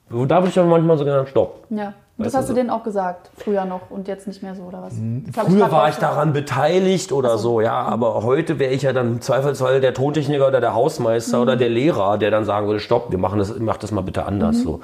[0.09, 1.65] da würde ich dann manchmal so gerne stopp.
[1.71, 1.93] Ja.
[2.20, 2.57] Und das du, hast du so.
[2.57, 4.93] denen auch gesagt, früher noch und jetzt nicht mehr so, oder was?
[5.38, 8.91] Hab Früher grad war ich daran beteiligt oder so, ja, aber heute wäre ich ja
[8.91, 12.82] dann im Zweifelsfall der Tontechniker oder der Hausmeister oder der Lehrer, der dann sagen würde,
[12.82, 14.59] stopp, wir machen das, mach das mal bitte anders.
[14.59, 14.82] So.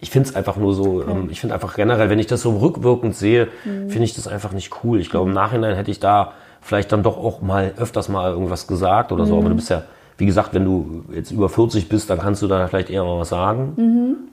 [0.00, 2.56] Ich finde es einfach nur so, ähm, ich finde einfach generell, wenn ich das so
[2.58, 4.98] rückwirkend sehe, finde ich das einfach nicht cool.
[4.98, 8.66] Ich glaube, im Nachhinein hätte ich da vielleicht dann doch auch mal öfters mal irgendwas
[8.66, 9.84] gesagt oder so, aber du bist ja,
[10.18, 13.18] wie gesagt, wenn du jetzt über 40 bist, dann kannst du da vielleicht eher mal
[13.18, 13.74] was sagen.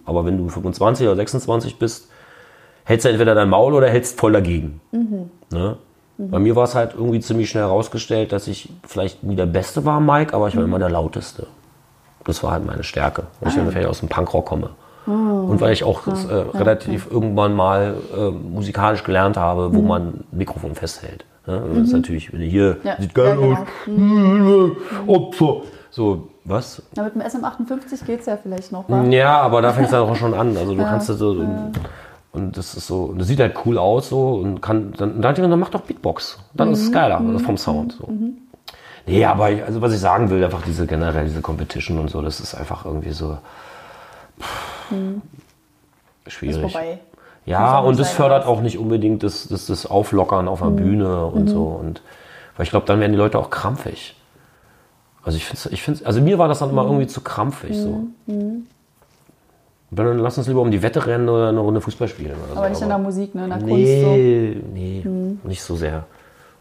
[0.06, 2.10] Aber wenn du 25 oder 26 bist,
[2.84, 4.82] hältst du entweder dein Maul oder hältst voll dagegen.
[5.52, 5.78] Ne?
[6.18, 9.86] Bei mir war es halt irgendwie ziemlich schnell herausgestellt, dass ich vielleicht nie der Beste
[9.86, 11.48] war, Mike, aber ich war immer der Lauteste.
[12.26, 14.72] Das war halt meine Stärke, weil ich dann vielleicht aus dem Punkrock komme.
[15.06, 16.12] Und weil ich auch äh,
[16.58, 21.26] relativ irgendwann mal äh, musikalisch gelernt habe, wo man ein Mikrofon festhält.
[21.50, 21.64] Ne?
[21.64, 22.96] Und Das ist natürlich, wenn du hier, Ja.
[23.00, 24.72] sieht geil Ja, aus, genau.
[25.08, 25.62] Opfer.
[25.92, 26.84] So, was?
[26.96, 29.04] Na, mit dem SM58 geht es ja vielleicht noch, wa?
[29.06, 30.56] Ja, aber da fängt es dann auch schon an.
[30.56, 31.32] Also du kannst das so.
[32.32, 35.60] Und das ist so, das sieht halt cool aus so und kann, dann, dann, dann
[35.60, 36.38] macht doch Beatbox.
[36.54, 37.94] Dann ist es geiler also vom Sound.
[37.94, 38.08] So.
[39.08, 42.22] Nee, aber ich, also was ich sagen will, einfach diese generell, diese Competition und so,
[42.22, 43.40] das ist einfach irgendwie so
[44.40, 44.92] pff,
[46.26, 46.62] Ist schwierig.
[46.72, 47.00] vorbei.
[47.50, 51.48] Ja, und das fördert auch nicht unbedingt das, das, das Auflockern auf der Bühne und
[51.48, 51.64] so.
[51.64, 52.04] Und
[52.56, 54.16] weil ich glaube, dann werden die Leute auch krampfig.
[55.24, 58.04] Also ich finde ich find's, also mir war das dann immer irgendwie zu krampfig so.
[59.92, 62.36] Dann lass uns lieber um die Wette rennen oder eine Runde Fußball spielen.
[62.52, 62.70] Oder Aber so.
[62.70, 63.44] nicht in der Musik, ne?
[63.46, 64.12] In der Kunst so.
[64.12, 66.04] Nee, nee, nicht so sehr.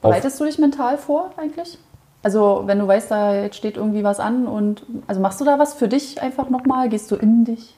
[0.00, 1.78] Bereitest du dich mental vor eigentlich?
[2.22, 5.58] Also wenn du weißt, da jetzt steht irgendwie was an und also machst du da
[5.58, 6.88] was für dich einfach nochmal?
[6.88, 7.77] Gehst du in dich?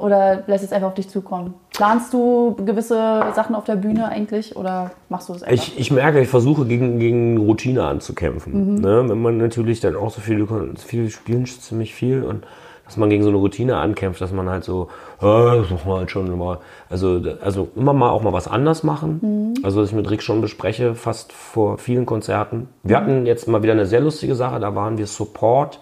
[0.00, 1.54] Oder lässt es einfach auf dich zukommen?
[1.74, 5.54] Planst du gewisse Sachen auf der Bühne eigentlich oder machst du es einfach?
[5.54, 8.76] ich, ich merke, ich versuche gegen, gegen Routine anzukämpfen.
[8.76, 8.80] Mhm.
[8.80, 9.04] Ne?
[9.08, 10.46] Wenn man natürlich dann auch so viele,
[10.78, 12.44] viele spielen ziemlich viel und
[12.86, 14.88] dass man gegen so eine Routine ankämpft, dass man halt so,
[15.20, 16.58] äh, das machen wir halt schon immer.
[16.88, 19.20] Also, also immer mal auch mal was anders machen.
[19.22, 19.64] Mhm.
[19.64, 22.68] Also, was ich mit Rick schon bespreche, fast vor vielen Konzerten.
[22.82, 23.00] Wir Mhm.
[23.02, 25.78] hatten jetzt mal wieder eine sehr lustige Sache, da waren wir Support,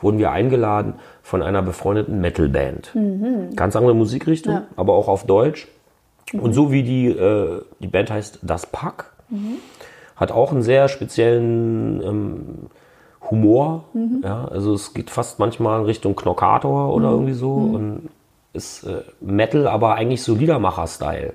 [0.00, 0.94] wurden wir eingeladen
[1.24, 2.94] von einer befreundeten Metalband.
[3.56, 4.58] Ganz andere Musikrichtung, Mhm.
[4.60, 4.66] Ja.
[4.76, 5.66] aber auch auf Deutsch.
[6.32, 9.12] Und so wie die, äh, die Band heißt Das Pack,
[10.16, 12.40] hat auch einen sehr speziellen ähm,
[13.30, 13.84] Humor.
[14.22, 17.52] Ja, also es geht fast manchmal in Richtung Knockator oder irgendwie so.
[17.54, 18.10] Und
[18.52, 21.32] ist äh, Metal, aber eigentlich so Liedermacher-Style.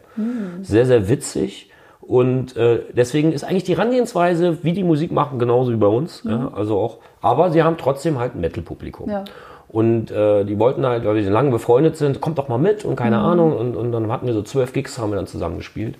[0.62, 1.72] Sehr, sehr witzig.
[2.02, 6.24] Und äh, deswegen ist eigentlich die Herangehensweise, wie die Musik machen, genauso wie bei uns.
[6.24, 9.10] Ja, also auch, aber sie haben trotzdem halt ein Metal-Publikum.
[9.10, 9.26] Ja.
[9.70, 12.86] Und äh, die wollten halt, weil wir so lange befreundet sind, kommt doch mal mit
[12.86, 13.56] und keine Ahnung.
[13.56, 15.96] Und, und dann hatten wir so zwölf Gigs, haben wir dann zusammen gespielt.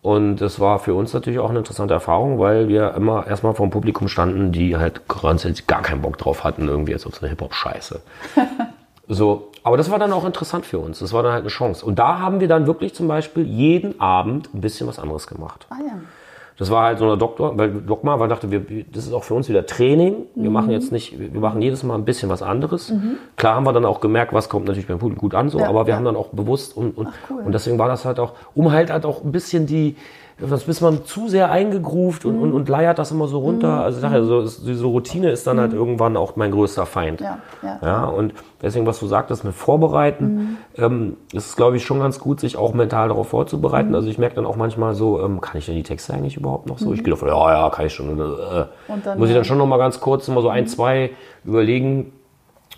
[0.00, 3.66] Und das war für uns natürlich auch eine interessante Erfahrung, weil wir immer erstmal vor
[3.66, 7.22] dem Publikum standen, die halt grundsätzlich gar keinen Bock drauf hatten, irgendwie jetzt auf so
[7.22, 8.00] eine Hip-Hop-Scheiße.
[9.08, 11.00] so, aber das war dann auch interessant für uns.
[11.00, 11.84] Das war dann halt eine Chance.
[11.84, 15.66] Und da haben wir dann wirklich zum Beispiel jeden Abend ein bisschen was anderes gemacht.
[15.70, 15.94] ah ja.
[16.58, 19.34] Das war halt so eine Doktor, weil Dogma, weil dachte, wir, das ist auch für
[19.34, 20.24] uns wieder Training.
[20.34, 22.92] Wir machen jetzt nicht, wir machen jedes Mal ein bisschen was anderes.
[23.36, 25.68] Klar haben wir dann auch gemerkt, was kommt natürlich beim Publikum gut an, so, Ja,
[25.68, 25.96] aber wir ja.
[25.96, 27.42] haben dann auch bewusst und, und, cool.
[27.44, 29.96] und deswegen war das halt auch, um halt halt auch ein bisschen die,
[30.38, 33.80] sonst ist man zu sehr eingegroovt und, und, und leiert das immer so runter.
[33.82, 36.84] Also ich sag ja, so, ist- diese Routine ist dann halt irgendwann auch mein größter
[36.84, 37.20] Feind.
[37.22, 37.78] Ja, ja.
[37.82, 42.18] Ja, und deswegen, was du sagtest mit Vorbereiten, ähm, ist es, glaube ich, schon ganz
[42.18, 43.94] gut, sich auch mental darauf vorzubereiten.
[43.94, 46.66] Also ich merke dann auch manchmal so, ähm, kann ich denn die Texte eigentlich überhaupt
[46.68, 46.92] noch so?
[46.92, 48.18] Ich gehe davon, ja, ja, kann ich schon.
[48.18, 48.22] Äh,
[48.88, 51.10] Und dann, muss ich dann schon noch mal ganz kurz immer so ein, zwei
[51.44, 52.12] überlegen.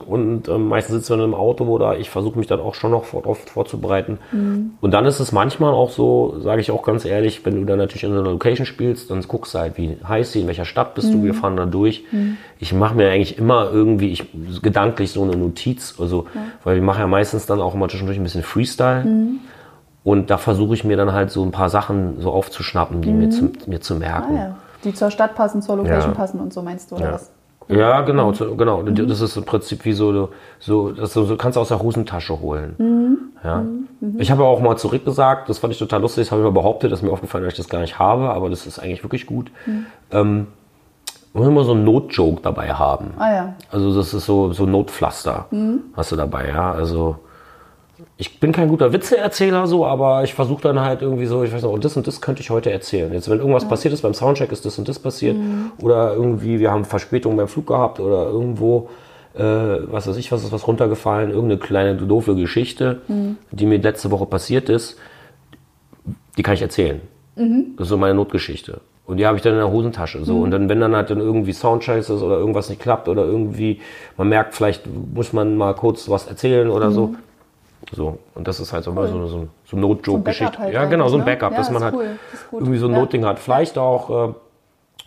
[0.06, 2.90] Und ähm, meistens sitzen wir dann im Auto oder ich versuche mich dann auch schon
[2.92, 4.18] noch vor, drauf vorzubereiten.
[4.80, 7.78] Und dann ist es manchmal auch so, sage ich auch ganz ehrlich, wenn du dann
[7.78, 10.64] natürlich in so einer Location spielst, dann guckst du halt, wie heißt sie, in welcher
[10.64, 12.04] Stadt bist du, wir fahren da durch.
[12.58, 14.26] Ich mache mir eigentlich immer irgendwie ich,
[14.62, 16.26] gedanklich so eine Notiz, also,
[16.64, 19.04] weil ich mache ja meistens dann auch immer zwischendurch ein bisschen Freestyle.
[20.04, 23.30] Und da versuche ich mir dann halt so ein paar Sachen so aufzuschnappen, die mir,
[23.30, 24.36] zu, mir zu merken.
[24.36, 24.56] Ah, ja.
[24.84, 26.16] Die zur Stadt passen, zur Location Ja.
[26.16, 27.12] passen und so meinst du, oder Ja.
[27.14, 27.30] was?
[27.68, 28.82] Ja, genau, genau.
[28.82, 32.40] Das ist im Prinzip wie so, so das so, so kannst du aus der Hosentasche
[32.40, 33.32] holen.
[33.44, 33.64] Ja.
[34.16, 36.90] Ich habe auch mal zurückgesagt, das fand ich total lustig, das habe ich mal behauptet,
[36.92, 39.26] das ist mir aufgefallen, dass ich das gar nicht habe, aber das ist eigentlich wirklich
[39.26, 39.50] gut.
[40.10, 40.46] Ähm,
[41.34, 43.12] man muss immer so einen Notjoke dabei haben.
[43.18, 43.54] Ah ja.
[43.70, 45.46] Also das ist so, so Notpflaster
[45.94, 46.72] hast du dabei, ja.
[46.72, 47.16] Also
[48.20, 51.62] ich bin kein guter Witzeerzähler so, aber ich versuche dann halt irgendwie so, ich weiß
[51.62, 53.12] noch, das und das könnte ich heute erzählen.
[53.12, 55.36] Jetzt, wenn irgendwas passiert ist beim Soundcheck, ist das und das passiert.
[55.80, 58.90] Oder irgendwie, wir haben Verspätung beim Flug gehabt oder irgendwo,
[59.34, 63.02] äh, was weiß ich, was ist was runtergefallen, irgendeine kleine doofe Geschichte,
[63.52, 64.98] die mir letzte Woche passiert ist,
[66.36, 67.00] die kann ich erzählen.
[67.76, 68.80] Das ist so meine Notgeschichte.
[69.06, 70.24] Und die habe ich dann in der Hosentasche.
[70.24, 70.40] So.
[70.40, 73.80] Und dann, wenn dann halt dann irgendwie Soundchecks ist oder irgendwas nicht klappt oder irgendwie,
[74.16, 77.14] man merkt, vielleicht muss man mal kurz was erzählen oder so.
[77.94, 78.18] So.
[78.34, 80.44] Und das ist halt so, mal so, so, so ein Notjoke-Geschichte.
[80.52, 81.24] Backup halt ja, genau, so ein ne?
[81.26, 82.06] Backup, Ja, dass man halt cool,
[82.52, 82.98] irgendwie so ein Ja.
[82.98, 83.38] Notding hat.
[83.38, 84.32] Vielleicht auch äh,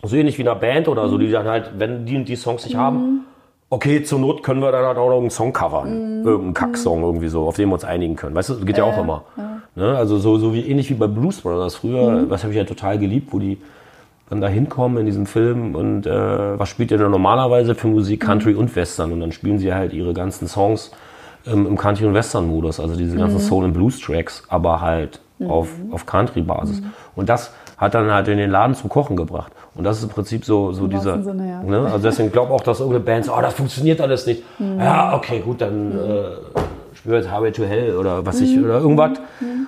[0.02, 1.10] so ähnlich wie in einer Band oder Mhm.
[1.10, 3.24] so, die dann halt, wenn die und die Songs nicht haben,
[3.70, 6.20] okay, zur Not können wir dann halt auch noch einen Song covern.
[6.22, 6.26] Mhm.
[6.26, 8.34] Irgendeinen Kacksong irgendwie so, auf den wir uns einigen können.
[8.34, 9.22] Weißt du, geht ja auch immer.
[9.76, 9.96] Ne?
[9.96, 12.30] Also so, so wie ähnlich wie bei Blues Brothers früher, Mhm.
[12.30, 13.58] was habe ich ja total geliebt, wo die
[14.28, 18.22] dann da hinkommen in diesem Film und äh, was spielt ihr denn normalerweise für Musik,
[18.22, 18.26] Mhm.
[18.26, 20.90] Country und Western und dann spielen sie halt ihre ganzen Songs
[21.46, 23.20] ähm, im Country- und Western-Modus, also diese Mhm.
[23.20, 26.82] ganzen Soul- und Blues-Tracks, aber halt auf, auf Country-Basis.
[27.16, 29.50] Und das hat dann halt in den Laden zum Kochen gebracht.
[29.74, 31.16] Und das ist im Prinzip so, so dieser.
[31.16, 31.62] wahrsten Sinne, ja.
[31.62, 31.84] ne?
[31.86, 34.44] Also deswegen glaube auch, dass irgendeine Band so, oh, das funktioniert alles nicht.
[34.60, 34.78] Mhm.
[34.78, 35.96] Ja, okay, gut, dann äh,
[36.94, 39.18] spielen wir jetzt Highway to Hell oder was ich, oder irgendwas.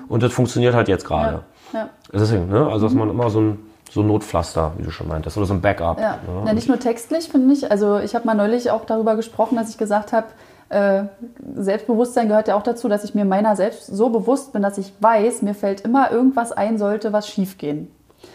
[0.08, 1.38] Und das funktioniert halt jetzt gerade.
[1.72, 1.76] Mhm.
[1.78, 1.88] Ja.
[2.12, 2.68] Deswegen, ne?
[2.70, 3.58] Also dass man immer so ein,
[3.90, 5.98] so ein Notpflaster, wie du schon meintest, oder so ein Backup.
[5.98, 6.18] Ja.
[6.26, 6.46] Ne?
[6.46, 7.68] ja, nicht nur textlich, finde ich.
[7.68, 10.26] Also ich habe mal neulich auch darüber gesprochen, dass ich gesagt habe,
[11.54, 14.92] Selbstbewusstsein gehört ja auch dazu, dass ich mir meiner selbst so bewusst bin, dass ich
[15.00, 17.88] weiß, mir fällt immer irgendwas ein, sollte was schiefgehen.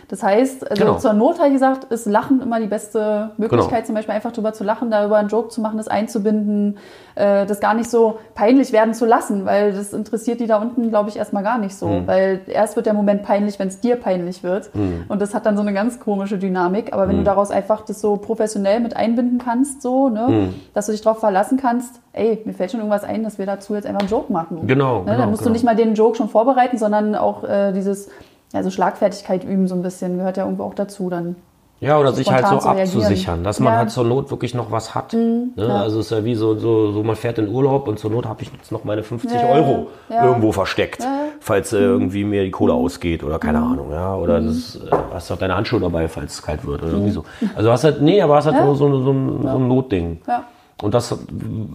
[0.07, 0.97] Das heißt, also Genau.
[0.97, 3.85] zur Not habe ich gesagt, ist Lachen immer die beste Möglichkeit, Genau.
[3.87, 6.77] zum Beispiel einfach drüber zu lachen, darüber einen Joke zu machen, das einzubinden,
[7.15, 10.89] äh, das gar nicht so peinlich werden zu lassen, weil das interessiert die da unten,
[10.89, 11.87] glaube ich, erstmal gar nicht so.
[11.87, 12.07] Mhm.
[12.07, 14.71] Weil erst wird der Moment peinlich, wenn es dir peinlich wird.
[15.09, 16.93] Und das hat dann so eine ganz komische Dynamik.
[16.93, 17.19] Aber wenn Mhm.
[17.19, 20.53] du daraus einfach das so professionell mit einbinden kannst, so, ne, Mhm.
[20.73, 23.75] dass du dich darauf verlassen kannst, ey, mir fällt schon irgendwas ein, dass wir dazu
[23.75, 24.65] jetzt einfach einen Joke machen.
[24.67, 25.49] Genau, Ne, genau, dann musst genau.
[25.49, 28.09] du nicht mal den Joke schon vorbereiten, sondern auch äh, dieses,
[28.53, 31.35] also Schlagfertigkeit üben so ein bisschen, gehört ja irgendwo auch dazu dann.
[31.81, 33.71] Ja, oder sich halt so abzusichern, dass man Ja.
[33.75, 35.13] Mhm, halt zur Not wirklich noch was hat.
[35.13, 35.53] ne?
[35.57, 38.25] Also es ist ja wie so, so, so, man fährt in Urlaub und zur Not
[38.25, 40.25] habe ich jetzt noch meine 50 Ja, Euro ja.
[40.25, 41.07] irgendwo versteckt, Ja.
[41.09, 41.13] Mhm.
[41.39, 44.13] falls äh, irgendwie mir die Kohle ausgeht oder keine Ahnung, ja.
[44.13, 47.23] Oder das, äh, hast auch deine Handschuhe dabei, falls es kalt wird oder irgendwie so.
[47.55, 48.59] Also hast halt, nee, aber hast halt Mhm.
[48.59, 48.65] Ja.
[48.65, 50.19] nur so, so, ein, so ein Notding.
[50.27, 50.43] Ja.
[50.81, 51.13] Und das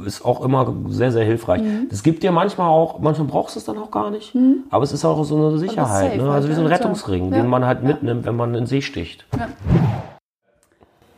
[0.06, 1.60] ist auch immer sehr, sehr hilfreich.
[1.62, 1.88] Mhm.
[1.90, 4.34] Das gibt dir manchmal auch, manchmal brauchst du es dann auch gar nicht,
[4.70, 6.12] aber es ist auch so eine Sicherheit.
[6.12, 6.30] safe Ne?
[6.30, 6.76] Also wie so ein halt, ja.
[6.78, 7.36] Rettungsring, Ja.
[7.38, 9.26] den man halt mitnimmt, wenn man in den See sticht.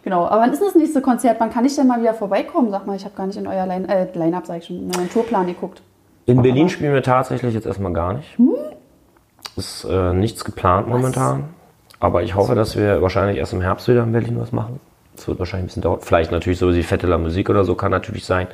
[0.02, 1.40] Genau, aber wann ist das nächste Konzert?
[1.40, 2.70] Wann kann ich denn mal wieder vorbeikommen?
[2.70, 4.96] Sag mal, ich habe gar nicht in euer Line- äh, Line-Up, sag ich schon, in
[4.96, 5.82] euren Tourplan geguckt.
[6.26, 8.36] In Berlin spielen wir tatsächlich jetzt erstmal gar nicht.
[9.56, 11.44] Ist äh, nichts geplant momentan.
[11.98, 14.80] Aber ich hoffe, dass wir wahrscheinlich erst im Herbst wieder in Berlin was machen.
[15.18, 15.98] Es wird wahrscheinlich ein bisschen dauern.
[16.02, 18.46] Vielleicht natürlich so wie Fette la Musik oder so kann natürlich sein,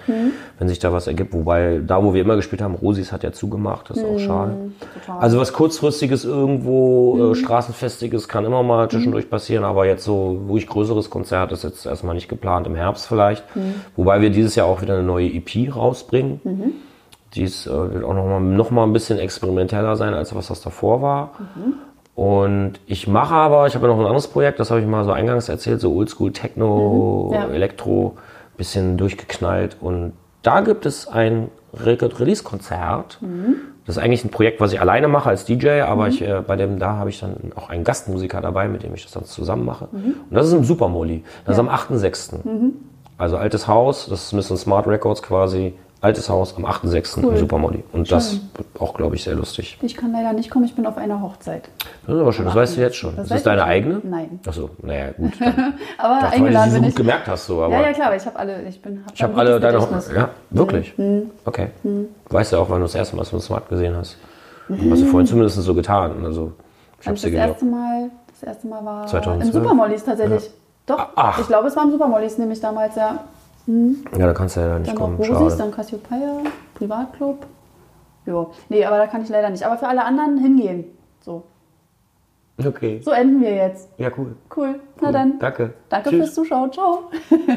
[0.59, 1.33] wenn sich da was ergibt.
[1.33, 4.57] Wobei, da wo wir immer gespielt haben, Rosis hat ja zugemacht, das ist auch schade.
[4.95, 5.21] total.
[5.21, 10.67] Also was kurzfristiges irgendwo, äh, straßenfestiges kann immer mal zwischendurch passieren, aber jetzt so ruhig
[10.67, 13.45] größeres Konzert ist jetzt erstmal nicht geplant, im Herbst vielleicht.
[13.97, 16.41] Wobei wir dieses Jahr auch wieder eine neue EP rausbringen.
[17.35, 20.61] Die ist, äh, wird auch nochmal noch mal ein bisschen experimenteller sein, als was das
[20.61, 21.30] davor war.
[22.14, 25.05] Und ich mache aber, ich habe ja noch ein anderes Projekt, das habe ich mal
[25.05, 27.49] so eingangs erzählt, so Oldschool Techno, Mhm, ja.
[27.49, 28.17] Elektro,
[28.57, 29.76] bisschen durchgeknallt.
[29.80, 30.13] Und
[30.43, 33.18] da gibt es ein Record-Release-Konzert.
[33.21, 33.55] Mhm.
[33.87, 36.57] Das ist eigentlich ein Projekt, was ich alleine mache als DJ, aber ich, äh, bei
[36.57, 39.64] dem da habe ich dann auch einen Gastmusiker dabei, mit dem ich das dann zusammen
[39.64, 39.89] mache.
[39.91, 40.14] Mhm.
[40.30, 41.25] Und das ist im Supermolly.
[41.45, 42.34] Das ist am 8.6.
[43.18, 47.18] Also altes Haus, das ist ein bisschen Smart Records quasi altes Haus am 8.6.
[47.22, 47.33] Cool.
[47.33, 47.84] im Supermolly.
[47.92, 48.41] Und das Schön.
[48.57, 49.79] wird auch, glaube ich, sehr lustig.
[49.83, 51.68] Ich kann leider nicht kommen, ich bin auf einer Hochzeit.
[52.07, 53.16] Das ist aber schön, das weißt du jetzt schon.
[53.16, 53.70] Das Das ist deine ich schon.
[53.70, 54.00] eigene?
[54.03, 54.41] Nein.
[54.46, 55.33] Achso, naja, gut.
[55.41, 55.62] Aber dachte,
[55.99, 57.62] weil du eingeladen so gut gemerkt hast, so.
[57.62, 59.04] Aber Ja, ja, klar, aber ich habe alle, ich bin.
[59.07, 60.16] Hab ich habe alle deine Hochzeit.
[60.16, 60.99] Ja, wirklich?
[60.99, 61.30] Mhm.
[61.45, 61.68] Okay.
[61.83, 64.16] Du weißt ja auch, wann du das erste Mal so ein Smart gesehen hast.
[64.68, 66.24] Hast du vorhin zumindest so getan.
[66.24, 66.53] Also,
[67.00, 67.49] ich habe Das geglaubt.
[67.49, 69.54] erste Mal, das erste Mal war 2012?
[69.54, 70.50] im Supermollies tatsächlich.
[70.87, 71.38] Doch, Ach.
[71.38, 73.20] ich glaube, es war im Supermollies nämlich damals, ja.
[73.67, 75.13] Ja, da kannst du ja leider nicht Dann kommen.
[75.18, 75.57] noch Rosis, Schade.
[75.59, 76.39] dann Cassiopeia,
[76.75, 77.47] Privatclub.
[78.26, 79.64] Jo, nee, aber da kann ich leider nicht.
[79.64, 80.84] Aber für alle anderen hingehen.
[81.21, 81.45] So,
[82.64, 83.01] Okay.
[83.05, 83.89] so enden wir jetzt.
[83.99, 84.37] Ja, cool.
[84.55, 84.79] Cool.
[85.01, 85.39] Na dann.
[85.39, 85.75] Danke.
[85.89, 86.18] Danke Tschüss.
[86.21, 86.72] fürs Zuschauen.
[86.72, 87.11] Ciao.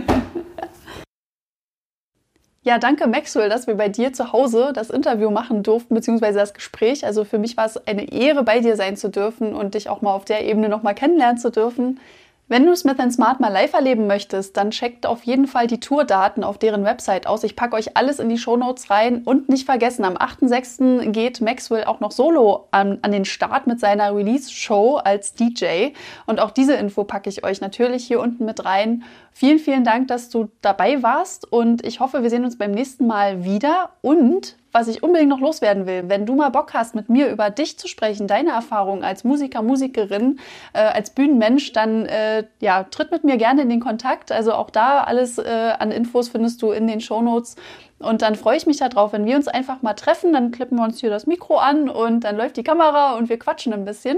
[2.63, 6.55] Ja, danke Maxwell, dass wir bei dir zu Hause das Interview machen durften, beziehungsweise das
[6.55, 7.05] Gespräch.
[7.05, 10.01] Also für mich war es eine Ehre, bei dir sein zu dürfen und dich auch
[10.01, 11.99] mal auf der Ebene nochmal kennenlernen zu dürfen.
[12.47, 16.43] Wenn du Smith Smart mal live erleben möchtest, dann checkt auf jeden Fall die Tourdaten
[16.43, 17.43] auf deren Website aus.
[17.43, 21.09] Ich packe euch alles in die Shownotes rein und nicht vergessen, am 8.6.
[21.09, 25.93] geht Maxwell auch noch solo an, an den Start mit seiner Release-Show als DJ.
[26.27, 29.01] Und auch diese Info packe ich euch natürlich hier unten mit rein.
[29.33, 33.07] Vielen, vielen Dank, dass du dabei warst und ich hoffe, wir sehen uns beim nächsten
[33.07, 33.89] Mal wieder.
[34.01, 37.49] Und was ich unbedingt noch loswerden will, wenn du mal Bock hast, mit mir über
[37.49, 40.37] dich zu sprechen, deine Erfahrungen als Musiker, Musikerin,
[40.73, 44.33] äh, als Bühnenmensch, dann äh, ja, tritt mit mir gerne in den Kontakt.
[44.33, 47.55] Also auch da alles äh, an Infos findest du in den Shownotes.
[47.99, 50.83] Und dann freue ich mich darauf, wenn wir uns einfach mal treffen, dann klippen wir
[50.83, 54.17] uns hier das Mikro an und dann läuft die Kamera und wir quatschen ein bisschen.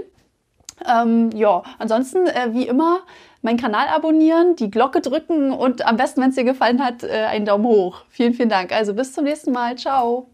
[0.92, 3.02] Ähm, ja, ansonsten, äh, wie immer,
[3.44, 7.26] meinen Kanal abonnieren, die Glocke drücken und am besten, wenn es dir gefallen hat, äh,
[7.30, 8.02] einen Daumen hoch.
[8.10, 8.72] Vielen, vielen Dank.
[8.72, 9.76] Also bis zum nächsten Mal.
[9.76, 10.28] Ciao.